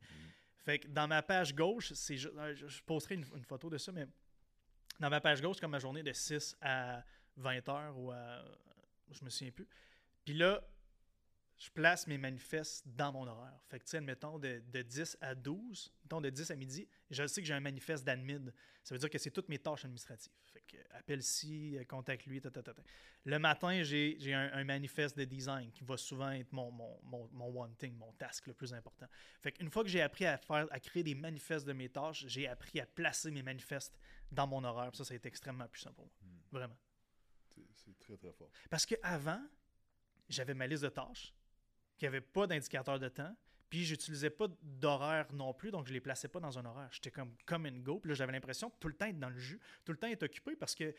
Fait 0.57 0.79
que 0.79 0.88
dans 0.88 1.09
ma 1.09 1.23
page 1.23 1.55
gauche, 1.55 1.92
c'est 1.92 2.25
euh, 2.25 2.55
je, 2.55 2.66
je 2.68 2.83
posterai 2.83 3.16
une, 3.16 3.27
une 3.37 3.45
photo 3.45 3.68
de 3.68 3.79
ça, 3.79 3.90
mais 3.92 4.07
dans 5.00 5.11
ma 5.11 5.20
page 5.20 5.42
gauche, 5.42 5.61
comme 5.61 5.72
ma 5.72 5.78
journée 5.78 6.02
de 6.02 6.12
6 6.12 6.57
à 6.61 7.02
20 7.37 7.68
heures 7.68 7.98
ou 7.98 8.11
à. 8.11 8.44
Je 9.11 9.24
me 9.24 9.31
souviens 9.31 9.52
plus. 9.52 9.68
Puis 10.24 10.35
là, 10.35 10.62
je 11.62 11.70
place 11.70 12.07
mes 12.09 12.18
manifestes 12.18 12.85
dans 12.88 13.12
mon 13.12 13.26
horaire. 13.26 13.61
Fait 13.68 13.78
que, 13.78 13.85
tu 13.85 13.90
sais, 13.90 13.98
admettons, 13.98 14.38
de, 14.38 14.61
de 14.72 14.83
10 14.83 15.18
à 15.20 15.35
12, 15.35 15.92
mettons 16.02 16.20
de 16.20 16.28
10 16.28 16.50
à 16.50 16.57
midi, 16.57 16.88
je 17.11 17.24
sais 17.26 17.40
que 17.40 17.46
j'ai 17.46 17.55
un 17.55 17.61
manifeste 17.61 18.05
d'admin. 18.05 18.50
Ça 18.83 18.94
veut 18.94 18.98
dire 18.98 19.09
que 19.09 19.18
c'est 19.18 19.31
toutes 19.31 19.48
mes 19.48 19.61
tâches 19.61 19.85
administratives. 19.85 20.33
Fait 20.52 20.62
que, 20.66 20.76
euh, 20.76 20.98
appelle 20.98 21.22
ci, 21.22 21.78
euh, 21.78 21.85
contacte 21.85 22.26
lui, 22.26 22.40
ta, 22.40 22.50
ta, 22.50 22.64
ta, 22.64 22.74
ta. 22.74 22.83
Le 23.24 23.38
matin, 23.38 23.81
j'ai 23.85 24.16
j'ai 24.18 24.35
un, 24.35 24.50
un 24.52 24.64
manifeste 24.64 25.16
de 25.16 25.24
design 25.24 25.70
qui 25.70 25.85
va 25.85 25.96
souvent 25.96 26.31
être 26.31 26.52
mon, 26.52 26.72
mon, 26.72 26.98
mon, 27.05 27.28
mon 27.33 27.62
one 27.62 27.76
thing, 27.76 27.94
mon 27.94 28.12
task 28.14 28.48
le 28.48 28.55
plus 28.55 28.74
important. 28.74 29.07
Fait 29.40 29.52
qu'une 29.52 29.70
fois 29.70 29.85
que 29.85 29.88
j'ai 29.88 30.02
appris 30.02 30.26
à 30.26 30.38
faire, 30.38 30.66
à 30.68 30.81
créer 30.81 31.05
des 31.05 31.14
manifestes 31.14 31.66
de 31.66 31.72
mes 31.72 31.88
tâches, 31.88 32.24
j'ai 32.26 32.48
appris 32.48 32.81
à 32.81 32.87
placer 32.87 33.31
mes 33.31 33.42
manifestes 33.42 33.96
dans 34.33 34.47
mon 34.47 34.64
horaire. 34.64 34.95
Ça, 34.95 35.05
ça 35.05 35.14
a 35.14 35.16
été 35.16 35.29
extrêmement 35.29 35.68
puissant 35.68 35.92
pour 35.92 36.07
moi. 36.07 36.12
Vraiment. 36.51 36.77
C'est- 37.75 37.99
très, 38.01 38.16
très 38.16 38.33
fort. 38.33 38.51
Parce 38.71 38.87
qu'avant, 38.87 39.40
j'avais 40.29 40.55
ma 40.55 40.66
liste 40.66 40.83
de 40.83 40.88
tâches, 40.88 41.33
qui 41.99 42.05
n'avait 42.07 42.21
pas 42.21 42.47
d'indicateur 42.47 42.99
de 42.99 43.09
temps, 43.09 43.37
puis 43.68 43.85
j'utilisais 43.85 44.31
pas 44.31 44.49
d'horaire 44.62 45.33
non 45.33 45.55
plus, 45.55 45.71
donc 45.71 45.87
je 45.87 45.92
les 45.92 46.01
plaçais 46.01 46.29
pas 46.29 46.40
dans 46.40 46.59
un 46.59 46.64
horaire. 46.64 46.88
J'étais 46.92 47.11
comme 47.11 47.35
comme 47.47 47.66
and 47.66 47.79
go, 47.79 48.01
puis 48.01 48.09
là, 48.09 48.14
j'avais 48.14 48.33
l'impression 48.33 48.71
tout 48.81 48.88
le 48.88 48.95
temps 48.95 49.07
être 49.07 49.18
dans 49.18 49.31
le 49.31 49.38
jus, 49.38 49.61
tout 49.85 49.92
le 49.92 49.99
temps 49.99 50.09
être 50.09 50.25
occupé 50.25 50.57
parce 50.57 50.75
que 50.75 50.95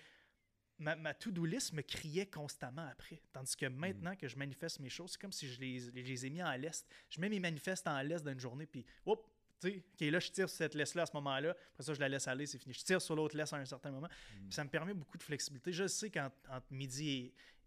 ma, 0.80 0.96
ma 0.96 1.14
to-do 1.14 1.46
list 1.46 1.74
me 1.74 1.82
criait 1.82 2.26
constamment 2.28 2.88
après. 2.88 3.22
Tandis 3.32 3.56
que 3.56 3.66
maintenant 3.66 4.16
que 4.16 4.28
je 4.28 4.38
manifeste 4.38 4.80
mes 4.80 4.90
choses, 4.90 5.12
c'est 5.12 5.22
comme 5.22 5.32
si 5.32 5.48
je 5.48 5.60
les, 5.60 5.80
les 5.92 6.26
ai 6.26 6.30
mis 6.30 6.42
en 6.42 6.52
liste. 6.54 6.88
Je 7.10 7.20
mets 7.20 7.30
mes 7.30 7.40
manifestes 7.40 7.88
en 7.88 8.02
liste 8.02 8.26
d'une 8.26 8.40
journée, 8.40 8.66
puis 8.66 8.86
hop, 9.06 9.30
OK, 9.70 10.02
là, 10.02 10.20
je 10.20 10.32
tire 10.32 10.50
sur 10.50 10.58
cette 10.58 10.76
laisse-là 10.76 11.04
à 11.04 11.06
ce 11.06 11.14
moment-là. 11.14 11.52
Après 11.52 11.84
ça, 11.84 11.94
je 11.94 12.00
la 12.00 12.10
laisse 12.10 12.28
aller, 12.28 12.46
c'est 12.46 12.58
fini. 12.58 12.74
Je 12.74 12.84
tire 12.84 13.02
sur 13.02 13.16
l'autre 13.16 13.36
laisse 13.38 13.54
à 13.54 13.58
un 13.58 13.66
certain 13.66 13.92
moment. 13.92 14.10
Puis 14.32 14.54
ça 14.54 14.64
me 14.64 14.70
permet 14.70 14.94
beaucoup 14.94 15.18
de 15.18 15.24
flexibilité. 15.24 15.72
Je 15.72 15.88
sais 15.88 16.10
qu'entre 16.10 16.36
entre 16.50 16.68
midi 16.72 17.10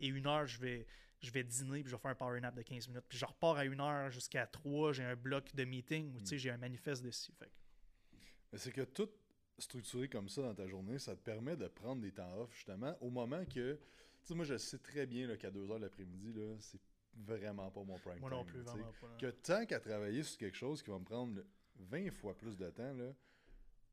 et, 0.01 0.07
et 0.07 0.09
une 0.09 0.27
heure, 0.27 0.47
je 0.47 0.59
vais, 0.61 0.87
je 1.21 1.31
vais 1.31 1.45
dîner, 1.45 1.83
puis 1.83 1.91
je 1.91 1.97
vais 1.97 2.01
faire 2.01 2.11
un 2.11 2.17
power 2.17 2.41
nap 2.41 2.55
de 2.55 2.63
15 2.63 2.89
minutes. 2.89 3.05
Puis 3.09 3.19
je 3.19 3.25
repars 3.25 3.57
à 3.57 3.65
une 3.65 3.81
heure 3.81 4.11
jusqu'à 4.11 4.47
3, 4.47 4.93
j'ai 4.93 5.05
un 5.05 5.17
bloc 5.17 5.55
de 5.55 5.65
meeting 5.65 6.15
où, 6.15 6.21
tu 6.21 6.27
sais, 6.27 6.39
j'ai 6.39 6.51
un 6.51 6.59
manifeste 6.59 7.03
dessus. 7.03 7.33
Fait 7.39 7.51
Mais 8.53 8.59
c'est 8.59 8.73
que 8.73 8.83
tout 8.83 9.09
structuré 9.59 10.09
comme 10.09 10.29
ça 10.29 10.43
dans 10.43 10.55
ta 10.55 10.67
journée, 10.67 10.99
ça 10.99 11.17
te 11.17 11.23
permet 11.23 11.57
de 11.57 11.67
prendre 11.69 12.03
des 12.03 12.13
temps 12.13 12.33
off, 12.39 12.55
justement, 12.55 12.97
au 13.01 13.11
moment 13.11 13.45
que. 13.47 13.75
Tu 13.75 14.33
sais, 14.33 14.35
moi, 14.35 14.45
je 14.45 14.57
sais 14.57 14.79
très 14.79 15.07
bien 15.07 15.27
là, 15.29 15.37
qu'à 15.37 15.51
2 15.51 15.71
heures 15.71 15.79
l'après-midi, 15.79 16.33
là, 16.33 16.57
c'est 16.59 16.81
vraiment 17.15 17.71
pas 17.71 17.83
mon 17.83 17.99
prime 17.99 18.19
moi 18.19 18.31
time. 18.31 18.39
non 18.39 18.45
plus, 18.45 18.61
vraiment 18.61 18.93
pas. 19.01 19.17
Que 19.19 19.31
tant 19.31 19.65
qu'à 19.67 19.81
travailler 19.81 20.23
sur 20.23 20.39
quelque 20.39 20.57
chose 20.57 20.83
qui 20.83 20.91
va 20.91 20.99
me 20.99 21.05
prendre 21.05 21.43
20 21.79 22.11
fois 22.11 22.37
plus 22.37 22.57
de 22.57 22.69
temps, 22.71 22.93
là, 22.95 23.12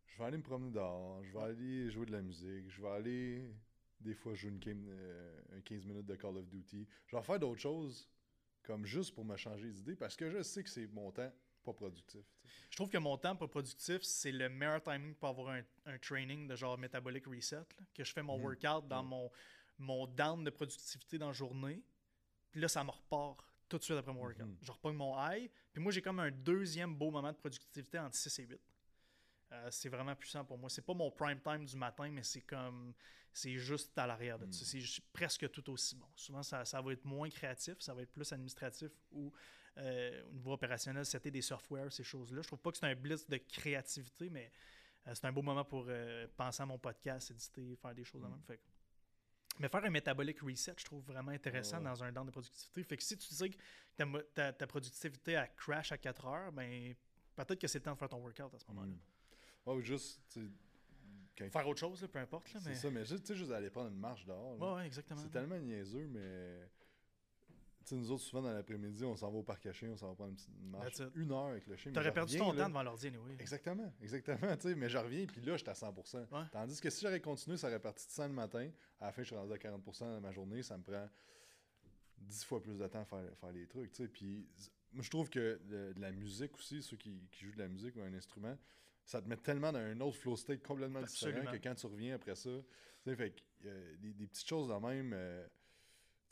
je 0.08 0.18
vais 0.18 0.26
aller 0.26 0.38
me 0.38 0.44
promener 0.44 0.72
dehors, 0.72 1.24
je 1.24 1.32
vais 1.34 1.40
aller 1.44 1.90
jouer 1.90 2.06
de 2.06 2.12
la 2.12 2.22
musique, 2.22 2.70
je 2.70 2.82
vais 2.82 2.90
aller 2.90 3.56
des 4.00 4.14
fois 4.14 4.34
jouer 4.36 4.50
une 4.52 4.60
game, 4.60 4.86
euh, 4.90 5.42
un 5.58 5.62
15 5.62 5.86
minutes 5.86 6.06
de 6.06 6.16
Call 6.16 6.38
of 6.38 6.48
Duty. 6.48 6.88
Je 7.08 7.16
vais 7.16 7.22
faire 7.24 7.40
d'autres 7.40 7.62
choses 7.62 8.10
comme 8.62 8.86
juste 8.86 9.14
pour 9.16 9.26
me 9.26 9.36
changer 9.38 9.72
d'idée 9.72 9.96
parce 9.96 10.16
que 10.16 10.30
je 10.30 10.42
sais 10.42 10.64
que 10.64 10.70
c'est 10.70 10.88
mon 10.88 11.12
temps 11.12 11.32
pas 11.64 11.74
productif. 11.74 12.26
Je 12.70 12.76
trouve 12.76 12.90
que 12.90 12.98
mon 12.98 13.18
temps 13.18 13.36
pas 13.38 13.48
productif, 13.48 14.02
c'est 14.04 14.32
le 14.34 14.50
meilleur 14.50 14.82
timing 14.84 15.16
pour 15.16 15.30
avoir 15.30 15.50
un, 15.56 15.62
un 15.86 15.98
training 15.98 16.48
de 16.48 16.56
genre 16.56 16.78
metabolic 16.78 17.26
reset. 17.26 17.56
là, 17.56 17.86
que 17.94 18.04
je 18.04 18.12
fais 18.12 18.22
mon 18.24 18.38
Mhm. 18.38 18.44
workout 18.44 18.88
dans 18.88 19.02
Ouais. 19.02 19.08
mon, 19.08 19.32
mon 19.80 20.08
down 20.08 20.44
de 20.44 20.50
productivité 20.50 21.18
dans 21.18 21.28
la 21.28 21.34
journée. 21.34 21.82
Puis 22.52 22.60
là, 22.62 22.68
ça 22.68 22.84
me 22.84 22.92
repart 22.92 23.40
tout 23.70 23.78
de 23.78 23.84
suite 23.84 23.98
après 23.98 24.14
mon 24.14 24.22
workout. 24.22 24.46
Mhm. 24.46 24.58
Je 24.62 24.72
repogne 24.72 24.96
mon 24.96 25.16
high. 25.18 25.50
Puis 25.72 25.82
moi, 25.82 25.92
j'ai 25.92 26.02
comme 26.02 26.20
un 26.20 26.32
deuxième 26.32 26.96
beau 26.96 27.10
moment 27.12 27.32
de 27.32 27.38
productivité 27.38 27.98
entre 28.00 28.16
6 28.16 28.40
et 28.40 28.44
8. 28.46 28.62
Euh, 29.52 29.68
c'est 29.72 29.90
vraiment 29.90 30.16
puissant 30.16 30.44
pour 30.44 30.58
moi. 30.58 30.70
C'est 30.70 30.82
pas 30.82 30.94
mon 30.94 31.12
prime 31.12 31.40
time 31.42 31.66
du 31.66 31.76
matin, 31.78 32.10
mais 32.10 32.24
c'est 32.24 32.42
comme. 32.42 32.94
C'est 33.36 33.58
juste 33.58 33.98
à 33.98 34.06
l'arrière 34.06 34.38
de 34.38 34.46
Mhm. 34.46 34.52
ça. 34.52 34.66
C'est 34.66 34.80
ju- 34.80 35.02
presque 35.12 35.50
tout 35.52 35.68
aussi 35.72 35.96
bon. 35.96 36.06
Souvent, 36.16 36.44
ça, 36.44 36.66
ça 36.66 36.80
va 36.82 36.94
être 36.94 37.04
moins 37.04 37.30
créatif, 37.32 37.76
ça 37.80 37.92
va 37.94 38.04
être 38.04 38.12
plus 38.12 38.32
administratif 38.32 38.92
ou 39.12 39.32
euh, 39.78 40.24
au 40.30 40.34
niveau 40.34 40.54
opérationnel, 40.54 41.04
c'était 41.04 41.32
des 41.32 41.42
softwares, 41.42 41.92
ces 41.92 42.04
choses-là. 42.04 42.44
Je 42.44 42.48
trouve 42.48 42.60
pas 42.60 42.72
que 42.72 42.78
c'est 42.78 42.86
un 42.86 42.94
blitz 42.94 43.28
de 43.28 43.38
créativité, 43.38 44.30
mais 44.30 44.52
euh, 45.08 45.16
c'est 45.16 45.26
un 45.26 45.32
beau 45.32 45.42
moment 45.42 45.66
pour 45.66 45.88
penser 46.38 46.62
à 46.62 46.66
mon 46.68 46.78
podcast, 46.78 47.32
éditer, 47.32 47.76
faire 47.78 47.96
des 47.96 48.04
choses 48.04 48.22
de 48.22 48.28
Mm. 48.28 48.32
même. 48.32 48.44
Fait 48.44 48.58
que- 48.58 48.64
Mais 49.60 49.70
faire 49.70 49.84
un 49.86 49.90
metabolic 49.90 50.40
reset, 50.42 50.74
je 50.78 50.86
trouve 50.86 51.04
vraiment 51.06 51.32
intéressant 51.32 51.78
Ouais. 51.78 51.84
dans 51.84 52.04
un 52.04 52.12
down 52.12 52.26
de 52.26 52.32
productivité. 52.32 52.84
Fait 52.84 52.98
que 52.98 53.04
si 53.04 53.18
tu 53.18 53.34
dis 53.34 53.50
que 53.52 53.58
ta, 53.96 54.06
ta, 54.34 54.54
ta 54.54 54.68
productivité 54.68 55.36
a 55.36 55.48
crash 55.48 55.92
à 55.92 55.98
4 55.98 56.26
heures, 56.26 56.52
ben 56.52 56.94
peut-être 57.36 57.60
que 57.60 57.68
c'est 57.68 57.80
le 57.80 57.84
temps 57.84 57.94
de 57.94 57.98
faire 58.00 58.10
ton 58.10 58.18
workout 58.20 58.54
à 58.54 58.60
ce 58.60 58.66
moment-là. 58.70 58.88
Mm. 58.94 59.70
Ou 59.70 59.82
juste, 59.82 60.22
quand- 61.38 61.50
Faire 61.52 61.68
autre 61.68 61.80
chose, 61.80 62.02
là, 62.02 62.08
peu 62.08 62.20
importe. 62.20 62.52
Là, 62.54 62.60
c'est 62.62 62.76
ça, 62.76 62.90
mais 62.92 63.06
juste, 63.06 63.24
tu 63.24 63.34
sais, 63.34 63.36
juste 63.36 63.52
aller 63.52 63.70
prendre 63.70 63.90
une 63.90 64.00
marche 64.00 64.26
dehors. 64.26 64.60
Ouais, 64.60 64.74
ouais, 64.82 64.86
exactement. 64.88 65.22
C'est 65.22 65.30
tellement 65.32 65.58
niaiseux, 65.60 66.08
mais. 66.08 66.68
Sais, 67.86 67.96
nous 67.96 68.12
autres, 68.12 68.24
souvent 68.24 68.42
dans 68.42 68.54
l'après-midi, 68.54 69.04
on 69.04 69.16
s'en 69.16 69.30
va 69.32 69.38
au 69.38 69.44
parc 69.44 69.66
à 69.66 69.74
chiens, 69.74 69.90
on 69.92 69.98
s'en 69.98 70.10
va 70.10 70.16
prendre 70.16 70.30
une 70.32 70.36
petite 70.36 70.50
marche. 70.64 71.02
Une 71.16 71.32
heure 71.32 71.48
avec 71.48 71.68
le 71.68 71.76
chien. 71.76 71.92
T'aurais 71.92 72.14
perdu 72.14 72.38
ton 72.38 72.52
là. 72.54 72.64
temps 72.64 72.70
devant 72.70 72.84
l'ordi, 72.84 73.08
anyway. 73.08 73.36
Exactement, 73.40 73.92
exactement, 74.02 74.56
tu 74.58 74.70
sais, 74.70 74.76
mais 74.76 74.88
je 74.90 74.98
reviens, 74.98 75.26
puis 75.26 75.42
là, 75.42 75.58
j'étais 75.58 75.72
à 75.72 75.74
100%. 75.74 76.18
Ouais. 76.32 76.46
Tandis 76.52 76.80
que 76.80 76.90
si 76.90 77.02
j'aurais 77.02 77.20
continué, 77.22 77.58
ça 77.58 77.68
aurait 77.68 77.80
parti 77.80 78.06
de 78.08 78.12
100 78.12 78.28
le 78.28 78.34
matin. 78.34 78.70
À 79.02 79.08
la 79.08 79.12
fin, 79.12 79.22
je 79.24 79.28
suis 79.28 79.36
rendu 79.36 79.52
à 79.54 79.58
40% 79.58 80.16
de 80.16 80.20
ma 80.20 80.32
journée. 80.32 80.64
Ça 80.64 80.78
me 80.78 80.84
prend 80.84 81.10
10 82.20 82.44
fois 82.46 82.62
plus 82.62 82.78
de 82.78 82.88
temps 82.88 83.02
à 83.02 83.06
faire, 83.06 83.38
faire 83.38 83.52
les 83.52 83.68
trucs, 83.68 83.92
tu 83.92 84.04
sais. 84.04 84.08
Puis, 84.08 84.48
moi, 84.94 85.04
je 85.04 85.10
trouve 85.10 85.30
que 85.30 85.60
le- 85.70 85.94
de 85.94 86.00
la 86.02 86.12
musique 86.12 86.56
aussi, 86.56 86.82
ceux 86.82 86.98
qui, 86.98 87.28
qui 87.32 87.46
jouent 87.46 87.54
de 87.54 87.60
la 87.60 87.68
musique 87.68 87.96
ou 87.98 88.02
un 88.02 88.14
instrument, 88.14 88.58
ça 89.04 89.22
te 89.22 89.28
met 89.28 89.36
tellement 89.38 89.72
dans 89.74 89.80
un 89.80 90.00
autre 90.00 90.18
flow 90.18 90.38
state 90.38 90.64
complètement 90.64 91.00
Absolument. 91.00 91.40
différent 91.42 91.58
que 91.58 91.62
quand 91.64 91.76
tu 91.76 91.86
reviens 91.88 92.16
après 92.16 92.36
ça, 92.36 92.50
tu 92.50 93.10
sais, 93.10 93.16
fait 93.18 93.32
que, 93.32 93.42
euh, 93.66 93.98
des, 93.98 94.14
des 94.14 94.28
petites 94.28 94.48
choses 94.48 94.70
de 94.70 94.74
même, 94.76 95.12
euh, 95.14 95.46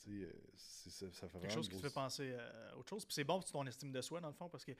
euh, 0.10 0.32
c'est- 0.56 0.90
ça, 0.90 1.12
ça 1.12 1.28
fait 1.30 1.40
quelque 1.40 1.54
chose 1.54 1.70
qui 1.70 1.76
te 1.78 1.82
fait 1.82 1.94
penser 1.94 2.34
à 2.34 2.78
autre 2.78 2.90
chose. 2.90 3.06
Puis 3.06 3.14
c'est 3.14 3.24
bon 3.24 3.40
pour 3.40 3.52
ton 3.52 3.66
estime 3.68 3.92
de 3.92 4.02
soi, 4.02 4.20
dans 4.22 4.28
le 4.30 4.34
fond, 4.34 4.50
parce 4.50 4.66
que, 4.66 4.72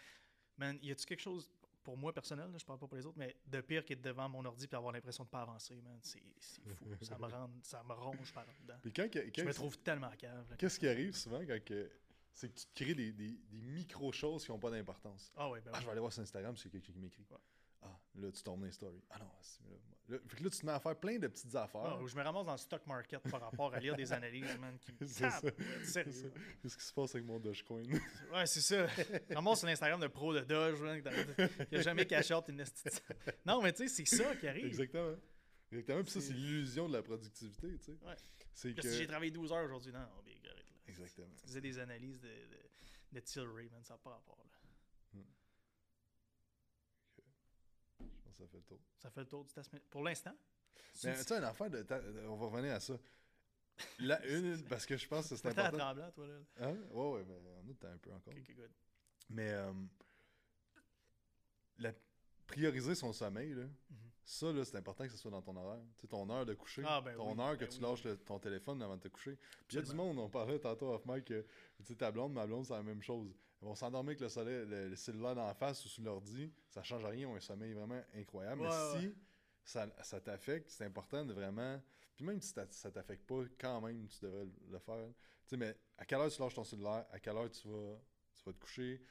man, 0.58 0.78
y 0.82 0.92
a-tu 0.92 1.06
quelque 1.06 1.20
chose, 1.22 1.50
pour 1.84 1.98
moi 1.98 2.14
personnel, 2.14 2.52
là, 2.52 2.58
je 2.58 2.66
parle 2.66 2.80
pas 2.80 2.88
pour 2.88 2.96
les 2.98 3.06
autres, 3.06 3.18
mais 3.18 3.36
de 3.48 3.62
pire 3.62 3.84
qu'être 3.86 4.02
devant 4.02 4.30
mon 4.30 4.46
ordi 4.46 4.66
et 4.72 4.76
avoir 4.76 4.92
l'impression 4.94 5.24
de 5.24 5.30
pas 5.30 5.42
avancer, 5.42 5.82
man, 5.82 6.00
c'est 6.02 6.22
c'est 6.40 6.62
fou. 6.76 6.86
ça, 7.02 7.18
me 7.18 7.26
rend, 7.26 7.50
ça 7.64 7.84
me 7.84 7.94
ronge 7.94 8.34
par 8.34 8.46
dedans. 8.62 8.78
Puis 8.82 8.94
quand, 8.94 9.10
que- 9.10 9.32
Je 9.36 9.44
me 9.44 9.54
trouve 9.54 9.78
tellement 9.80 10.12
cave. 10.18 10.56
qu'est-ce 10.58 10.80
qui 10.80 10.88
arrive 10.88 11.16
souvent 11.16 11.40
quand 11.46 11.64
que- 11.64 11.90
c'est 12.34 12.48
que 12.50 12.60
tu 12.60 12.66
te 12.66 12.74
crées 12.84 12.94
des, 12.96 13.12
des, 13.12 13.32
des 13.50 13.62
micro-choses 13.62 14.46
qui 14.46 14.52
n'ont 14.52 14.60
pas 14.60 14.72
d'importance? 14.72 15.32
Ah 15.36 15.50
ouais, 15.50 15.60
ben 15.62 15.72
Ah, 15.74 15.78
oui. 15.78 15.82
je 15.82 15.86
vais 15.86 15.92
aller 15.92 16.00
voir 16.00 16.14
sur 16.14 16.22
Instagram 16.22 16.56
si 16.56 16.70
quelqu'un 16.70 16.94
qui 16.94 17.00
m'écrit. 17.00 17.26
Ouais. 17.30 17.38
Ah, 17.84 18.00
là, 18.16 18.32
tu 18.32 18.44
tombes 18.44 18.60
dans 18.60 18.66
les 18.66 18.72
stories. 18.72 19.04
Ah 19.10 19.20
non, 19.20 19.32
c'est- 19.42 19.64
là, 19.64 19.76
là- 20.10 20.20
fait 20.28 20.38
que 20.38 20.44
là, 20.44 20.50
tu 20.50 20.60
te 20.60 20.66
mets 20.66 20.72
à 20.72 20.80
faire 20.80 20.96
plein 21.00 21.18
de 21.18 21.28
petites 21.28 21.56
affaires. 21.56 21.98
Ah, 22.00 22.06
je 22.06 22.16
me 22.16 22.22
ramasse 22.22 22.46
dans 22.46 22.52
le 22.52 22.58
stock 22.58 22.86
market 22.86 23.22
par 23.30 23.42
rapport 23.42 23.74
à 23.74 23.80
lire 23.80 23.96
des 23.96 24.12
analyses, 24.14 24.58
man, 24.60 24.78
qui 24.80 24.92
me 25.00 25.08
C'est 25.08 25.30
ça. 25.30 25.42
tapent, 25.42 25.62
sérieux. 25.84 26.12
ça. 26.12 26.28
Qu'est-ce 26.62 26.78
qui 26.78 26.84
se 26.84 26.94
passe 26.94 27.16
avec 27.16 27.26
mon 27.28 27.40
Dogecoin? 27.40 27.84
Ouais, 28.34 28.46
c'est 28.46 28.62
ça. 28.62 28.88
Ramasse 29.34 29.60
sur 29.60 29.68
l'Instagram 29.68 30.00
de 30.00 30.08
pro 30.08 30.34
de 30.34 30.42
Doge, 30.42 30.82
man, 30.82 31.02
qui 31.70 31.76
a 31.76 31.82
jamais 31.82 32.06
caché 32.06 32.34
out 32.34 32.46
une 32.50 32.64
Non, 33.46 33.62
mais 33.62 33.74
tu 33.74 33.88
sais, 33.88 34.06
c'est 34.06 34.16
ça 34.18 34.36
qui 34.36 34.48
arrive. 34.48 34.66
Exactement. 34.66 35.16
Exactement. 35.72 36.04
Puis 36.04 36.12
ça, 36.12 36.22
C'est- 36.22 36.34
l'illusion 36.34 36.88
de 36.88 36.94
la 36.94 37.02
productivité, 37.02 37.78
tu 37.78 37.84
sais. 37.86 37.98
Ouais. 38.06 38.16
C'est 38.54 38.74
que... 38.76 38.82
Si 38.82 38.98
j'ai 38.98 39.08
travaillé 39.08 39.32
12 39.32 39.52
heures 39.54 39.64
aujourd'hui, 39.66 39.92
non, 39.94 40.00
big, 40.26 40.46
arrête, 40.46 40.58
là. 40.58 40.74
Exactement. 40.88 41.28
Tu 41.38 41.44
faisais 41.48 41.62
des 41.62 41.80
analyses 41.80 42.20
de, 42.20 42.28
de, 42.28 42.60
de 43.14 43.20
Tilray, 43.22 43.70
man, 43.70 43.82
ça 43.84 43.94
n'a 43.94 43.98
pas 44.00 44.10
rapport. 44.12 44.38
Là. 44.44 44.50
Je 44.52 44.60
pense 47.98 48.10
que 48.10 48.21
ça 48.38 48.48
fait 48.48 48.58
le 48.58 48.64
tour. 48.64 48.80
Ça 48.98 49.10
fait 49.10 49.22
le 49.22 49.28
tour 49.28 49.44
du 49.46 49.54
test. 49.54 49.72
mais 49.74 49.80
Pour 49.90 50.04
l'instant. 50.04 50.34
Mais 51.04 51.16
tu 51.18 51.24
sais, 51.24 51.38
une 51.38 51.44
affaire 51.44 51.70
de... 51.70 51.86
On 52.28 52.36
va 52.36 52.46
revenir 52.48 52.74
à 52.74 52.80
ça. 52.80 52.98
La 54.00 54.24
une, 54.28 54.64
parce 54.66 54.86
que 54.86 54.98
je 54.98 55.08
pense 55.08 55.30
que 55.30 55.36
c'est 55.36 55.48
important. 55.48 55.78
tremblant, 55.78 56.12
toi, 56.12 56.28
là. 56.28 56.40
Hein? 56.60 56.76
Ouais, 56.92 57.12
ouais, 57.12 57.24
mais 57.28 57.36
on 57.70 57.74
temps 57.76 57.88
un 57.88 57.98
peu 57.98 58.12
encore. 58.12 58.34
Good. 58.34 58.72
Mais 59.30 59.50
euh, 59.52 59.72
la- 61.80 61.94
prioriser 62.48 62.96
son 62.96 63.14
sommeil, 63.14 63.54
là, 63.54 63.64
Mhm. 63.64 63.98
ça, 64.26 64.52
là, 64.52 64.66
c'est 64.66 64.76
important 64.76 65.06
que 65.06 65.12
ce 65.12 65.18
soit 65.18 65.32
dans 65.32 65.42
ton 65.42 65.56
horaire. 65.56 65.82
Tu 65.96 66.02
sais, 66.02 66.08
ton 66.08 66.30
heure 66.30 66.46
de 66.46 66.54
coucher, 66.54 66.84
Ah, 66.86 67.00
ben 67.02 67.16
ton 67.16 67.34
oui, 67.34 67.42
heure 67.42 67.54
que 67.58 67.64
ben 67.66 67.70
tu 67.70 67.78
oui. 67.78 67.84
lâches 67.90 68.04
le- 68.04 68.18
ton 68.18 68.40
téléphone 68.40 68.82
avant 68.82 68.98
de 68.98 69.02
te 69.02 69.08
coucher. 69.08 69.38
Puis 69.68 69.78
il 69.78 69.80
y 69.80 69.80
a 69.80 69.82
du 69.84 69.94
monde, 69.96 70.20
on 70.20 70.30
parlait 70.30 70.60
tantôt 70.60 70.94
off 70.94 71.06
mic, 71.06 71.26
que 71.26 71.46
tu 71.78 71.84
sais, 71.86 71.96
ta 71.96 72.12
blonde, 72.12 72.34
ma 72.34 72.46
blonde, 72.46 72.66
c'est 72.66 72.74
la 72.74 72.84
même 72.84 73.02
chose. 73.02 73.34
Ils 73.62 73.66
vont 73.66 73.76
s'endormir 73.76 74.10
avec 74.12 74.22
le, 74.22 74.30
soleil, 74.30 74.66
le, 74.68 74.90
le 74.90 74.96
cellulaire 74.96 75.36
dans 75.36 75.46
la 75.46 75.54
face 75.54 75.86
ou 75.86 75.90
sur 75.90 76.04
l'ordi, 76.04 76.52
ça 76.70 76.82
change 76.84 77.06
rien, 77.06 77.22
ils 77.22 77.26
ont 77.28 77.36
un 77.36 77.40
sommeil 77.40 77.74
vraiment 77.74 78.02
incroyable. 78.16 78.62
Ouais, 78.62 78.64
Mais 78.64 78.70
ouais. 78.70 79.02
si 79.02 79.16
ça, 79.64 79.88
ça 80.02 80.20
t'affecte, 80.20 80.70
c'est 80.70 80.86
important 80.86 81.24
de 81.26 81.34
vraiment. 81.34 81.80
Puis 82.16 82.26
même 82.26 82.42
si 82.42 82.54
ça, 82.72 82.92
t'affecte 82.92 83.26
pas, 83.28 83.44
quand 83.60 83.82
même, 83.82 84.08
tu 84.08 84.20
devrais 84.22 84.46
le- 84.46 84.54
le 84.72 84.80
faire. 84.80 85.08
Tu 85.10 85.50
sais, 85.50 85.58
mais 85.58 85.76
à 85.98 86.06
quelle 86.06 86.20
heure 86.20 86.32
tu 86.32 86.42
lâches 86.42 86.56
ton 86.56 86.64
cellulaire, 86.64 87.06
à 87.12 87.20
quelle 87.20 87.36
heure 87.38 87.52
tu 87.52 87.68
vas, 87.68 87.98
tu 88.36 88.44
vas 88.46 88.54
te 88.54 88.60
coucher, 88.60 89.02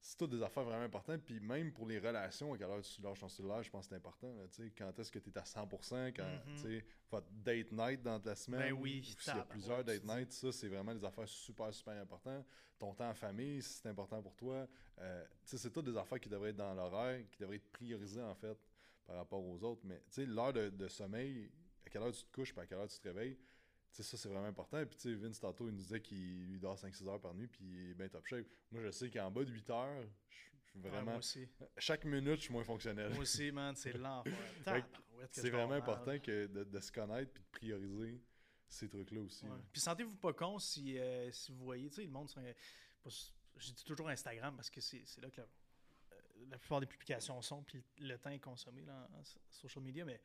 c'est 0.00 0.16
toutes 0.16 0.30
des 0.30 0.42
affaires 0.42 0.64
vraiment 0.64 0.84
importantes. 0.84 1.22
Puis 1.22 1.40
même 1.40 1.72
pour 1.72 1.86
les 1.86 1.98
relations, 1.98 2.54
à 2.54 2.58
quelle 2.58 2.68
heure 2.70 2.80
tu 2.82 3.02
lâches 3.02 3.20
ton 3.20 3.28
cellulaire, 3.28 3.62
je 3.62 3.70
pense 3.70 3.84
que 3.86 3.90
c'est 3.90 3.96
important. 3.96 4.28
là, 4.34 4.44
quand 4.76 4.98
est-ce 4.98 5.10
que 5.12 5.18
tu 5.18 5.30
es 5.30 5.38
à 5.38 5.44
100%, 5.44 6.12
quand 6.12 6.24
Mhm. 6.24 6.54
tu 6.54 6.62
sais, 6.62 6.84
votre 7.10 7.26
date 7.30 7.70
night 7.72 8.02
dans 8.02 8.18
ta 8.18 8.34
semaine, 8.34 8.72
Ben 8.74 8.80
oui, 8.80 9.02
s'il 9.18 9.34
y 9.34 9.38
a 9.38 9.44
plusieurs 9.44 9.84
date 9.84 10.00
tu 10.00 10.06
nights, 10.06 10.32
ça, 10.32 10.52
c'est 10.52 10.68
vraiment 10.68 10.94
des 10.94 11.04
affaires 11.04 11.28
super, 11.28 11.72
super 11.74 12.00
importantes. 12.00 12.46
Ton 12.78 12.94
temps 12.94 13.10
en 13.10 13.14
famille, 13.14 13.62
si 13.62 13.74
c'est 13.80 13.88
important 13.88 14.22
pour 14.22 14.34
toi. 14.36 14.66
euh, 14.98 15.24
c'est 15.44 15.70
toutes 15.72 15.86
des 15.86 15.96
affaires 15.96 16.20
qui 16.20 16.28
devraient 16.28 16.50
être 16.50 16.56
dans 16.56 16.74
l'horaire, 16.74 17.22
qui 17.30 17.38
devraient 17.38 17.56
être 17.56 17.70
priorisées, 17.70 18.22
en 18.22 18.34
fait, 18.34 18.58
par 19.04 19.16
rapport 19.16 19.44
aux 19.44 19.62
autres. 19.64 19.82
Mais, 19.84 20.02
l'heure 20.26 20.52
de, 20.52 20.68
de 20.70 20.88
sommeil, 20.88 21.50
à 21.86 21.90
quelle 21.90 22.02
heure 22.02 22.12
tu 22.12 22.24
te 22.24 22.32
couches, 22.32 22.52
puis 22.52 22.60
à 22.62 22.66
quelle 22.66 22.78
heure 22.78 22.88
tu 22.88 22.98
te 22.98 23.08
réveilles, 23.08 23.36
sais, 23.96 24.02
ça, 24.02 24.16
c'est 24.16 24.28
vraiment 24.28 24.46
important. 24.46 24.84
Puis, 24.86 24.96
tu 24.96 25.02
sais, 25.02 25.14
Vince, 25.14 25.40
tantôt, 25.40 25.68
il 25.68 25.72
nous 25.72 25.78
disait 25.82 26.00
qu'il 26.00 26.46
lui 26.46 26.58
dort 26.60 26.76
5-6 26.76 27.08
heures 27.08 27.20
par 27.20 27.34
nuit, 27.34 27.48
puis 27.48 27.64
il 27.64 27.90
est 27.90 27.94
bien 27.94 28.08
top 28.08 28.26
shape. 28.26 28.46
Moi, 28.70 28.82
je 28.82 28.90
sais 28.90 29.10
qu'en 29.10 29.30
bas 29.30 29.44
de 29.44 29.50
8 29.50 29.70
heures, 29.70 30.02
je 30.28 30.36
suis 30.36 30.50
Ouais, 30.80 30.88
vraiment... 30.88 31.10
moi 31.10 31.16
aussi. 31.18 31.48
Chaque 31.78 32.04
minute, 32.04 32.36
je 32.36 32.42
suis 32.42 32.52
moins 32.52 32.62
fonctionnel. 32.64 33.10
Moi 33.12 33.22
aussi, 33.22 33.50
man, 33.50 33.74
c'est 33.74 33.92
l'enfer. 33.98 34.32
C'est 35.32 35.50
vraiment 35.50 35.74
important 35.74 36.18
que 36.20 36.46
de, 36.46 36.64
de 36.64 36.80
se 36.80 36.92
connaître 36.92 37.32
puis 37.32 37.42
de 37.42 37.48
prioriser 37.50 38.20
ces 38.68 38.88
trucs-là 38.88 39.20
aussi. 39.20 39.44
Ouais. 39.46 39.50
là. 39.50 39.62
Puis 39.72 39.80
sentez-vous 39.80 40.14
pas 40.16 40.32
con 40.32 40.58
si, 40.60 40.96
euh, 40.98 41.30
si 41.32 41.50
vous 41.50 41.64
voyez, 41.64 41.88
tu 41.88 41.96
sais, 41.96 42.04
le 42.04 42.10
monde 42.10 42.28
sur 42.30 42.40
Je 43.56 43.72
dis 43.72 43.84
toujours 43.84 44.08
Instagram 44.08 44.54
parce 44.54 44.70
que 44.70 44.80
c'est 44.80 45.02
là 45.20 45.28
que 45.30 45.40
la, 45.40 45.46
euh, 46.12 46.46
la 46.50 46.56
plupart 46.58 46.78
des 46.80 46.86
publications 46.86 47.42
sont, 47.42 47.64
puis 47.64 47.82
le 47.98 48.16
temps 48.18 48.30
est 48.30 48.38
consommé 48.38 48.82
là, 48.82 49.08
en, 49.12 49.18
en 49.18 49.24
so- 49.24 49.40
social 49.50 49.82
media, 49.82 50.04
mais 50.04 50.20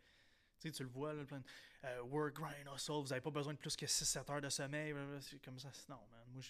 tu 0.72 0.78
sais, 0.78 0.78
tu 0.78 0.84
le 0.84 0.90
vois, 0.90 1.14
là, 1.14 1.24
plein 1.26 1.40
de, 1.40 1.44
euh, 1.86 2.02
work, 2.04 2.36
grind, 2.36 2.68
hustle, 2.74 3.02
vous 3.02 3.12
avez 3.12 3.22
pas 3.22 3.32
besoin 3.32 3.54
de 3.54 3.58
plus 3.60 3.76
que 3.76 3.86
6-7 3.86 4.30
heures 4.30 4.42
de 4.42 4.50
sommeil, 4.50 4.94
c'est 5.22 5.40
comme 5.44 5.60
ça. 5.60 5.70
Non, 5.90 6.00
man, 6.12 6.24
moi, 6.32 6.42
je- 6.42 6.50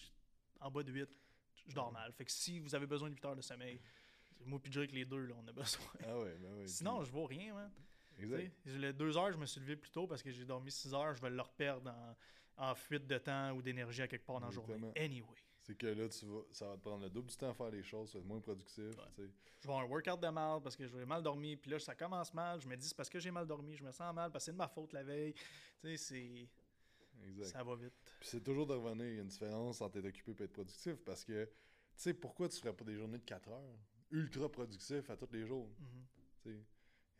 en 0.61 0.71
bas 0.71 0.83
de 0.83 0.91
8, 0.91 1.09
je 1.67 1.73
dors 1.75 1.91
mal. 1.91 2.11
Fait 2.13 2.25
que 2.25 2.31
si 2.31 2.59
vous 2.59 2.73
avez 2.75 2.85
besoin 2.87 3.09
de 3.09 3.15
8 3.15 3.25
heures 3.25 3.35
de 3.35 3.41
sommeil, 3.41 3.79
moi 4.45 4.59
puis 4.61 4.71
Jake, 4.71 4.91
les 4.91 5.05
deux, 5.05 5.25
là, 5.25 5.35
on 5.37 5.47
a 5.47 5.51
besoin. 5.51 5.85
Ah 6.05 6.19
ouais, 6.19 6.35
ben 6.39 6.53
ouais. 6.53 6.67
Sinon, 6.67 7.03
je 7.03 7.11
vois 7.11 7.27
rien, 7.27 7.53
man. 7.53 7.71
exact. 8.19 8.51
Les 8.65 8.93
deux 8.93 9.17
heures, 9.17 9.31
je 9.31 9.37
me 9.37 9.45
suis 9.45 9.59
levé 9.59 9.75
plus 9.75 9.91
tôt 9.91 10.07
parce 10.07 10.21
que 10.23 10.31
j'ai 10.31 10.45
dormi 10.45 10.71
6 10.71 10.93
heures. 10.93 11.13
Je 11.15 11.21
vais 11.21 11.29
le 11.29 11.41
reperdre 11.41 11.91
en, 12.57 12.69
en 12.69 12.75
fuite 12.75 13.05
de 13.07 13.17
temps 13.17 13.51
ou 13.51 13.61
d'énergie 13.61 14.01
à 14.01 14.07
quelque 14.07 14.25
part 14.25 14.39
dans 14.39 14.47
la 14.47 14.51
journée. 14.53 14.73
Anyway, 14.97 15.27
C'est 15.65 15.75
que 15.75 15.87
là, 15.87 16.07
tu 16.07 16.25
vas, 16.27 16.41
ça 16.51 16.67
va 16.67 16.75
te 16.75 16.81
prendre 16.81 17.03
le 17.03 17.09
double 17.09 17.27
du 17.27 17.35
temps 17.35 17.49
à 17.49 17.53
faire 17.55 17.71
les 17.71 17.81
choses, 17.81 18.11
ça 18.11 18.19
va 18.19 18.21
être 18.21 18.27
moins 18.27 18.39
productif. 18.39 18.83
Ouais. 18.83 19.09
je 19.17 19.23
vais 19.23 19.29
avoir 19.63 19.79
un 19.79 19.87
workout 19.87 20.19
de 20.21 20.27
mal 20.27 20.61
parce 20.61 20.75
que 20.75 20.87
j'ai 20.87 21.05
mal 21.05 21.23
dormi. 21.23 21.55
Puis 21.57 21.71
là, 21.71 21.79
ça 21.79 21.95
commence 21.95 22.31
mal. 22.35 22.61
Je 22.61 22.67
me 22.67 22.75
dis, 22.75 22.87
c'est 22.87 22.95
parce 22.95 23.09
que 23.09 23.19
j'ai 23.19 23.31
mal 23.31 23.47
dormi. 23.47 23.75
Je 23.75 23.83
me 23.83 23.91
sens 23.91 24.13
mal 24.13 24.31
parce 24.31 24.43
que 24.43 24.45
c'est 24.45 24.51
de 24.51 24.57
ma 24.57 24.67
faute 24.67 24.93
la 24.93 25.03
veille. 25.03 25.33
Tu 25.33 25.41
sais, 25.81 25.97
c'est... 25.97 26.49
Exact. 27.27 27.45
ça 27.45 27.63
va 27.63 27.75
vite. 27.75 27.93
Puis 28.19 28.29
c'est 28.29 28.43
toujours 28.43 28.67
de 28.67 28.73
revenir, 28.73 29.07
il 29.07 29.15
y 29.15 29.17
a 29.17 29.21
une 29.21 29.27
différence 29.27 29.81
entre 29.81 29.97
être 29.97 30.05
occupé 30.05 30.35
et 30.37 30.43
être 30.43 30.53
productif 30.53 31.01
parce 31.03 31.23
que, 31.23 31.45
tu 31.45 31.51
sais, 31.95 32.13
pourquoi 32.13 32.47
tu 32.47 32.59
ferais 32.59 32.73
pas 32.73 32.83
des 32.83 32.95
journées 32.95 33.17
de 33.17 33.23
4 33.23 33.49
heures? 33.49 33.79
Ultra 34.11 34.51
productif 34.51 35.09
à 35.09 35.17
tous 35.17 35.31
les 35.31 35.47
jours? 35.47 35.67
Mhm. 35.79 36.05
Tu 36.43 36.49
sais, 36.51 36.59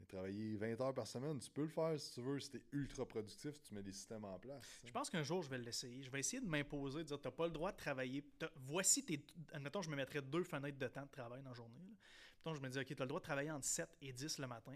travailler 0.03 0.55
20 0.57 0.81
heures 0.81 0.93
par 0.93 1.07
semaine, 1.07 1.39
tu 1.39 1.49
peux 1.49 1.63
le 1.63 1.67
faire 1.69 1.99
si 1.99 2.13
tu 2.13 2.21
veux, 2.21 2.39
si 2.39 2.51
t'es 2.51 2.61
ultra 2.73 3.05
productif, 3.07 3.59
tu 3.61 3.73
mets 3.73 3.81
des 3.81 3.93
systèmes 3.93 4.25
en 4.25 4.37
place. 4.37 4.81
Je 4.83 4.91
pense 4.91 5.09
qu'un 5.09 5.23
jour, 5.23 5.41
je 5.41 5.49
vais 5.49 5.57
l'essayer. 5.57 6.03
Je 6.03 6.09
vais 6.11 6.19
essayer 6.19 6.41
de 6.41 6.47
m'imposer, 6.47 6.99
de 6.99 7.03
dire, 7.03 7.19
t'as 7.21 7.31
pas 7.31 7.45
le 7.47 7.51
droit 7.53 7.71
de 7.71 7.77
travailler. 7.77 8.23
Voici 8.57 9.03
tes... 9.05 9.25
Admettons, 9.53 9.81
je 9.81 9.89
me 9.89 9.95
mettrais 9.95 10.21
deux 10.21 10.43
fenêtres 10.43 10.77
de 10.77 10.87
temps 10.87 11.05
de 11.05 11.09
travail 11.11 11.41
dans 11.41 11.49
la 11.49 11.55
journée. 11.55 11.79
là. 11.79 11.93
Mettons, 12.37 12.53
je 12.55 12.61
me 12.61 12.69
dis, 12.69 12.77
OK, 12.79 12.95
t'as 12.95 13.03
le 13.03 13.07
droit 13.07 13.19
de 13.19 13.25
travailler 13.25 13.51
entre 13.51 13.65
7 13.65 13.89
et 14.01 14.13
10 14.13 14.37
le 14.39 14.47
matin, 14.47 14.75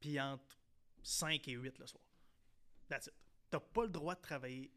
puis 0.00 0.20
entre 0.20 0.58
5 1.02 1.46
et 1.48 1.52
8 1.52 1.78
le 1.78 1.86
soir. 1.86 2.02
That's 2.88 3.06
it. 3.06 3.14
T'as 3.50 3.60
pas 3.60 3.84
le 3.84 3.90
droit 3.90 4.14
de 4.14 4.20
travailler 4.20 4.70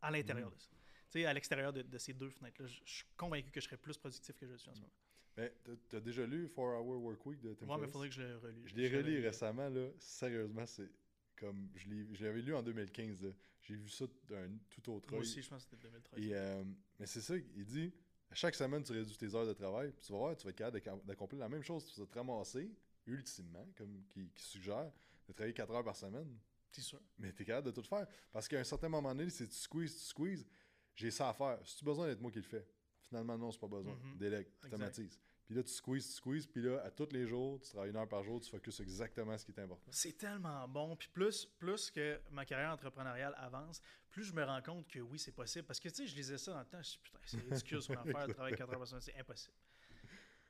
à 0.00 0.10
l'intérieur 0.10 0.48
Mhm. 0.48 0.54
de 0.56 0.60
ça. 0.60 0.68
Tu 1.10 1.18
sais, 1.20 1.26
à 1.26 1.32
l'extérieur 1.34 1.72
de, 1.74 1.82
de 1.82 1.98
ces 1.98 2.14
deux 2.14 2.30
fenêtres-là, 2.30 2.66
je 2.66 2.80
je 2.84 2.92
suis 2.94 3.04
convaincu 3.18 3.50
que 3.50 3.60
je 3.60 3.66
serais 3.66 3.76
plus 3.76 3.98
productif 3.98 4.34
que 4.38 4.46
je 4.46 4.52
le 4.52 4.58
suis 4.58 4.70
en 4.70 4.74
ce 4.74 4.80
moment. 4.80 4.92
Mais 5.36 5.52
t'as- 5.88 6.00
déjà 6.00 6.26
lu 6.26 6.48
4 6.48 6.58
Hour 6.80 7.02
Work 7.02 7.24
Week 7.26 7.40
de 7.40 7.54
Tim 7.54 7.66
Ouais, 7.66 7.78
mais 7.80 7.86
faudrait 7.88 8.08
que 8.08 8.14
je 8.14 8.22
le 8.22 8.36
relis. 8.38 8.62
Je 8.66 8.74
l'ai 8.76 8.88
l'ai- 9.02 9.20
récemment, 9.20 9.68
là. 9.68 9.88
Sérieusement, 9.98 10.66
c'est 10.66 10.90
comme. 11.36 11.68
Je 11.74 11.88
l'ai- 11.88 12.14
je 12.14 12.24
l'avais 12.24 12.42
lu 12.42 12.54
en 12.54 12.62
2015, 12.62 13.22
là. 13.22 13.30
J'ai 13.62 13.76
vu 13.76 13.88
ça 13.88 14.04
d'un 14.28 14.50
tout 14.68 14.90
autre 14.92 15.08
Moi 15.10 15.20
aussi, 15.20 15.40
je 15.40 15.48
pense 15.48 15.64
que 15.64 15.70
c'était 15.70 15.88
2013. 15.88 16.18
Et, 16.24 16.34
euh, 16.34 16.64
mais 16.98 17.06
c'est 17.06 17.20
ça, 17.20 17.34
il 17.36 17.64
dit 17.64 17.92
à 18.30 18.34
chaque 18.34 18.54
semaine, 18.54 18.82
tu 18.82 18.92
réduis 18.92 19.16
tes 19.16 19.34
heures 19.34 19.46
de 19.46 19.52
travail, 19.52 19.92
puis 19.92 20.02
tu 20.04 20.12
vas 20.12 20.18
voir, 20.18 20.36
tu 20.36 20.44
vas 20.44 20.50
être 20.50 20.56
capable 20.56 20.78
d'accom- 20.78 21.04
d'accomplir 21.04 21.40
la 21.40 21.48
même 21.48 21.62
chose. 21.62 21.86
Tu 21.86 21.98
vas 22.00 22.06
te 22.06 22.18
ramasser, 22.18 22.70
ultimement, 23.06 23.66
comme 23.76 24.02
qui, 24.08 24.28
qui 24.30 24.42
suggère, 24.42 24.90
de 25.28 25.32
travailler 25.32 25.54
4 25.54 25.70
heures 25.72 25.84
par 25.84 25.96
semaine. 25.96 26.38
C'est 26.70 26.80
sûr. 26.82 27.00
Mais 27.18 27.32
tu 27.32 27.42
es 27.42 27.44
capable 27.46 27.66
de 27.66 27.72
tout 27.72 27.86
faire. 27.86 28.06
Parce 28.32 28.48
qu'à 28.48 28.58
un 28.58 28.64
certain 28.64 28.88
moment 28.88 29.14
donné, 29.14 29.28
si 29.30 29.46
tu 29.46 29.54
squeezes, 29.54 29.94
tu 29.94 30.04
squeezes, 30.06 30.46
j'ai 30.94 31.10
ça 31.10 31.28
à 31.28 31.32
faire. 31.34 31.58
Si 31.66 31.76
tu 31.76 31.84
as 31.84 31.86
besoin 31.86 32.06
d'être 32.06 32.20
moi 32.20 32.30
qui 32.30 32.38
le 32.38 32.44
fais, 32.44 32.66
finalement, 33.12 33.36
non, 33.36 33.50
c'est 33.52 33.60
pas 33.60 33.66
besoin. 33.68 33.94
Mhm. 33.94 34.16
Délègue, 34.16 34.46
automatise. 34.64 35.20
Puis 35.44 35.54
là, 35.56 35.62
tu 35.62 35.70
squeezes, 35.72 36.06
tu 36.06 36.12
squeezes, 36.14 36.46
puis 36.46 36.62
là, 36.62 36.80
à 36.82 36.90
tous 36.90 37.08
les 37.12 37.26
jours, 37.26 37.60
tu 37.60 37.68
travailles 37.68 37.90
une 37.90 37.96
heure 37.96 38.08
par 38.08 38.22
jour, 38.22 38.40
tu 38.40 38.48
focuses 38.48 38.80
exactement 38.80 39.36
ce 39.36 39.44
qui 39.44 39.50
est 39.52 39.60
important. 39.60 39.90
C'est 39.90 40.16
tellement 40.16 40.66
bon. 40.66 40.96
Puis 40.96 41.08
plus, 41.12 41.44
plus 41.58 41.90
que 41.90 42.18
ma 42.30 42.46
carrière 42.46 42.70
entrepreneuriale 42.72 43.34
avance, 43.36 43.82
plus 44.10 44.24
je 44.24 44.32
me 44.32 44.42
rends 44.44 44.62
compte 44.62 44.88
que 44.88 45.00
oui, 45.00 45.18
c'est 45.18 45.32
possible. 45.32 45.66
Parce 45.66 45.78
que, 45.78 45.88
tu 45.90 45.96
sais, 45.96 46.06
je 46.06 46.16
lisais 46.16 46.38
ça 46.38 46.52
dans 46.52 46.60
le 46.60 46.64
temps, 46.64 46.70
je 46.72 46.78
me 46.78 46.82
suis 46.84 46.98
dit, 46.98 47.10
putain, 47.10 47.20
c'est 47.26 47.40
ridicule 47.50 47.82
ce 47.82 47.92
qu'on 47.92 48.00
a 48.00 48.04
faire, 48.18 48.26
de 48.28 48.32
travailler 48.32 48.56
4 48.56 48.72
heures 48.72 48.78
par 48.78 48.88
semaine, 48.88 49.02
c'est 49.02 49.18
impossible. 49.18 49.54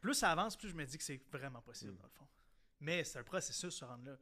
Plus 0.00 0.14
ça 0.14 0.30
avance, 0.30 0.56
plus 0.56 0.68
je 0.68 0.74
me 0.76 0.84
dis 0.84 0.98
que 0.98 1.04
c'est 1.04 1.20
vraiment 1.32 1.62
possible, 1.62 1.92
Mm. 1.92 1.96
dans 1.96 2.04
le 2.04 2.10
fond. 2.10 2.28
Mais 2.80 3.02
c'est 3.04 3.18
un 3.18 3.24
processus, 3.24 3.74
se 3.74 3.84
rendre 3.84 4.04
là. 4.04 4.18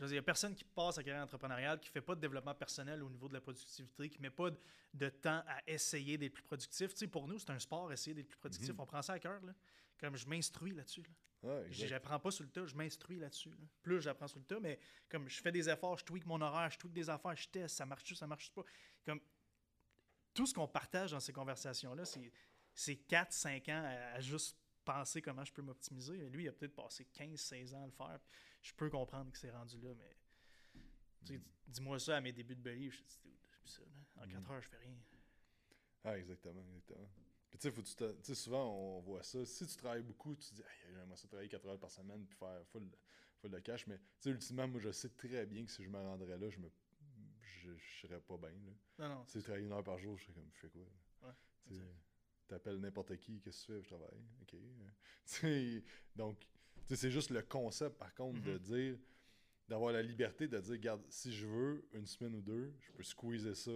Il 0.00 0.06
n'y 0.06 0.16
a 0.18 0.22
personne 0.22 0.54
qui 0.54 0.64
passe 0.64 0.94
sa 0.96 1.02
carrière 1.02 1.22
entrepreneuriale, 1.22 1.78
qui 1.80 1.88
ne 1.88 1.92
fait 1.92 2.00
pas 2.00 2.14
de 2.14 2.20
développement 2.20 2.54
personnel 2.54 3.02
au 3.02 3.10
niveau 3.10 3.28
de 3.28 3.34
la 3.34 3.40
productivité, 3.40 4.08
qui 4.08 4.18
ne 4.18 4.22
met 4.22 4.30
pas 4.30 4.50
de, 4.50 4.58
de 4.94 5.08
temps 5.08 5.42
à 5.46 5.60
essayer 5.66 6.16
d'être 6.16 6.32
plus 6.34 6.42
productif. 6.42 6.92
Tu 6.92 7.00
sais, 7.00 7.06
pour 7.06 7.28
nous, 7.28 7.38
c'est 7.38 7.50
un 7.50 7.58
sport, 7.58 7.92
essayer 7.92 8.14
d'être 8.14 8.28
plus 8.28 8.38
productif. 8.38 8.70
Mhm. 8.70 8.80
On 8.80 8.86
prend 8.86 9.02
ça 9.02 9.14
à 9.14 9.18
cœur. 9.18 9.44
là. 9.44 9.54
Comme 9.98 10.16
je 10.16 10.26
m'instruis 10.26 10.72
là-dessus. 10.72 11.02
là. 11.02 11.64
Exact. 11.66 11.86
J'apprends 11.88 12.18
pas 12.18 12.30
sur 12.30 12.44
le 12.44 12.50
tas, 12.50 12.66
je 12.66 12.74
m'instruis 12.74 13.18
là-dessus. 13.18 13.50
là. 13.50 13.56
Plus 13.82 14.00
j'apprends 14.00 14.26
sur 14.28 14.38
le 14.38 14.44
tas, 14.44 14.58
mais 14.60 14.78
comme 15.08 15.28
je 15.28 15.40
fais 15.40 15.52
des 15.52 15.68
efforts, 15.68 15.98
je 15.98 16.04
tweak 16.04 16.24
mon 16.26 16.40
horaire, 16.40 16.70
je 16.70 16.78
tweak 16.78 16.92
des 16.92 17.08
affaires, 17.08 17.36
je 17.36 17.48
teste, 17.48 17.76
ça 17.76 17.86
marche-tu, 17.86 18.14
ça 18.14 18.26
marche 18.26 18.50
pas? 18.52 18.62
Comme 19.04 19.20
tout 20.34 20.46
ce 20.46 20.54
qu'on 20.54 20.66
partage 20.68 21.12
dans 21.12 21.20
ces 21.20 21.32
conversations-là, 21.32 22.04
c'est, 22.04 22.32
c'est 22.74 22.94
4-5 23.08 23.70
ans 23.72 23.84
à, 23.84 24.16
à 24.16 24.20
juste 24.20 24.56
penser 24.86 25.20
comment 25.20 25.44
je 25.44 25.52
peux 25.52 25.62
m'optimiser. 25.62 26.16
Lui, 26.30 26.44
il 26.44 26.48
a 26.48 26.52
peut-être 26.52 26.74
passé 26.74 27.04
15-16 27.12 27.74
ans 27.74 27.82
à 27.82 27.86
le 27.86 27.92
faire. 27.92 28.20
Je 28.62 28.72
peux 28.72 28.88
comprendre 28.88 29.30
que 29.30 29.36
c'est 29.38 29.50
rendu 29.50 29.78
là, 29.80 29.92
mais 29.94 30.16
dis-moi 31.66 31.98
ça 31.98 32.16
à 32.16 32.20
mes 32.20 32.32
débuts 32.32 32.54
de 32.56 32.60
Belly, 32.62 32.90
je 32.90 33.02
dis, 33.02 33.18
ça, 33.64 33.82
en 34.16 34.26
4 34.28 34.40
Mhm. 34.42 34.50
heures, 34.50 34.62
je 34.62 34.68
fais 34.68 34.76
rien. 34.78 34.96
Ah, 36.04 36.16
exactement, 36.18 36.62
exactement. 36.68 37.08
Puis 37.50 37.58
tu 37.58 37.62
sais, 37.68 37.72
faut 37.72 37.82
tu 37.82 37.94
te- 37.94 38.34
souvent 38.34 38.70
on 38.72 39.00
voit 39.00 39.22
ça. 39.22 39.44
Si 39.44 39.66
tu 39.66 39.76
travailles 39.76 40.02
beaucoup, 40.02 40.34
tu 40.36 40.50
te 40.50 40.54
dis, 40.54 40.62
j'aimerais 40.92 41.16
ça 41.16 41.26
travailler 41.26 41.48
4 41.48 41.66
heures 41.66 41.78
par 41.80 41.90
semaine 41.90 42.24
puis 42.26 42.36
faire 42.36 42.64
full, 42.68 42.88
full 43.38 43.50
de 43.50 43.58
cash. 43.58 43.86
Mais 43.88 43.98
tu 43.98 44.04
sais, 44.20 44.30
ultimement, 44.30 44.68
moi, 44.68 44.80
je 44.80 44.92
sais 44.92 45.08
très 45.10 45.46
bien 45.46 45.64
que 45.64 45.72
si 45.72 45.82
je 45.82 45.88
me 45.88 45.98
rendrais 45.98 46.38
là, 46.38 46.48
je 46.48 46.58
me 46.60 46.70
je, 47.40 47.74
je 47.76 48.00
serais 48.02 48.20
pas 48.20 48.36
bien. 48.36 48.50
Là. 48.50 48.72
Non, 49.08 49.14
non, 49.16 49.24
Tu 49.24 49.32
sais, 49.32 49.42
travailler 49.42 49.64
une 49.64 49.72
heure 49.72 49.82
par 49.84 49.98
jour, 49.98 50.16
je 50.18 50.24
serais 50.24 50.34
comme, 50.34 50.50
je 50.52 50.60
fais 50.60 50.68
quoi? 50.70 50.82
là? 50.82 51.28
Ouais. 51.28 51.80
T'appelles 52.48 52.78
n'importe 52.78 53.16
qui, 53.16 53.40
qu'est-ce 53.40 53.66
que 53.66 53.72
tu 53.72 53.78
fais? 53.78 53.82
Je 53.82 53.88
travaille. 53.88 54.20
OK. 54.42 54.56
Donc, 56.16 56.46
c'est 56.88 57.10
juste 57.10 57.30
le 57.30 57.42
concept, 57.42 57.98
par 57.98 58.14
contre, 58.14 58.40
de 58.42 58.52
Mhm. 58.52 58.58
dire, 58.58 58.98
d'avoir 59.68 59.92
la 59.92 60.02
liberté 60.02 60.46
de 60.46 60.58
dire, 60.60 60.72
regarde, 60.72 61.02
si 61.08 61.32
je 61.32 61.46
veux, 61.46 61.84
une 61.92 62.06
semaine 62.06 62.34
ou 62.36 62.40
deux, 62.40 62.72
je 62.80 62.92
peux 62.92 63.02
squeezer 63.02 63.56
ça, 63.56 63.72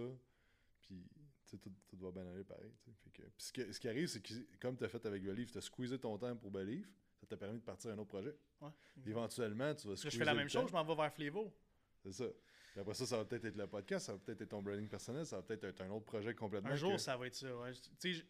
puis 0.81 1.05
tout, 1.49 1.59
tout 1.85 1.97
va 1.97 2.11
bien 2.11 2.25
aller 2.31 2.45
pareil. 2.45 2.71
Fait 3.03 3.09
que- 3.09 3.23
ce, 3.37 3.51
que- 3.51 3.71
ce 3.73 3.79
qui 3.79 3.89
arrive, 3.89 4.07
c'est 4.07 4.21
que 4.21 4.33
comme 4.61 4.77
tu 4.77 4.85
as 4.85 4.87
fait 4.89 5.05
avec 5.05 5.21
Believe, 5.21 5.51
tu 5.51 5.57
as 5.57 5.61
squeezé 5.61 5.99
ton 5.99 6.17
temps 6.17 6.33
pour 6.37 6.49
Believe, 6.49 6.87
ça 7.19 7.27
t'a 7.27 7.35
permis 7.35 7.59
de 7.59 7.63
partir 7.65 7.91
à 7.91 7.93
un 7.93 7.97
autre 7.97 8.07
projet. 8.09 8.33
ouais. 8.61 8.69
Éventuellement, 9.05 9.75
tu 9.75 9.87
vas 9.89 9.97
squeezer 9.97 10.11
je 10.11 10.17
fais 10.17 10.25
la 10.25 10.33
même 10.33 10.47
chose, 10.47 10.69
je 10.69 10.73
m'en 10.73 10.85
vais 10.85 10.95
vers 10.95 11.11
Flévo. 11.13 11.53
C'est 12.03 12.13
ça. 12.13 12.25
Puis 12.71 12.79
après 12.79 12.93
ça, 12.93 13.05
ça 13.05 13.17
va 13.17 13.25
peut-être 13.25 13.43
être 13.43 13.57
le 13.57 13.67
podcast, 13.67 14.05
ça 14.05 14.13
va 14.13 14.19
peut-être 14.19 14.41
être 14.43 14.49
ton 14.49 14.61
branding 14.63 14.87
personnel, 14.87 15.25
ça 15.25 15.35
va 15.35 15.41
peut-être 15.43 15.65
être 15.65 15.81
un 15.81 15.89
autre 15.89 16.05
projet 16.05 16.33
complètement. 16.33 16.69
Un 16.69 16.75
jour, 16.75 16.93
que- 16.93 16.97
ça 16.99 17.17
va 17.17 17.27
être 17.27 17.35
ça. 17.35 17.53
ouais. 17.57 17.73
Tu 17.99 18.13
sais, 18.15 18.25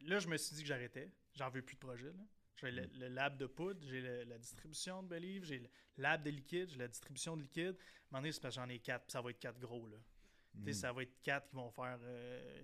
là, 0.00 0.18
je 0.18 0.28
me 0.28 0.36
suis 0.36 0.56
dit 0.56 0.62
que 0.62 0.68
j'arrêtais. 0.68 1.10
J'en 1.34 1.48
veux 1.50 1.62
plus 1.62 1.74
de 1.76 1.80
projet. 1.80 2.12
J'ai 2.56 2.70
le, 2.72 2.82
Mm. 2.86 2.90
le 2.98 3.08
lab 3.08 3.36
de 3.38 3.46
poudre, 3.46 3.80
j'ai 3.86 4.24
la 4.24 4.38
distribution 4.38 5.02
de 5.02 5.08
Believe, 5.08 5.44
j'ai 5.44 5.58
le 5.60 5.68
lab 5.96 6.22
de 6.24 6.30
liquide, 6.30 6.68
j'ai 6.70 6.78
la 6.78 6.88
distribution 6.88 7.36
de 7.36 7.42
liquide. 7.42 7.76
À 8.12 8.16
un 8.16 8.20
moment 8.20 8.32
c'est 8.32 8.40
parce 8.40 8.54
que 8.56 8.60
j'en 8.60 8.68
ai 8.68 8.78
quatre, 8.80 9.04
puis 9.04 9.12
ça 9.12 9.20
va 9.22 9.30
être 9.30 9.38
quatre 9.38 9.58
gros. 9.60 9.86
Là. 9.86 9.96
Tu 10.54 10.60
sais, 10.60 10.66
Mhm. 10.70 10.72
Ça 10.74 10.92
va 10.92 11.02
être 11.02 11.22
quatre 11.22 11.48
qui 11.50 11.54
vont 11.56 11.70
faire. 11.70 11.98
euh, 12.02 12.62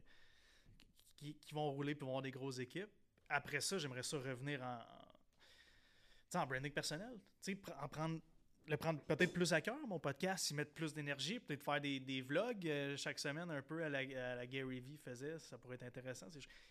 qui, 1.17 1.35
qui 1.37 1.55
vont 1.55 1.71
rouler 1.71 1.95
puis 1.95 2.03
vont 2.05 2.11
avoir 2.13 2.23
des 2.23 2.33
grosses 2.33 2.59
équipes. 2.59 2.91
Après 3.29 3.61
ça, 3.61 3.79
j'aimerais 3.79 4.03
ça 4.03 4.19
revenir 4.19 4.61
en, 4.63 4.75
en- 4.75 4.79
tu 4.83 6.31
sais, 6.31 6.39
en 6.39 6.47
branding 6.47 6.73
personnel. 6.73 7.15
Tu 7.41 7.53
sais, 7.53 7.55
pr- 7.55 7.79
en 7.83 7.89
prendre, 7.89 8.21
le 8.67 8.77
prendre 8.77 9.01
peut-être 9.01 9.33
plus 9.33 9.53
à 9.53 9.61
cœur, 9.61 9.79
mon 9.87 9.99
podcast, 9.99 10.51
y 10.51 10.55
mettre 10.55 10.73
plus 10.73 10.95
d'énergie, 10.95 11.39
peut-être 11.39 11.63
faire 11.63 11.81
des, 11.81 12.01
des 12.01 12.23
vlogs 12.23 12.67
euh, 12.67 12.97
chaque 12.97 13.19
semaine, 13.19 13.51
un 13.51 13.63
peu 13.63 13.85
à 13.85 13.89
la, 13.89 13.99
à 13.99 14.35
la 14.37 14.47
Gary 14.47 14.81
Vee 14.81 14.97
faisait. 14.97 15.39
Ça 15.39 15.59
pourrait 15.59 15.75
être 15.77 15.83
intéressant. 15.85 16.27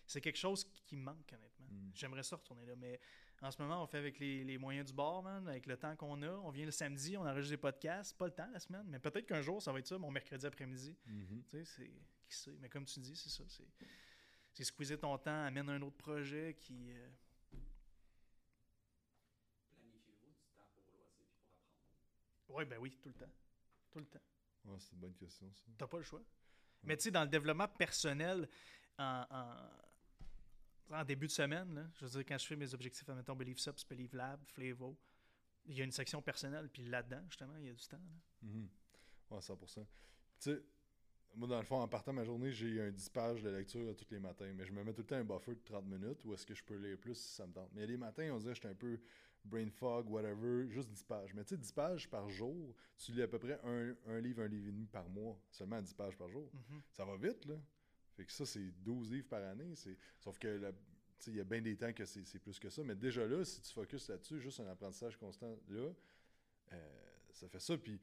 C'est, 0.06 0.20
quelque 0.20 0.38
chose 0.38 0.64
qui, 0.86 0.96
me 0.96 1.02
manque, 1.02 1.32
honnêtement. 1.32 1.66
Mm. 1.70 1.90
J'aimerais 1.94 2.22
ça 2.22 2.36
retourner 2.36 2.66
là, 2.66 2.74
mais 2.76 2.98
en 3.42 3.50
ce 3.50 3.60
moment, 3.60 3.82
on 3.82 3.86
fait 3.86 3.98
avec 3.98 4.18
les, 4.18 4.42
les 4.42 4.58
moyens 4.58 4.86
du 4.86 4.94
bord, 4.94 5.22
man, 5.22 5.46
avec 5.46 5.66
le 5.66 5.76
temps 5.76 5.94
qu'on 5.96 6.22
a. 6.22 6.30
On 6.30 6.50
vient 6.50 6.64
le 6.64 6.70
samedi, 6.70 7.16
on 7.16 7.26
enregistre 7.26 7.50
des 7.50 7.58
podcasts. 7.58 8.16
Pas 8.16 8.26
le 8.26 8.32
temps 8.32 8.48
la 8.52 8.60
semaine, 8.60 8.86
mais 8.88 8.98
peut-être 8.98 9.26
qu'un 9.26 9.42
jour, 9.42 9.62
ça 9.62 9.72
va 9.72 9.78
être 9.78 9.86
ça, 9.86 9.98
mon 9.98 10.10
mercredi 10.10 10.46
après-midi. 10.46 10.96
Mhm. 11.06 11.44
Tu 11.50 11.58
sais, 11.58 11.64
c'est. 11.64 11.90
Qui 12.26 12.36
sait? 12.36 12.56
Mais 12.60 12.70
comme 12.70 12.86
tu 12.86 13.00
dis, 13.00 13.14
c'est 13.14 13.28
ça. 13.28 13.44
C'est, 13.48 13.68
c'est 14.52 14.64
squeezer 14.64 14.98
ton 14.98 15.18
temps, 15.18 15.44
amène 15.44 15.68
un 15.68 15.82
autre 15.82 15.96
projet 15.96 16.56
qui. 16.58 16.90
euh, 16.92 17.08
Planifiez-vous 19.74 20.32
du 20.32 20.46
temps 20.54 20.68
pour 20.72 20.84
vos 20.84 20.96
loisirs 20.96 21.26
et 21.28 21.36
pour 21.42 22.43
Ouais, 22.54 22.64
ben 22.64 22.78
oui, 22.78 22.96
tout 23.02 23.08
le 23.08 23.14
temps. 23.14 23.30
Tout 23.90 23.98
le 23.98 24.06
temps. 24.06 24.20
Ouais, 24.64 24.76
c'est 24.78 24.92
une 24.92 24.98
bonne 25.00 25.14
question, 25.14 25.52
ça. 25.52 25.64
T'as 25.76 25.86
pas 25.86 25.98
le 25.98 26.04
choix. 26.04 26.22
Mais 26.84 26.96
tu 26.96 27.04
sais, 27.04 27.10
dans 27.10 27.22
le 27.24 27.28
développement 27.28 27.68
personnel, 27.68 28.48
en, 28.98 29.24
en, 29.30 30.94
en 30.96 31.04
début 31.04 31.26
de 31.26 31.32
semaine, 31.32 31.74
là, 31.74 31.86
je 31.98 32.04
veux 32.04 32.10
dire, 32.10 32.24
quand 32.26 32.38
je 32.38 32.46
fais 32.46 32.56
mes 32.56 32.72
objectifs, 32.74 33.08
admettons 33.08 33.34
Believe 33.34 33.58
Subs, 33.58 33.84
Believe 33.88 34.14
Lab, 34.14 34.40
Flavor, 34.46 34.94
il 35.66 35.76
y 35.76 35.80
a 35.80 35.84
une 35.84 35.92
section 35.92 36.20
personnelle, 36.22 36.68
puis 36.68 36.82
là-dedans, 36.84 37.22
justement, 37.28 37.56
il 37.56 37.66
y 37.66 37.70
a 37.70 37.74
du 37.74 37.86
temps. 37.86 37.96
là. 37.96 38.48
Mhm. 38.48 38.68
Ouais, 39.30 39.40
100%. 39.40 39.74
Tu 39.76 39.86
sais, 40.38 40.62
moi, 41.34 41.48
dans 41.48 41.58
le 41.58 41.64
fond, 41.64 41.80
en 41.80 41.88
partant 41.88 42.12
ma 42.12 42.22
journée, 42.22 42.52
j'ai 42.52 42.80
un 42.80 42.90
10 42.90 43.08
pages 43.08 43.42
de 43.42 43.50
lecture 43.50 43.96
tous 43.96 44.10
les 44.10 44.20
matins, 44.20 44.52
mais 44.54 44.64
je 44.66 44.72
me 44.72 44.84
mets 44.84 44.92
tout 44.92 45.00
le 45.00 45.06
temps 45.06 45.16
un 45.16 45.24
buffer 45.24 45.54
de 45.54 45.62
30 45.64 45.86
minutes 45.86 46.24
où 46.24 46.34
est-ce 46.34 46.46
que 46.46 46.54
je 46.54 46.62
peux 46.62 46.76
lire 46.76 46.98
plus 46.98 47.14
si 47.16 47.34
ça 47.34 47.46
me 47.46 47.52
tente. 47.52 47.70
Mais 47.72 47.86
les 47.86 47.96
matins, 47.96 48.30
on 48.32 48.38
dirait 48.38 48.52
que 48.52 48.56
j'étais 48.56 48.68
un 48.68 48.74
peu 48.74 49.00
brain 49.44 49.68
fog, 49.70 50.08
whatever, 50.10 50.68
juste 50.68 50.88
10 50.90 51.02
pages. 51.04 51.34
Mais 51.34 51.44
tu 51.44 51.50
sais, 51.50 51.58
10 51.58 51.72
pages 51.72 52.08
par 52.08 52.28
jour, 52.30 52.74
tu 52.96 53.12
lis 53.12 53.22
à 53.22 53.28
peu 53.28 53.38
près 53.38 53.58
un, 53.64 53.94
un 54.06 54.20
livre, 54.20 54.42
un 54.42 54.48
livre 54.48 54.68
et 54.68 54.72
demi 54.72 54.86
par 54.86 55.08
mois, 55.08 55.38
seulement 55.50 55.80
10 55.80 55.92
pages 55.94 56.16
par 56.16 56.28
jour. 56.28 56.48
Mhm. 56.52 56.80
Ça 56.92 57.04
va 57.04 57.16
vite, 57.16 57.44
là. 57.46 57.54
Fait 58.16 58.24
que 58.24 58.32
ça, 58.32 58.46
c'est 58.46 58.70
12 58.82 59.10
livres 59.12 59.28
par 59.28 59.42
année. 59.42 59.74
c'est 59.74 59.96
Sauf 60.20 60.38
que 60.38 60.48
la- 60.48 60.72
tu 60.72 60.78
sais, 61.18 61.30
il 61.30 61.36
y 61.36 61.40
a 61.40 61.44
bien 61.44 61.60
des 61.62 61.76
temps 61.76 61.92
que 61.92 62.04
c'est 62.04 62.24
c'est 62.24 62.38
plus 62.38 62.58
que 62.58 62.68
ça. 62.70 62.82
Mais 62.84 62.94
déjà 62.94 63.26
là, 63.26 63.44
si 63.44 63.60
tu 63.60 63.72
focuses 63.72 64.08
là-dessus, 64.08 64.40
juste 64.40 64.60
un 64.60 64.66
apprentissage 64.66 65.16
constant 65.16 65.56
là, 65.68 65.90
euh, 66.72 66.76
ça 67.32 67.48
fait 67.48 67.60
ça. 67.60 67.76
Puis, 67.78 68.00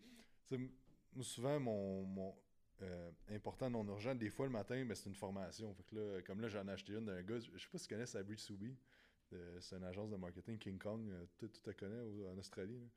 souvent, 1.22 1.60
mon, 1.60 2.04
mon 2.04 2.36
euh, 2.82 3.12
important 3.30 3.70
non 3.70 3.86
urgent, 3.86 4.16
des 4.16 4.30
fois 4.30 4.46
le 4.48 4.52
matin, 4.52 4.84
mais 4.86 4.96
c'est 4.96 5.08
une 5.10 5.16
formation. 5.16 5.74
Fait 5.74 5.84
que 5.84 5.96
là, 5.96 6.22
comme 6.24 6.42
là, 6.42 6.48
j'en 6.50 6.68
ai 6.68 6.72
acheté 6.72 6.94
une 6.94 7.06
d'un 7.06 7.22
gars, 7.22 7.40
je 7.40 7.58
sais 7.58 7.70
pas 7.72 7.78
si 7.78 7.88
tu 7.88 7.94
connais 7.94 8.06
Sabri 8.06 8.38
Soubi. 8.38 8.76
Euh, 9.34 9.60
c'est 9.62 9.76
une 9.78 9.84
agence 9.84 10.10
de 10.10 10.16
marketing 10.18 10.58
King 10.58 10.78
Kong, 10.80 11.10
euh, 11.10 11.26
tu 11.38 11.50
te 11.50 11.72
connais 11.72 12.28
en 12.28 12.38
Australie. 12.38 12.80
là. 12.80 12.88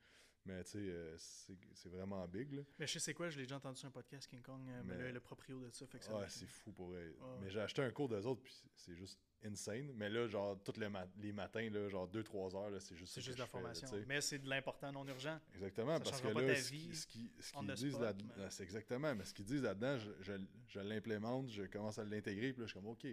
Mais 0.47 0.63
tu 0.63 0.71
sais, 0.73 0.77
euh, 0.79 1.15
c'est 1.17 1.89
vraiment 1.89 2.27
big. 2.27 2.51
Là. 2.53 2.61
Mais 2.77 2.85
je 2.85 2.93
sais 2.93 2.99
c'est 2.99 3.13
quoi, 3.15 3.29
je 3.31 3.37
l'ai 3.37 3.45
déjà 3.45 3.55
entendu 3.55 3.79
sur 3.79 3.87
un 3.87 3.91
podcast 3.91 4.29
King 4.29 4.43
Kong, 4.43 4.61
euh, 4.69 4.81
mais 4.85 4.95
Mais- 4.95 5.03
là, 5.05 5.11
le 5.13 5.19
proprio 5.19 5.59
de 5.59 5.71
ça. 5.71 5.87
Fait 5.87 5.97
que 5.97 6.05
ça 6.05 6.11
Ah, 6.23 6.29
c'est 6.29 6.45
fou 6.45 6.71
pour 6.71 6.95
elle. 6.95 7.15
Ah 7.19 7.23
ouais. 7.25 7.37
Mais 7.41 7.49
j'ai 7.49 7.61
acheté 7.61 7.81
un 7.81 7.89
cours 7.89 8.07
d'eux 8.09 8.23
autres, 8.27 8.43
puis 8.43 8.53
c'est 8.75 8.93
juste 8.95 9.19
insane. 9.43 9.91
Mais 9.95 10.07
là, 10.07 10.27
genre, 10.27 10.61
tous 10.63 10.79
les, 10.79 10.87
ma- 10.87 11.07
les 11.17 11.31
matins, 11.31 11.67
là, 11.71 11.89
genre 11.89 12.07
2-3 12.07 12.55
heures, 12.55 12.79
c'est 12.79 12.95
juste 12.95 13.15
c'est 13.15 13.21
juste 13.21 13.37
de 13.37 13.41
la 13.41 13.47
fais, 13.47 13.51
formation. 13.53 13.87
mais 14.05 14.21
c'est 14.21 14.37
de 14.37 14.47
l'important 14.47 14.91
non 14.91 15.07
urgent. 15.07 15.39
Exactement, 15.55 15.97
Ça 15.97 16.03
parce 16.03 16.21
que 16.21 16.27
pas 16.27 16.41
là, 16.43 16.55
ce 16.55 16.69
qu'ils 16.71 16.89
disent 16.89 17.07
spot, 17.39 18.01
là 18.01 18.13
mais- 18.37 18.43
là, 18.43 18.49
c'est 18.51 18.63
exactement, 18.63 19.15
mais 19.15 19.25
ce 19.25 19.33
qu'ils 19.33 19.45
disent 19.45 19.63
là-dedans, 19.63 19.97
je, 19.97 20.11
je, 20.21 20.33
je 20.67 20.79
l'implémente, 20.79 21.49
je 21.49 21.63
commence 21.63 21.97
à 21.97 22.03
l'intégrer, 22.03 22.53
puis 22.53 22.61
là, 22.61 22.67
je 22.67 22.71
suis 22.71 22.79
comme, 22.79 22.89
OK, 22.89 23.07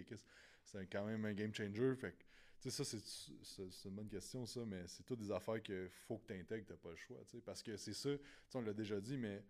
c'est 0.65 0.87
quand 0.87 1.07
même 1.07 1.25
un 1.25 1.33
game 1.33 1.55
changer. 1.55 1.95
Fait 1.97 2.13
que, 2.13 2.25
sais, 2.71 2.85
ça, 2.85 2.99
c'est, 3.43 3.89
une 3.89 3.95
bonne 3.95 4.09
question, 4.09 4.47
ça, 4.47 4.65
mais 4.65 4.87
c'est 4.87 5.03
toutes 5.03 5.21
des 5.21 5.31
affaires 5.31 5.63
qu'il 5.63 5.89
faut 5.89 6.19
que 6.19 6.27
tu 6.27 6.39
intègres, 6.39 6.67
t'as 6.67 6.77
pas 6.77 6.91
le 6.91 6.97
choix, 6.97 7.19
tu 7.25 7.37
sais, 7.37 7.43
parce 7.43 7.63
que 7.63 7.77
c'est 7.77 7.95
ça, 7.95 8.11
on 8.55 8.61
l'a 8.61 8.73
déjà 8.73 9.01
dit, 9.01 9.17
mais 9.17 9.45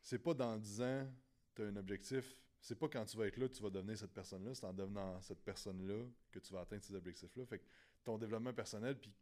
c'est 0.00 0.18
pas 0.18 0.34
dans 0.34 0.56
10 0.56 0.82
ans, 0.82 1.08
tu 1.54 1.62
as 1.62 1.66
un 1.66 1.76
objectif, 1.76 2.40
c'est 2.60 2.74
pas 2.74 2.88
quand 2.88 3.04
tu 3.04 3.16
vas 3.16 3.26
être 3.26 3.36
là 3.36 3.48
que 3.48 3.54
tu 3.54 3.62
vas 3.62 3.70
devenir 3.70 3.96
cette 3.96 4.12
personne-là, 4.12 4.54
c'est 4.54 4.66
en 4.66 4.72
devenant 4.72 5.20
cette 5.20 5.42
personne-là 5.42 6.04
que 6.30 6.38
tu 6.38 6.52
vas 6.52 6.60
atteindre 6.60 6.82
ces 6.82 6.94
objectifs-là. 6.94 7.46
Fait 7.46 7.58
que 7.58 7.64
ton 8.04 8.18
développement 8.18 8.52
personnel, 8.52 8.98
puis 8.98 9.12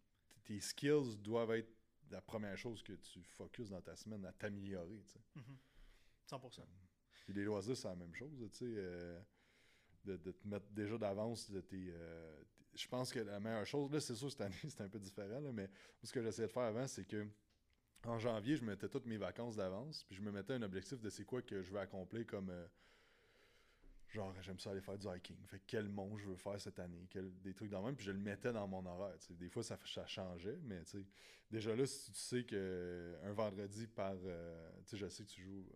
tes 0.45 0.61
skills 0.61 1.19
doivent 1.19 1.53
être 1.53 1.73
la 2.11 2.21
première 2.21 2.57
chose 2.57 2.83
que 2.83 2.93
tu 2.93 3.23
focuses 3.23 3.71
dans 3.71 3.83
ta 3.83 3.97
semaine 3.97 4.25
à 4.25 4.33
t'améliorer, 4.33 5.03
tu 5.03 5.13
sais. 5.13 5.21
Mhm. 5.35 5.59
100%. 6.27 6.63
Puis 7.25 7.35
les 7.35 7.45
loisirs, 7.45 7.77
c'est 7.77 7.89
la 7.89 7.97
même 7.97 8.15
chose, 8.15 8.49
tu 8.53 8.59
sais. 8.59 8.65
euh, 8.65 9.21
de, 10.15 10.33
te 10.33 10.47
mettre 10.49 10.67
déjà 10.71 10.97
d'avance 10.99 11.51
de 11.51 11.61
tes. 11.61 11.91
euh, 11.91 12.43
t- 12.59 12.65
je 12.79 12.89
pense 12.89 13.13
que 13.13 13.19
la 13.21 13.41
meilleure 13.41 13.67
chose, 13.67 13.91
là, 13.93 14.01
c'est 14.01 14.15
sûr, 14.15 14.31
cette 14.31 14.41
année, 14.41 14.55
c'est 14.69 14.81
un 14.83 14.89
peu 14.89 14.99
différent, 14.99 15.41
là, 15.41 15.53
mais 15.53 15.69
ce 16.03 16.13
que 16.13 16.23
j'essayais 16.23 16.49
de 16.49 16.53
faire 16.53 16.63
avant, 16.65 16.87
c'est 16.87 17.05
que 17.07 17.27
en 18.05 18.19
janvier, 18.19 18.57
je 18.57 18.65
mettais 18.65 18.89
toutes 18.89 19.07
mes 19.07 19.17
vacances 19.17 19.57
d'avance, 19.57 20.05
puis 20.05 20.15
je 20.17 20.23
me 20.23 20.31
mettais 20.31 20.53
un 20.53 20.63
objectif 20.63 21.01
de 21.01 21.11
c'est 21.11 21.25
quoi 21.25 21.43
que 21.43 21.63
je 21.63 21.73
veux 21.73 21.81
accomplir 21.81 22.27
comme. 22.27 22.51
euh, 22.51 22.67
genre, 24.09 24.33
j'aime 24.41 24.59
ça 24.59 24.71
aller 24.71 24.81
faire 24.81 24.97
du 24.99 25.07
hiking. 25.09 25.37
Fait 25.47 25.59
que 25.59 25.65
quel 25.67 25.89
mont 25.89 26.17
je 26.17 26.29
veux 26.29 26.37
faire 26.37 26.61
cette 26.61 26.79
année, 26.79 27.07
quel- 27.11 27.33
des 27.43 27.53
trucs 27.53 27.71
dans 27.71 27.81
le 27.81 27.87
même, 27.87 27.97
puis 27.97 28.07
je 28.07 28.13
le 28.13 28.19
mettais 28.19 28.53
dans 28.53 28.67
mon 28.69 28.85
horaire. 28.87 29.17
Des 29.31 29.49
fois, 29.49 29.63
ça, 29.63 29.77
changeait, 30.07 30.59
mais 30.63 30.83
déjà 31.51 31.75
là, 31.75 31.85
si 31.87 32.13
tu 32.13 32.19
sais 32.21 32.45
que 32.45 33.17
un 33.25 33.33
vendredi 33.33 33.87
par. 33.87 34.15
euh, 34.25 34.71
tu 34.85 34.91
sais, 34.91 34.97
je 34.97 35.09
sais 35.09 35.25
que 35.25 35.31
tu 35.31 35.43
joues 35.43 35.67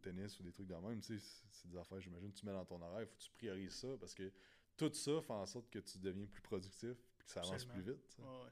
tennis 0.00 0.38
ou 0.40 0.42
des 0.42 0.52
trucs 0.52 0.66
dans 0.66 0.80
le 0.80 0.88
même, 0.88 1.00
tu 1.00 1.18
sais, 1.18 1.24
c'est- 1.50 1.68
des 1.68 1.76
affaires, 1.76 2.00
j'imagine, 2.00 2.32
tu 2.32 2.44
mets 2.46 2.52
dans 2.52 2.64
ton 2.64 2.80
horaire, 2.80 3.02
il 3.02 3.06
faut 3.06 3.14
que 3.16 3.22
tu 3.22 3.30
priorises 3.30 3.74
ça 3.74 3.88
parce 3.98 4.14
que 4.14 4.32
tout 4.76 4.92
ça 4.94 5.20
fait 5.20 5.32
en 5.32 5.46
sorte 5.46 5.68
que 5.70 5.78
tu 5.78 5.98
deviens 5.98 6.26
plus 6.26 6.40
productif 6.42 6.96
puis 7.18 7.26
que 7.26 7.32
ça 7.32 7.40
avance 7.40 7.52
Absolument. 7.52 7.74
plus 7.82 7.92
vite. 7.92 8.16
Ouais, 8.18 8.24
ouais. 8.44 8.50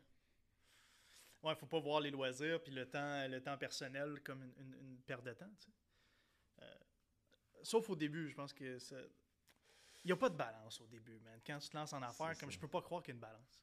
Ouais, 1.43 1.55
faut 1.55 1.67
pas 1.67 1.79
voir 1.81 2.01
les 2.01 2.11
loisirs 2.11 2.63
puis 2.63 2.73
le 2.73 2.89
temps, 2.89 3.27
le 3.29 3.41
temps 3.41 3.57
personnel 3.57 4.21
comme 4.23 4.43
une, 4.43 4.55
une- 4.59 4.75
une 4.81 4.99
perte 5.03 5.25
de 5.25 5.33
temps. 5.33 5.51
tu 5.59 5.67
sais. 5.67 5.73
Euh, 6.63 6.75
sauf 7.63 7.89
au 7.91 7.97
début, 7.97 8.29
je 8.29 8.35
pense 8.35 8.53
que 8.53 8.79
ça. 8.79 8.97
Il 10.05 10.09
n'y 10.09 10.13
a 10.13 10.17
pas 10.17 10.29
de 10.31 10.37
balance 10.37 10.81
au 10.81 10.87
début, 10.87 11.19
man. 11.21 11.41
Quand 11.47 11.59
tu 11.59 11.69
te 11.69 11.77
lances 11.77 11.93
en 11.93 12.03
affaires, 12.03 12.37
comme 12.39 12.51
ça. 12.51 12.55
je 12.55 12.59
peux 12.59 12.69
pas 12.69 12.83
croire 12.83 13.03
qu'il 13.03 13.11
y 13.11 13.13
a 13.13 13.15
une 13.17 13.21
balance. 13.21 13.63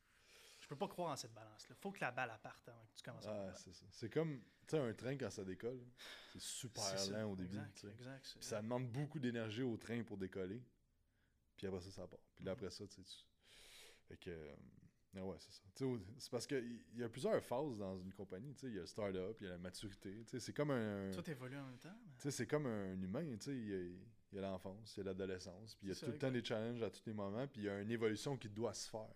Je 0.65 0.69
peux 0.69 0.75
pas 0.77 0.87
croire 0.87 1.11
en 1.11 1.15
cette 1.15 1.31
balance-là. 1.31 1.75
faut 1.75 1.91
que 1.91 1.99
la 2.01 2.09
balle 2.11 2.31
parte 2.41 2.67
avant 2.69 2.83
que 2.87 2.95
tu 2.95 3.03
commences 3.03 3.27
à 3.27 3.49
Ah, 3.49 3.55
c'est 3.55 3.71
ça. 3.71 3.85
C'est 3.91 4.09
comme, 4.09 4.41
un 4.73 4.93
train 4.95 5.15
quand 5.15 5.29
ça 5.29 5.43
décolle, 5.43 5.79
c'est 6.33 6.41
super 6.41 6.81
ça, 6.83 7.11
lent 7.21 7.29
au 7.31 7.35
début. 7.35 7.55
Exact, 7.55 7.85
exact. 7.99 8.31
Puis 8.39 8.43
ça 8.43 8.63
demande 8.63 8.89
beaucoup 8.91 9.19
d'énergie 9.19 9.61
au 9.61 9.77
train 9.77 10.01
pour 10.03 10.17
décoller. 10.17 10.59
Puis 11.55 11.67
après 11.67 11.81
ça, 11.81 11.91
ça 11.91 12.07
part. 12.07 12.17
Puis 12.35 12.43
là, 12.43 12.51
Mhm. 12.53 12.57
après 12.57 12.71
ça, 12.71 12.87
tu 12.87 13.03
sais. 13.03 13.17
Fait 14.07 14.17
que... 14.17 14.31
euh, 14.31 14.55
ah 15.17 15.23
ouais, 15.23 15.37
c'est 15.39 15.51
ça. 15.51 15.61
C'est 16.17 16.31
parce 16.31 16.47
qu'il 16.47 16.83
y 16.95 17.03
a 17.03 17.09
plusieurs 17.09 17.43
phases 17.43 17.77
dans 17.77 17.99
une 17.99 18.11
compagnie. 18.11 18.55
Il 18.63 18.73
y 18.73 18.77
a 18.79 18.81
le 18.81 18.87
start-up, 18.87 19.37
il 19.41 19.43
y 19.43 19.47
a 19.47 19.51
la 19.51 19.57
maturité. 19.59 20.23
C'est 20.39 20.51
comme 20.53 20.71
un... 20.71 21.11
Tout 21.11 21.29
évolue 21.29 21.57
en 21.57 21.65
même 21.67 21.77
temps. 21.77 21.95
mais- 22.23 22.31
c'est 22.31 22.47
comme 22.47 22.65
un 22.65 22.99
humain, 22.99 23.21
il 23.21 23.29
y 23.69 23.73
a, 23.73 23.77
il 23.77 23.99
y 24.33 24.37
a 24.39 24.41
l'enfance, 24.41 24.97
il 24.97 25.01
y 25.01 25.01
a 25.01 25.05
l'adolescence, 25.05 25.75
puis 25.75 25.87
il 25.87 25.89
y 25.89 25.91
a 25.91 25.93
C'est 25.93 25.99
ça, 26.01 26.05
tout 26.07 26.11
le 26.13 26.17
temps 26.17 26.31
des 26.31 26.43
challenges 26.43 26.81
à 26.81 26.89
tous 26.89 27.03
les 27.05 27.13
moments, 27.13 27.47
puis 27.47 27.61
il 27.61 27.65
y 27.65 27.69
a 27.69 27.79
une 27.79 27.91
évolution 27.91 28.35
qui 28.35 28.49
doit 28.49 28.73
se 28.73 28.89
faire. 28.89 29.13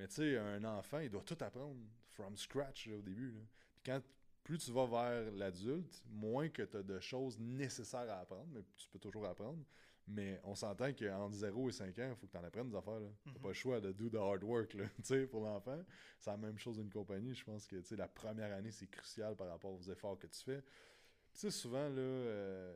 Mais 0.00 0.08
tu 0.08 0.14
sais, 0.14 0.38
un 0.38 0.64
enfant, 0.64 0.98
il 1.00 1.10
doit 1.10 1.22
tout 1.22 1.36
apprendre 1.40 1.76
from 2.12 2.34
scratch 2.36 2.86
là, 2.86 2.96
au 2.96 3.02
début. 3.02 3.32
là. 3.32 3.40
Puis 3.74 3.82
quand 3.84 4.00
plus 4.42 4.56
tu 4.58 4.72
vas 4.72 4.86
vers 4.86 5.30
l'adulte, 5.32 6.02
moins 6.08 6.48
que 6.48 6.62
tu 6.62 6.76
as 6.78 6.82
de 6.82 6.98
choses 7.00 7.38
nécessaires 7.38 8.08
à 8.10 8.20
apprendre, 8.20 8.48
mais 8.50 8.62
tu 8.76 8.88
peux 8.88 8.98
toujours 8.98 9.26
apprendre. 9.26 9.62
Mais 10.08 10.40
on 10.44 10.54
s'entend 10.54 10.92
qu'entre 10.94 11.34
0 11.34 11.68
et 11.68 11.72
5 11.72 11.98
ans, 11.98 12.08
il 12.10 12.16
faut 12.16 12.26
que 12.26 12.32
tu 12.32 12.38
en 12.38 12.42
apprennes 12.44 12.70
des 12.70 12.76
affaires. 12.76 12.98
Tu 13.22 13.28
n'as 13.28 13.34
Mhm. 13.34 13.40
pas 13.42 13.48
le 13.48 13.54
choix 13.54 13.80
de 13.80 13.92
do 13.92 14.08
the 14.08 14.14
hard 14.16 14.42
work 14.42 14.72
là, 14.74 14.84
tu 14.96 15.02
sais, 15.04 15.26
pour 15.26 15.44
l'enfant. 15.44 15.78
C'est 16.18 16.30
la 16.30 16.36
même 16.38 16.58
chose 16.58 16.78
d'une 16.78 16.90
compagnie. 16.90 17.34
Je 17.34 17.44
pense 17.44 17.66
que 17.66 17.76
tu 17.76 17.84
sais, 17.84 17.96
la 17.96 18.08
première 18.08 18.52
année, 18.54 18.70
c'est 18.72 18.88
crucial 18.88 19.36
par 19.36 19.48
rapport 19.48 19.72
aux 19.72 19.82
efforts 19.82 20.18
que 20.18 20.26
tu 20.28 20.40
fais. 20.42 20.62
Tu 20.62 21.40
sais, 21.40 21.50
souvent, 21.50 21.88
là, 21.90 22.00
euh, 22.00 22.74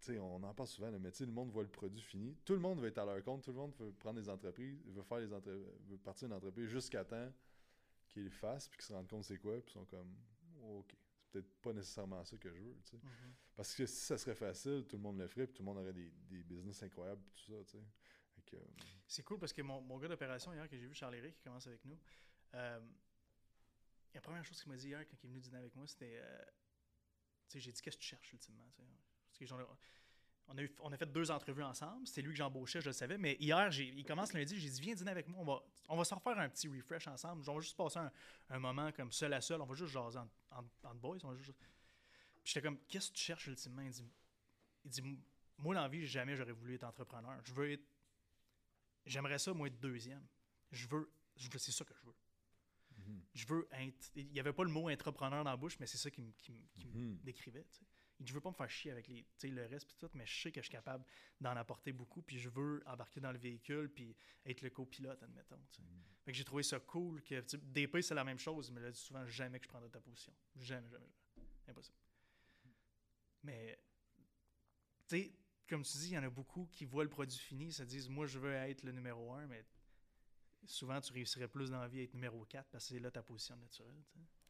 tu 0.00 0.12
sais, 0.12 0.18
on 0.18 0.42
en 0.42 0.54
parle 0.54 0.68
souvent, 0.68 0.90
là, 0.90 0.98
mais 0.98 1.10
le 1.20 1.26
monde 1.26 1.50
voit 1.50 1.62
le 1.62 1.68
produit 1.68 2.00
fini. 2.00 2.36
Tout 2.44 2.54
le 2.54 2.58
monde 2.58 2.80
veut 2.80 2.88
être 2.88 2.98
à 2.98 3.04
leur 3.04 3.22
compte, 3.22 3.42
tout 3.44 3.50
le 3.50 3.56
monde 3.56 3.74
veut 3.78 3.92
prendre 3.92 4.20
des 4.20 4.28
entreprises, 4.28 4.78
veut 4.86 5.02
faire 5.02 5.18
les 5.18 5.32
entre... 5.32 5.50
veut 5.50 5.98
partir 5.98 6.28
d'une 6.28 6.36
entreprise 6.36 6.68
jusqu'à 6.68 7.04
temps 7.04 7.32
qu'ils 8.08 8.24
le 8.24 8.30
fassent, 8.30 8.68
puis 8.68 8.78
qu'ils 8.78 8.86
se 8.86 8.92
rendent 8.92 9.08
compte 9.08 9.24
c'est 9.24 9.38
quoi, 9.38 9.60
puis 9.60 9.70
ils 9.70 9.72
sont 9.72 9.84
comme, 9.84 10.16
Oh, 10.62 10.80
ok, 10.80 10.94
c'est 11.14 11.30
peut-être 11.30 11.60
pas 11.60 11.72
nécessairement 11.72 12.24
ça 12.24 12.36
que 12.36 12.50
je 12.52 12.60
veux, 12.60 12.76
tu 12.84 12.90
sais. 12.90 12.96
Mhm. 12.96 13.34
Parce 13.56 13.74
que 13.74 13.86
si 13.86 13.96
ça 13.96 14.18
serait 14.18 14.34
facile, 14.34 14.84
tout 14.88 14.96
le 14.96 15.02
monde 15.02 15.18
le 15.18 15.26
ferait, 15.26 15.46
puis 15.46 15.54
tout 15.54 15.62
le 15.62 15.66
monde 15.66 15.78
aurait 15.78 15.92
des, 15.92 16.10
des 16.28 16.42
business 16.42 16.82
incroyables, 16.82 17.22
tout 17.34 17.62
ça, 17.64 17.78
euh, 18.54 18.58
C'est 19.06 19.22
cool 19.22 19.38
parce 19.38 19.52
que 19.52 19.62
mon, 19.62 19.80
mon 19.80 19.98
gars 19.98 20.08
d'opération 20.08 20.52
hier 20.52 20.68
que 20.68 20.76
j'ai 20.76 20.86
vu, 20.86 20.94
Charles-Éric, 20.94 21.34
qui 21.34 21.42
commence 21.42 21.66
avec 21.66 21.84
nous, 21.84 21.98
euh, 22.54 22.80
la 24.14 24.20
première 24.20 24.44
chose 24.44 24.60
qu'il 24.60 24.70
m'a 24.72 24.76
dit 24.76 24.88
hier 24.88 25.06
quand 25.06 25.16
il 25.22 25.26
est 25.26 25.28
venu 25.28 25.40
dîner 25.40 25.58
avec 25.58 25.74
moi, 25.76 25.86
c'était. 25.86 26.18
euh, 26.20 26.44
j'ai 27.54 27.72
dit, 27.72 27.82
qu'est-ce 27.82 27.96
que 27.96 28.02
tu 28.02 28.08
cherches 28.08 28.32
ultimement 28.32 28.68
tu 28.70 28.82
sais? 28.82 28.88
Parce 29.02 29.09
que 29.46 29.54
on, 30.48 30.58
a 30.58 30.62
eu- 30.62 30.74
on 30.80 30.92
a 30.92 30.96
fait 30.96 31.06
deux 31.06 31.30
entrevues 31.30 31.62
ensemble, 31.62 32.06
c'était 32.06 32.22
lui 32.22 32.30
que 32.32 32.36
j'embauchais, 32.38 32.80
je 32.80 32.86
le 32.86 32.92
savais, 32.92 33.18
mais 33.18 33.36
hier, 33.38 33.70
il 33.78 34.04
commence 34.04 34.32
lundi, 34.32 34.58
j'ai 34.58 34.68
dit, 34.68 34.80
viens 34.80 34.94
dîner 34.94 35.10
avec 35.12 35.28
moi, 35.28 35.40
on 35.40 35.44
va, 35.44 35.62
on 35.88 35.96
va 35.96 36.04
se 36.04 36.14
refaire 36.14 36.38
un 36.38 36.48
petit 36.48 36.68
refresh 36.68 37.06
ensemble, 37.06 37.48
on 37.48 37.54
va 37.54 37.60
juste 37.60 37.76
passer 37.76 37.98
un, 38.00 38.10
un 38.48 38.58
moment 38.58 38.90
comme 38.92 39.12
seul 39.12 39.32
à 39.32 39.40
seul, 39.40 39.60
on 39.60 39.66
va 39.66 39.74
juste 39.74 39.92
jaser 39.92 40.18
en, 40.50 40.94
boys, 40.94 41.18
on 41.22 41.28
va 41.30 41.36
juste. 41.36 41.52
Puis 42.42 42.52
j'étais 42.54 42.62
comme, 42.62 42.78
qu'est-ce 42.88 43.10
que 43.10 43.16
tu 43.16 43.22
cherches 43.22 43.46
ultimement? 43.46 43.82
Il 43.82 43.90
dit, 43.92 44.10
il 44.84 44.90
dit 44.90 45.02
moi, 45.58 45.74
dans 45.74 45.82
la 45.82 45.88
vie, 45.88 46.06
jamais 46.06 46.34
j'aurais 46.34 46.52
voulu 46.52 46.74
être 46.74 46.84
entrepreneur. 46.84 47.38
Je 47.44 47.52
veux 47.52 47.70
être 47.72 47.84
J'aimerais 49.06 49.38
ça, 49.38 49.52
moi, 49.54 49.66
être 49.66 49.80
deuxième. 49.80 50.24
Je 50.72 50.86
veux, 50.86 51.10
je 51.36 51.48
veux- 51.50 51.58
c'est 51.58 51.72
ça 51.72 51.84
que 51.84 51.94
je 51.94 52.04
veux. 52.06 52.14
mhm, 52.98 53.22
Je 53.34 53.46
veux 53.46 53.68
être. 53.72 54.10
Il 54.14 54.30
n'y 54.30 54.40
avait 54.40 54.52
pas 54.52 54.62
le 54.64 54.70
mot 54.70 54.90
entrepreneur 54.90 55.42
dans 55.42 55.50
la 55.50 55.56
bouche, 55.56 55.78
mais 55.80 55.86
c'est 55.86 55.96
ça 55.98 56.10
qui 56.10 56.20
me, 56.20 56.30
qui 56.32 56.52
me- 56.52 56.66
qui 56.78 56.86
me 56.86 56.92
mhm. 56.92 57.18
décrivait. 57.22 57.64
tu 57.64 57.78
sais. 57.78 57.84
Je 58.22 58.34
veux 58.34 58.40
pas 58.40 58.50
me 58.50 58.54
faire 58.54 58.70
chier 58.70 58.90
avec 58.90 59.08
les, 59.08 59.24
le 59.44 59.66
reste, 59.66 59.86
puis 59.86 59.96
tout, 59.98 60.10
mais 60.14 60.26
je 60.26 60.42
sais 60.42 60.52
que 60.52 60.60
je 60.60 60.66
suis 60.66 60.72
capable 60.72 61.04
d'en 61.40 61.56
apporter 61.56 61.92
beaucoup, 61.92 62.20
puis 62.22 62.38
je 62.38 62.50
veux 62.50 62.82
embarquer 62.86 63.20
dans 63.20 63.32
le 63.32 63.38
véhicule, 63.38 63.90
puis 63.90 64.14
être 64.44 64.60
le 64.60 64.70
copilote, 64.70 65.22
admettons. 65.22 65.58
sais. 65.70 65.82
Fait 66.24 66.32
que 66.32 66.36
j'ai 66.36 66.44
trouvé 66.44 66.62
ça 66.62 66.78
cool. 66.80 67.22
que 67.22 67.40
DP, 67.56 68.02
c'est 68.02 68.14
la 68.14 68.24
même 68.24 68.38
chose. 68.38 68.72
L'a 68.72 68.90
dit 68.90 68.98
souvent 68.98 69.26
jamais 69.26 69.58
que 69.58 69.64
je 69.64 69.70
prendrais 69.70 69.88
ta 69.88 70.00
position. 70.00 70.34
Jamais, 70.56 70.88
jamais, 70.90 71.06
jamais. 71.06 71.48
Impossible. 71.68 71.96
Mais, 73.42 73.78
tu 75.08 75.16
sais, 75.16 75.34
comme 75.66 75.82
tu 75.82 75.96
dis, 75.96 76.08
il 76.08 76.14
y 76.14 76.18
en 76.18 76.22
a 76.22 76.30
beaucoup 76.30 76.66
qui 76.66 76.84
voient 76.84 77.04
le 77.04 77.10
produit 77.10 77.38
fini, 77.38 77.72
se 77.72 77.84
disent, 77.84 78.08
moi, 78.08 78.26
je 78.26 78.38
veux 78.38 78.52
être 78.52 78.82
le 78.82 78.92
numéro 78.92 79.32
un, 79.32 79.46
mais 79.46 79.64
souvent, 80.66 81.00
tu 81.00 81.12
réussirais 81.12 81.48
plus 81.48 81.70
dans 81.70 81.80
la 81.80 81.88
vie 81.88 82.00
à 82.00 82.02
être 82.02 82.14
numéro 82.14 82.44
4 82.44 82.68
parce 82.70 82.84
que 82.84 82.94
c'est 82.94 83.00
là 83.00 83.10
ta 83.10 83.22
position 83.22 83.56
naturelle. 83.56 84.02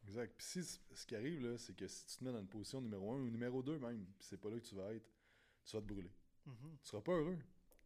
Exact. 0.07 0.35
Puis 0.37 0.47
si, 0.47 0.81
ce 0.93 1.07
qui 1.07 1.15
arrive, 1.15 1.43
là, 1.47 1.59
c'est 1.59 1.77
que 1.77 1.87
si 1.87 2.07
tu 2.07 2.17
te 2.17 2.25
mets 2.25 2.33
dans 2.33 2.41
une 2.41 2.49
position 2.49 2.81
numéro 2.81 3.13
1 3.13 3.17
ou 3.21 3.31
numéro 3.31 3.63
2 3.63 3.79
même, 3.79 4.05
puis 4.19 4.27
c'est 4.29 4.41
pas 4.41 4.51
là 4.51 4.59
que 4.59 4.65
tu 4.65 4.75
vas 4.75 4.93
être, 4.95 5.09
tu 5.65 5.77
vas 5.77 5.83
te 5.83 5.87
brûler. 5.87 6.13
Mhm. 6.47 6.77
Tu 6.83 6.89
seras 6.89 7.03
pas 7.03 7.13
heureux. 7.13 7.39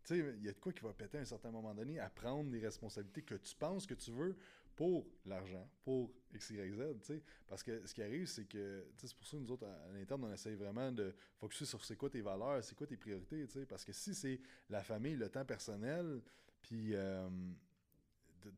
Tu 0.04 0.14
sais, 0.14 0.34
il 0.36 0.44
y 0.44 0.48
a 0.48 0.52
de 0.52 0.58
quoi 0.58 0.72
qui 0.72 0.82
va 0.82 0.92
péter 0.92 1.18
à 1.18 1.20
un 1.22 1.26
certain 1.26 1.50
moment 1.50 1.74
donné 1.74 1.98
à 1.98 2.10
prendre 2.10 2.50
des 2.50 2.60
responsabilités 2.60 3.22
que 3.22 3.34
tu 3.34 3.54
penses 3.56 3.86
que 3.86 3.94
tu 3.94 4.10
veux 4.10 4.36
pour 4.76 5.06
l'argent, 5.24 5.68
pour 5.82 6.12
X, 6.34 6.50
Y, 6.50 6.74
Z, 6.74 6.98
tu 7.00 7.06
sais. 7.06 7.22
Parce 7.46 7.62
que 7.62 7.86
ce 7.86 7.94
qui 7.94 8.02
arrive, 8.02 8.26
c'est 8.26 8.44
que, 8.44 8.86
tu 8.96 9.00
sais, 9.00 9.08
c'est 9.08 9.16
pour 9.16 9.26
ça 9.26 9.36
que 9.36 9.42
nous 9.42 9.52
autres, 9.52 9.66
à, 9.66 9.84
à 9.84 9.92
l'interne, 9.92 10.24
on 10.24 10.32
essaye 10.32 10.56
vraiment 10.56 10.90
de 10.90 11.14
focuser 11.36 11.64
sur 11.64 11.84
c'est 11.84 11.96
quoi 11.96 12.10
tes 12.10 12.20
valeurs, 12.20 12.62
c'est 12.62 12.74
quoi 12.74 12.86
tes 12.86 12.96
priorités, 12.96 13.46
tu 13.46 13.52
sais. 13.52 13.66
Parce 13.66 13.84
que 13.84 13.92
si 13.92 14.14
c'est 14.14 14.40
la 14.68 14.82
famille, 14.82 15.16
le 15.16 15.28
temps 15.28 15.44
personnel, 15.44 16.22
puis 16.60 16.94
euh, 16.94 17.28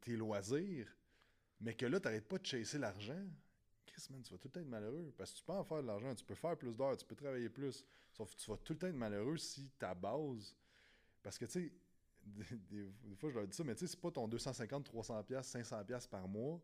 tes 0.01 0.17
loisirs, 0.17 0.89
mais 1.61 1.75
que 1.75 1.87
là, 1.87 2.01
t'arrêtes 2.01 2.29
pas 2.29 2.39
de 2.39 2.47
chasser 2.47 2.79
l'argent, 2.79 3.25
Chris, 3.97 4.09
man, 4.11 4.23
tu 4.23 4.31
vas 4.33 4.39
tout 4.39 4.49
le 4.49 4.53
temps 4.53 4.61
être 4.61 4.69
malheureux. 4.69 5.11
Parce 5.17 5.33
que 5.33 5.39
tu 5.39 5.43
peux 5.45 5.53
en 5.55 5.65
faire 5.65 5.81
de 5.83 5.87
l'argent, 5.87 6.15
tu 6.15 6.25
peux 6.25 6.35
faire 6.35 6.57
plus 6.57 6.77
d'heures, 6.77 6.97
tu 6.99 7.07
peux 7.07 7.15
travailler 7.17 7.49
plus. 7.49 7.83
Sauf 8.13 8.35
que 8.35 8.41
tu 8.41 8.51
vas 8.51 8.59
tout 8.59 8.75
le 8.75 8.79
temps 8.79 8.87
être 8.89 8.95
malheureux 8.95 9.39
si 9.39 9.71
ta 9.79 9.95
base. 9.95 10.55
Parce 11.23 11.39
que, 11.39 11.47
tu 11.47 11.53
sais, 11.53 11.73
des, 12.23 12.57
des- 12.59 12.93
des 13.05 13.15
fois, 13.17 13.31
je 13.31 13.37
leur 13.39 13.47
dis 13.49 13.57
ça, 13.57 13.65
mais 13.65 13.75
tu 13.75 13.81
sais, 13.81 13.93
c'est 13.93 14.01
pas 14.01 14.11
ton 14.11 14.29
250, 14.29 14.85
300 14.85 15.23
pièces 15.25 15.47
500 15.47 15.85
pièces 15.85 16.07
par 16.07 16.29
mois 16.29 16.61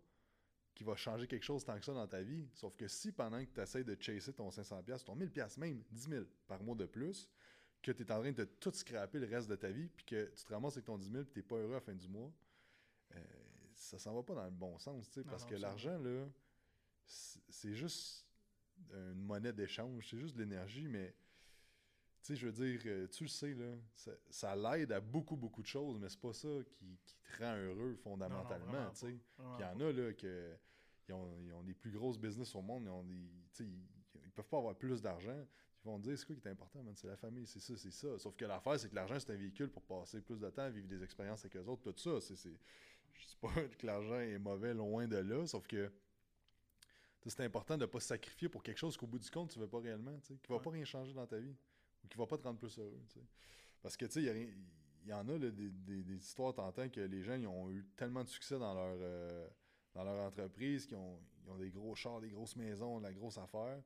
qui 0.74 0.85
va 0.85 0.95
changer 0.95 1.26
quelque 1.26 1.43
chose 1.45 1.64
tant 1.64 1.78
que 1.78 1.85
ça 1.85 1.95
dans 1.95 2.07
ta 2.07 2.20
vie. 2.22 2.49
Sauf 2.53 2.76
que 2.76 2.87
si 2.87 3.12
pendant 3.12 3.43
que 3.45 3.51
tu 3.51 3.61
essaies 3.61 3.85
de 3.85 3.97
chasser 4.01 4.33
ton 4.35 4.51
500 4.51 4.83
pièces 4.83 5.03
ton 5.05 5.14
1000 5.14 5.30
pièces 5.30 5.57
même, 5.57 5.83
10 5.91 6.09
000 6.09 6.24
par 6.47 6.62
mois 6.62 6.74
de 6.76 6.87
plus, 6.87 7.30
que 7.83 7.93
tu 7.93 8.03
es 8.03 8.12
en 8.12 8.20
train 8.20 8.33
de 8.33 8.45
tout 8.45 8.72
scraper 8.72 9.18
le 9.18 9.26
reste 9.26 9.49
de 9.49 9.57
ta 9.57 9.70
vie, 9.70 9.89
puis 9.89 10.05
que 10.05 10.33
tu 10.37 10.45
te 10.45 10.53
ramasses 10.53 10.74
avec 10.74 10.85
ton 10.85 10.99
10 10.99 11.11
000 11.11 11.24
puis 11.24 11.33
tu 11.33 11.39
n'es 11.41 11.43
pas 11.45 11.57
heureux 11.57 11.72
à 11.72 11.74
la 11.74 11.80
fin 11.80 11.95
du 11.95 12.09
mois, 12.09 12.30
euh, 13.14 13.20
ça 13.74 13.99
s'en 13.99 14.14
va 14.14 14.22
pas 14.22 14.35
dans 14.35 14.45
le 14.45 14.51
bon 14.51 14.78
sens, 14.78 15.09
tu 15.09 15.14
sais, 15.20 15.24
parce 15.24 15.43
non, 15.45 15.49
que 15.51 15.55
l'argent, 15.57 15.99
là, 15.99 16.26
c'est 17.49 17.75
juste 17.75 18.27
une 18.93 19.23
monnaie 19.23 19.53
d'échange, 19.53 20.09
c'est 20.09 20.19
juste 20.19 20.37
de 20.37 20.41
l'énergie, 20.41 20.89
mais 20.89 21.15
tu 22.23 22.29
sais, 22.29 22.37
je 22.37 22.47
veux 22.47 22.53
dire, 22.53 22.81
euh, 22.87 23.09
tu 23.09 23.25
le 23.25 23.29
sais, 23.29 23.55
là, 23.55 23.75
ça, 23.95 24.13
ça 24.31 24.55
l'aide 24.55 24.93
à 24.93 25.01
beaucoup, 25.01 25.37
beaucoup 25.37 25.63
de 25.63 25.67
choses, 25.67 25.99
mais 25.99 26.09
c'est 26.09 26.21
pas 26.21 26.33
ça 26.33 26.49
qui, 26.65 26.99
qui 27.05 27.17
te 27.17 27.43
rend 27.43 27.57
heureux 27.57 27.97
fondamentalement, 27.97 28.91
tu 28.91 29.01
sais. 29.01 29.19
Il 29.59 29.61
y 29.61 29.65
en 29.65 29.81
a, 29.81 29.93
là, 29.93 30.13
que, 30.13 30.57
ils, 31.09 31.15
ont, 31.15 31.41
ils 31.41 31.53
ont 31.53 31.63
des 31.63 31.75
plus 31.75 31.91
grosses 31.91 32.19
business 32.19 32.55
au 32.55 32.63
monde, 32.63 32.85
ils, 32.85 32.91
ont 32.91 33.03
des, 33.03 33.29
ils, 33.61 33.83
ils 34.25 34.31
peuvent 34.31 34.49
pas 34.49 34.59
avoir 34.59 34.77
plus 34.77 35.03
d'argent. 35.03 35.45
Ils 35.85 35.89
vont 35.89 35.99
te 35.99 36.05
dire, 36.05 36.17
c'est 36.17 36.27
quoi 36.27 36.37
qui 36.37 36.47
est 36.47 36.51
important? 36.51 36.81
C'est 36.95 37.09
la 37.09 37.17
famille, 37.17 37.47
c'est 37.47 37.59
ça, 37.59 37.77
c'est 37.77 37.91
ça. 37.91 38.17
Sauf 38.19 38.37
que 38.37 38.45
l'affaire, 38.45 38.79
c'est 38.79 38.89
que 38.89 38.95
l'argent, 38.95 39.19
c'est 39.19 39.33
un 39.33 39.37
véhicule 39.37 39.69
pour 39.69 39.83
passer 39.83 40.21
plus 40.21 40.39
de 40.39 40.49
temps, 40.49 40.71
vivre 40.71 40.87
des 40.87 41.03
expériences 41.03 41.45
avec 41.45 41.57
eux 41.57 41.69
autres, 41.69 41.91
tout 41.91 41.99
ça. 41.99 42.21
C'est, 42.21 42.37
je 43.15 43.27
dis 43.27 43.37
pas 43.41 43.49
que 43.79 43.87
l'argent 43.87 44.21
est 44.21 44.39
mauvais, 44.39 44.75
loin 44.75 45.09
de 45.09 45.17
là, 45.17 45.45
sauf 45.47 45.67
que 45.67 45.91
c'est 47.31 47.45
important 47.45 47.77
de 47.77 47.83
ne 47.83 47.87
pas 47.87 48.01
se 48.01 48.09
sacrifier 48.09 48.49
pour 48.49 48.62
quelque 48.62 48.79
chose 48.79 48.97
qu'au 48.97 49.07
bout 49.07 49.18
du 49.18 49.31
compte, 49.31 49.51
tu 49.51 49.59
veux 49.59 49.68
pas 49.68 49.79
réellement, 49.81 50.18
tu 50.20 50.29
sais, 50.29 50.37
qui 50.43 50.49
va 50.49 50.57
Ouais. 50.57 50.62
pas 50.62 50.70
rien 50.70 50.85
changer 50.85 51.12
dans 51.12 51.27
ta 51.27 51.39
vie, 51.39 51.55
ou 52.05 52.09
qui 52.09 52.16
va 52.18 52.27
pas 52.27 52.39
te 52.39 52.43
rendre 52.45 52.59
plus 52.59 52.79
heureux, 52.79 53.01
tu 53.09 53.14
sais. 53.20 53.27
Parce 53.83 53.97
que, 53.97 54.07
tu 54.07 54.12
sais, 54.12 54.23
il 55.05 55.09
y 55.09 55.12
en 55.12 55.29
a 55.29 55.39
là, 55.39 55.51
des, 55.51 55.70
des- 55.70 56.03
des 56.03 56.16
histoires, 56.16 56.55
t'entends, 56.55 56.89
que 56.89 57.01
les 57.01 57.23
gens, 57.23 57.35
ils 57.35 57.47
ont 57.47 57.70
eu 57.70 57.85
tellement 57.97 58.23
de 58.25 58.29
succès 58.29 58.59
dans 58.59 58.75
leur, 58.75 58.97
euh, 59.01 59.49
dans 59.95 60.05
leur 60.05 60.25
entreprise, 60.27 60.87
qu'ils 60.87 60.97
ont, 60.97 61.18
ils 61.45 61.51
ont 61.51 61.57
des 61.59 61.70
gros 61.70 61.95
chars, 61.95 62.20
des 62.20 62.31
grosses 62.31 62.57
maisons, 62.57 62.99
de 62.99 63.05
la 63.05 63.12
grosse 63.12 63.39
affaire, 63.39 63.83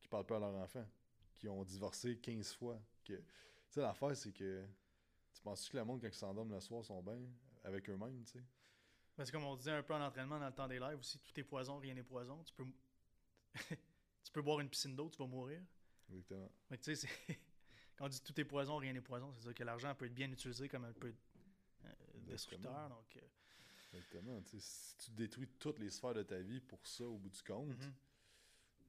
qui 0.00 0.08
parlent 0.08 0.26
pas 0.26 0.36
à 0.36 0.40
leurs 0.40 0.54
enfants, 0.54 0.86
qui 1.34 1.48
ont 1.48 1.62
divorcé 1.64 2.18
15 2.18 2.52
fois. 2.54 2.78
Que, 3.04 3.14
tu 3.14 3.22
sais, 3.70 3.80
l'affaire, 3.80 4.16
c'est 4.16 4.32
que 4.32 4.64
Tu 5.34 5.42
penses 5.42 5.68
que 5.68 5.76
le 5.76 5.84
monde, 5.84 6.00
quand 6.00 6.08
ils 6.08 6.14
s'endorment 6.14 6.52
le 6.54 6.60
soir, 6.60 6.84
sont 6.84 7.02
bien 7.02 7.18
avec 7.64 7.88
eux-mêmes, 7.90 8.24
tu 8.24 8.32
sais? 8.38 8.44
Parce 9.16 9.30
que 9.30 9.36
comme 9.36 9.44
on 9.46 9.56
disait 9.56 9.72
un 9.72 9.82
peu 9.82 9.94
en 9.94 10.02
entraînement 10.02 10.38
dans 10.38 10.46
le 10.46 10.52
temps 10.52 10.68
des 10.68 10.78
lives 10.78 10.98
aussi, 10.98 11.18
tout 11.18 11.40
est 11.40 11.44
poison, 11.44 11.78
rien 11.78 11.94
n'est 11.94 12.02
poison. 12.02 12.42
Tu 12.44 12.52
peux, 12.54 12.66
tu 14.24 14.32
peux 14.32 14.42
boire 14.42 14.60
une 14.60 14.68
piscine 14.68 14.94
d'eau, 14.94 15.08
tu 15.08 15.18
vas 15.18 15.26
mourir. 15.26 15.62
Exactement. 16.10 16.50
Mais 16.70 16.76
tu 16.78 16.94
sais, 16.94 17.06
c'est- 17.06 17.38
quand 17.96 18.04
on 18.04 18.08
dit 18.08 18.20
tout 18.20 18.38
est 18.38 18.44
poison, 18.44 18.76
rien 18.76 18.92
n'est 18.92 19.00
poison, 19.00 19.32
c'est-à-dire 19.32 19.54
que 19.54 19.64
l'argent 19.64 19.94
peut 19.94 20.04
être 20.06 20.14
bien 20.14 20.30
utilisé 20.30 20.68
comme 20.68 20.84
un 20.84 20.92
peu 20.92 21.14
euh, 21.84 21.88
destructeur. 22.26 22.88
Donc, 22.90 23.16
euh, 23.16 23.20
Exactement. 23.94 24.42
si 24.58 24.96
tu 24.98 25.10
détruis 25.12 25.48
toutes 25.58 25.78
les 25.78 25.88
sphères 25.90 26.12
de 26.14 26.22
ta 26.22 26.38
vie 26.38 26.60
pour 26.60 26.86
ça 26.86 27.04
au 27.06 27.16
bout 27.16 27.30
du 27.30 27.42
compte, 27.42 27.68
mhm. 27.68 27.94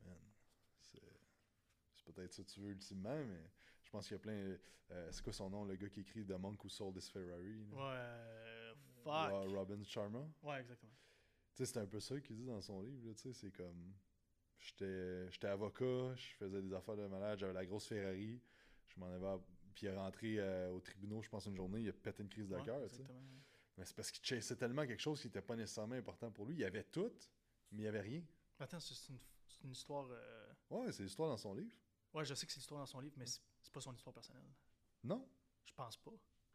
man, 0.05 0.17
c'est 0.81 1.01
c'est 1.95 2.11
peut-être 2.13 2.33
ça 2.33 2.43
que 2.43 2.49
tu 2.49 2.59
veux 2.59 2.71
ultimement, 2.71 3.15
mais 3.25 3.49
je 3.83 3.89
pense 3.91 4.07
qu'il 4.07 4.15
y 4.15 4.19
a 4.19 4.21
plein. 4.21 4.57
euh, 4.91 5.11
c'est 5.11 5.23
quoi 5.23 5.31
son 5.31 5.49
nom, 5.49 5.63
le 5.63 5.75
gars 5.77 5.87
qui 5.89 6.01
écrit 6.01 6.25
The 6.25 6.31
Monk 6.31 6.61
Who 6.65 6.69
Sold 6.69 6.97
His 6.97 7.09
Ferrari 7.09 7.65
là? 7.71 7.75
Ouais, 7.77 8.56
fuck. 9.07 9.55
Robin 9.55 9.83
Sharma. 9.83 10.27
Ouais, 10.43 10.59
exactement. 10.61 10.93
Tu 11.55 11.65
sais, 11.65 11.65
c'est 11.73 11.79
un 11.79 11.87
peu 11.87 11.99
ça 11.99 12.19
qu'il 12.21 12.35
dit 12.37 12.45
dans 12.45 12.61
son 12.61 12.81
livre, 12.81 13.11
tu 13.13 13.21
sais, 13.21 13.33
c'est 13.33 13.51
comme... 13.51 13.93
J'étais 14.59 15.47
avocat, 15.47 16.15
je 16.15 16.35
faisais 16.37 16.61
des 16.61 16.73
affaires 16.73 16.95
de 16.97 17.07
malade, 17.07 17.39
j'avais 17.39 17.53
la 17.53 17.65
grosse 17.65 17.87
Ferrari, 17.87 18.41
je 18.87 18.99
m'en 18.99 19.07
avais... 19.07 19.25
à- 19.27 19.39
Puis 19.75 19.85
il 19.85 19.89
est 19.89 19.95
rentré 19.95 20.39
euh, 20.39 20.71
au 20.71 20.79
tribunal, 20.79 21.21
je 21.21 21.29
pense, 21.29 21.45
une 21.45 21.55
journée, 21.55 21.81
il 21.81 21.89
a 21.89 21.93
pété 21.93 22.23
une 22.23 22.29
crise 22.29 22.47
de 22.49 22.55
Ouais, 22.55 22.63
cœur, 22.63 22.87
tu 22.89 22.95
sais. 22.97 23.03
Mais 23.77 23.85
c'est 23.85 23.95
parce 23.95 24.09
qu'il 24.11 24.25
chassait 24.25 24.55
tellement 24.55 24.85
quelque 24.87 24.99
chose 25.01 25.21
qui 25.21 25.27
n'était 25.27 25.41
pas 25.43 25.55
nécessairement 25.55 25.93
important 25.95 26.31
pour 26.31 26.45
lui. 26.47 26.55
Il 26.55 26.59
y 26.61 26.65
avait 26.65 26.83
tout, 26.83 27.11
mais 27.71 27.77
il 27.77 27.81
n'y 27.81 27.87
avait 27.87 28.01
rien. 28.01 28.23
Attends, 28.59 28.79
c'est 28.79 29.13
une, 29.63 29.69
histoire. 29.71 30.07
euh, 30.09 30.53
Ouais, 30.71 30.91
c'est 30.91 31.03
l'histoire 31.03 31.29
dans 31.29 31.37
son 31.37 31.53
livre. 31.53 31.71
Ouais, 32.13 32.25
je 32.25 32.33
sais 32.33 32.47
que 32.47 32.51
c'est 32.51 32.57
l'histoire 32.59 32.79
dans 32.81 32.87
son 32.87 32.99
livre, 32.99 33.13
mais 33.17 33.27
c'est 33.27 33.41
c'est 33.61 33.71
pas 33.71 33.81
son 33.81 33.93
histoire 33.93 34.13
personnelle. 34.13 34.49
Non, 35.03 35.27
Je 35.65 35.73
pense 35.73 35.97
pas. 35.97 36.11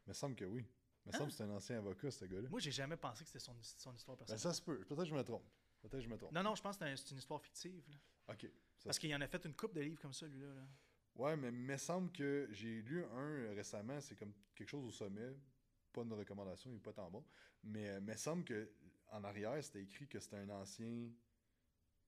mais 0.06 0.14
semble 0.14 0.34
que 0.34 0.44
oui. 0.46 0.66
Mais 1.06 1.12
semble 1.12 1.30
que 1.30 1.36
c'est 1.36 1.42
un 1.42 1.50
ancien 1.50 1.78
avocat, 1.78 2.10
ce 2.10 2.24
gars-là. 2.24 2.48
Moi, 2.48 2.60
j'ai 2.60 2.70
jamais 2.70 2.96
pensé 2.96 3.24
que 3.24 3.28
c'était 3.28 3.40
son, 3.44 3.56
son 3.62 3.94
histoire 3.94 4.16
Ben, 4.16 4.24
personnelle. 4.26 4.40
ça 4.40 4.52
se 4.52 4.62
peut. 4.62 4.78
Peut-être 4.80 5.02
que 5.02 5.08
je 5.08 5.14
me 5.14 5.22
trompe. 5.24 5.44
Peut-être 5.80 5.92
que 5.96 6.00
je 6.00 6.08
me 6.08 6.16
trompe. 6.16 6.32
Non, 6.32 6.42
non, 6.44 6.54
je 6.54 6.62
pense 6.62 6.76
que 6.76 6.84
c'est 6.84 6.90
un- 6.92 6.96
c'est 6.96 7.10
une 7.10 7.18
histoire 7.18 7.40
fictive. 7.42 7.82
là. 7.90 7.96
Ok. 8.34 8.42
ça 8.78 8.84
Parce 8.84 8.98
qu'il 9.00 9.12
en 9.14 9.20
a 9.20 9.26
fait 9.26 9.44
une 9.44 9.54
coupe 9.54 9.74
de 9.74 9.80
livres 9.80 10.00
comme 10.00 10.12
ça, 10.12 10.26
lui-là. 10.26 10.54
là. 10.54 10.62
Ouais, 11.16 11.36
mais 11.36 11.48
il 11.48 11.54
me 11.54 11.76
semble 11.76 12.10
que 12.12 12.48
j'ai 12.52 12.80
lu 12.82 13.04
un 13.04 13.18
euh, 13.18 13.52
récemment, 13.54 14.00
c'est 14.00 14.14
comme 14.16 14.32
quelque 14.54 14.68
chose 14.68 14.84
au 14.86 14.90
sommet. 14.92 15.36
Pas 15.92 16.02
une 16.02 16.12
recommandation, 16.14 16.70
il 16.70 16.74
n'est 16.74 16.80
pas 16.80 16.92
tant 16.92 17.10
bon. 17.10 17.24
Mais 17.64 17.88
euh, 17.90 17.98
il 17.98 18.04
me 18.04 18.16
semble 18.16 18.44
que 18.44 18.70
en 19.08 19.22
arrière, 19.24 19.62
c'était 19.62 19.82
écrit 19.82 20.08
que 20.08 20.18
c'était 20.20 20.36
un 20.36 20.48
ancien 20.50 21.10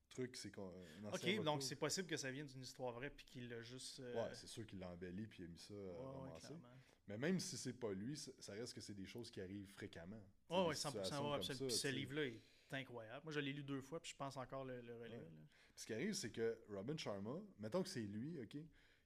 truc. 0.09 0.37
C'est 0.37 0.51
qu'on- 0.51 0.73
Ok, 1.13 1.43
donc 1.43 1.63
c'est 1.63 1.77
possible 1.77 2.09
que 2.09 2.17
ça 2.17 2.31
vienne 2.31 2.47
d'une 2.47 2.63
histoire 2.63 2.93
vraie 2.93 3.11
puis 3.11 3.25
qu'il 3.27 3.49
l'a 3.49 3.61
juste. 3.63 4.01
euh, 4.01 4.15
Ouais, 4.25 4.35
c'est 4.35 4.47
sûr 4.47 4.65
qu'il 4.65 4.79
l'a 4.79 4.89
embelli 4.89 5.27
puis 5.27 5.43
il 5.43 5.47
a 5.47 5.49
mis 5.49 5.59
ça 5.59 5.75
euh, 5.75 5.93
ouais, 5.99 6.33
ouais. 6.33 6.59
Mais 7.07 7.19
même 7.19 7.39
si 7.39 7.57
c'est 7.57 7.75
pas 7.75 7.93
lui, 7.93 8.17
ça 8.17 8.53
reste 8.55 8.75
que 8.75 8.81
c'est 8.81 8.95
des 8.95 9.07
choses 9.07 9.31
qui 9.31 9.41
arrivent 9.41 9.71
fréquemment. 9.73 10.23
Des 10.49 10.55
ouais, 10.57 10.75
100%. 10.75 10.87
situations 10.87 11.33
ouais, 11.33 11.43
ça, 11.43 11.55
ce 11.55 11.89
livre-là 11.89 12.25
est 12.27 12.41
incroyable. 12.73 13.21
Moi, 13.25 13.33
je 13.33 13.41
l'ai 13.41 13.53
lu 13.53 13.63
deux 13.63 13.81
fois, 13.83 14.01
puis 14.01 14.11
je 14.11 14.17
pense 14.17 14.37
encore 14.37 14.65
le, 14.65 14.81
le 14.81 14.97
relire. 14.97 15.19
Ouais. 15.19 15.29
Ce 15.77 15.85
qui 15.87 15.93
arrive, 15.93 16.15
c'est 16.15 16.31
que 16.31 16.59
Robin 16.71 16.97
Sharma, 16.97 17.41
mettons 17.59 17.83
que 17.83 17.89
c'est 17.89 18.01
lui, 18.01 18.39
OK, 18.41 18.57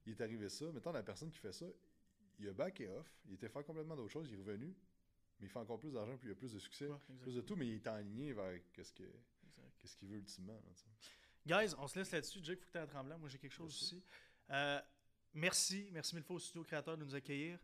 il 0.06 0.12
est 0.12 0.20
arrivé 0.20 0.48
ça, 0.48 0.70
mettons 0.72 0.92
la 0.92 1.02
personne 1.02 1.30
qui 1.30 1.38
fait 1.38 1.52
ça, 1.52 1.66
il 2.38 2.48
a 2.48 2.52
backé 2.52 2.88
off, 2.88 3.18
il 3.26 3.34
était 3.34 3.48
faire 3.48 3.64
complètement 3.64 3.96
d'autres 3.96 4.12
choses, 4.12 4.28
il 4.28 4.34
est 4.34 4.38
revenu, 4.38 4.74
mais 5.40 5.46
il 5.46 5.48
fait 5.48 5.58
encore 5.58 5.80
plus 5.80 5.92
d'argent, 5.92 6.16
puis 6.16 6.28
il 6.28 6.32
a 6.32 6.34
plus 6.34 6.52
de 6.52 6.58
succès, 6.58 6.86
Ouais, 6.86 6.98
plus 7.20 7.34
de 7.34 7.40
tout, 7.40 7.56
mais 7.56 7.66
il 7.66 7.74
est 7.74 7.86
aligné 7.86 8.32
vers 8.32 8.60
qu'est-ce 8.72 8.92
qu'est-ce 9.78 9.96
qu'il 9.96 10.08
veut 10.08 10.18
ultimement. 10.18 10.52
là. 10.54 11.62
Guys, 11.62 11.74
on 11.78 11.88
se 11.88 11.98
laisse 11.98 12.10
là-dessus. 12.12 12.40
Jake, 12.42 12.58
il 12.60 12.64
faut 12.64 12.66
que 12.66 12.72
tu 12.72 12.78
aies 12.78 12.86
tremblant. 12.86 13.18
Moi, 13.18 13.28
j'ai 13.28 13.38
quelque 13.38 13.52
chose 13.54 13.70
aussi. 13.74 14.02
Euh, 14.50 14.80
merci. 15.32 15.88
Merci 15.92 16.14
mille 16.14 16.24
fois 16.24 16.36
au 16.36 16.38
studio 16.38 16.62
créateur 16.62 16.98
de 16.98 17.04
nous 17.04 17.14
accueillir. 17.14 17.58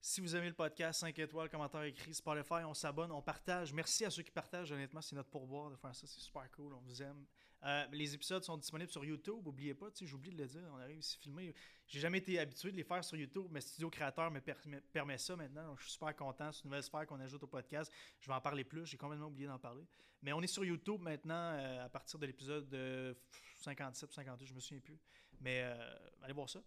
Si 0.00 0.20
vous 0.20 0.36
aimez 0.36 0.48
le 0.48 0.54
podcast, 0.54 1.00
5 1.00 1.18
étoiles, 1.18 1.48
commentaires 1.48 1.82
écrits, 1.82 2.14
Spotify, 2.14 2.64
on 2.64 2.74
s'abonne, 2.74 3.10
on 3.10 3.20
partage. 3.20 3.72
Merci 3.72 4.04
à 4.04 4.10
ceux 4.10 4.22
qui 4.22 4.30
partagent. 4.30 4.70
Honnêtement, 4.70 5.02
c'est 5.02 5.16
notre 5.16 5.28
pourboire 5.28 5.70
de 5.70 5.76
faire 5.76 5.94
ça. 5.94 6.06
C'est 6.06 6.20
super 6.20 6.48
cool. 6.52 6.72
On 6.72 6.80
vous 6.80 7.02
aime. 7.02 7.26
Euh, 7.64 7.84
les 7.90 8.14
épisodes 8.14 8.44
sont 8.44 8.56
disponibles 8.56 8.90
sur 8.90 9.04
YouTube. 9.04 9.40
N'oubliez 9.44 9.74
pas, 9.74 9.88
j'oublie 10.00 10.30
de 10.30 10.38
le 10.38 10.46
dire. 10.46 10.62
On 10.72 10.78
arrive 10.78 10.98
ici 10.98 11.18
filmé. 11.18 11.52
J'ai 11.88 11.98
jamais 11.98 12.18
été 12.18 12.38
habitué 12.38 12.70
de 12.70 12.76
les 12.76 12.84
faire 12.84 13.02
sur 13.02 13.16
YouTube, 13.16 13.48
mais 13.50 13.60
Studio 13.60 13.90
Créateur 13.90 14.30
me 14.30 14.40
permet, 14.40 15.18
ça 15.18 15.34
maintenant. 15.34 15.74
Je 15.76 15.82
suis 15.82 15.92
super 15.92 16.14
content. 16.14 16.52
C'est 16.52 16.62
une 16.62 16.70
nouvelle 16.70 16.84
sphère 16.84 17.04
qu'on 17.06 17.18
ajoute 17.18 17.42
au 17.42 17.48
podcast. 17.48 17.92
Je 18.20 18.28
vais 18.28 18.34
en 18.34 18.40
parler 18.40 18.62
plus. 18.62 18.86
J'ai 18.86 18.96
complètement 18.96 19.26
oublié 19.26 19.48
d'en 19.48 19.58
parler. 19.58 19.84
Mais 20.22 20.32
on 20.32 20.40
est 20.42 20.48
sur 20.48 20.64
YouTube 20.64 21.00
maintenant 21.00 21.34
euh, 21.34 21.84
à 21.84 21.88
partir 21.88 22.18
de 22.20 22.26
l'épisode 22.26 22.72
euh, 22.74 23.14
57 23.56 24.10
ou 24.10 24.12
58, 24.12 24.46
je 24.46 24.54
me 24.54 24.60
souviens 24.60 24.80
plus. 24.80 24.98
Mais 25.40 25.62
euh, 25.62 25.96
allez 26.22 26.32
voir 26.32 26.48
ça. 26.48 26.60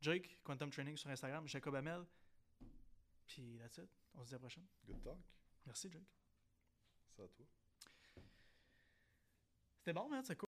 Jake, 0.00 0.38
Quantum 0.44 0.70
Training 0.70 0.96
sur 0.96 1.08
Instagram, 1.10 1.46
Jacob 1.48 1.74
Amel. 1.74 2.04
Puis 3.26 3.58
that's 3.58 3.78
it. 3.78 3.88
On 4.14 4.22
se 4.22 4.28
dit 4.28 4.34
à 4.34 4.36
la 4.36 4.40
prochaine. 4.40 4.66
Good 4.86 5.00
talk, 5.02 5.18
Merci, 5.66 5.90
Jake. 5.90 6.04
c'est 7.16 7.22
à 7.22 7.28
toi. 7.28 7.46
C'était 9.78 9.92
bon, 9.92 10.08
man. 10.08 10.22
C'est 10.24 10.36
cool. 10.36 10.42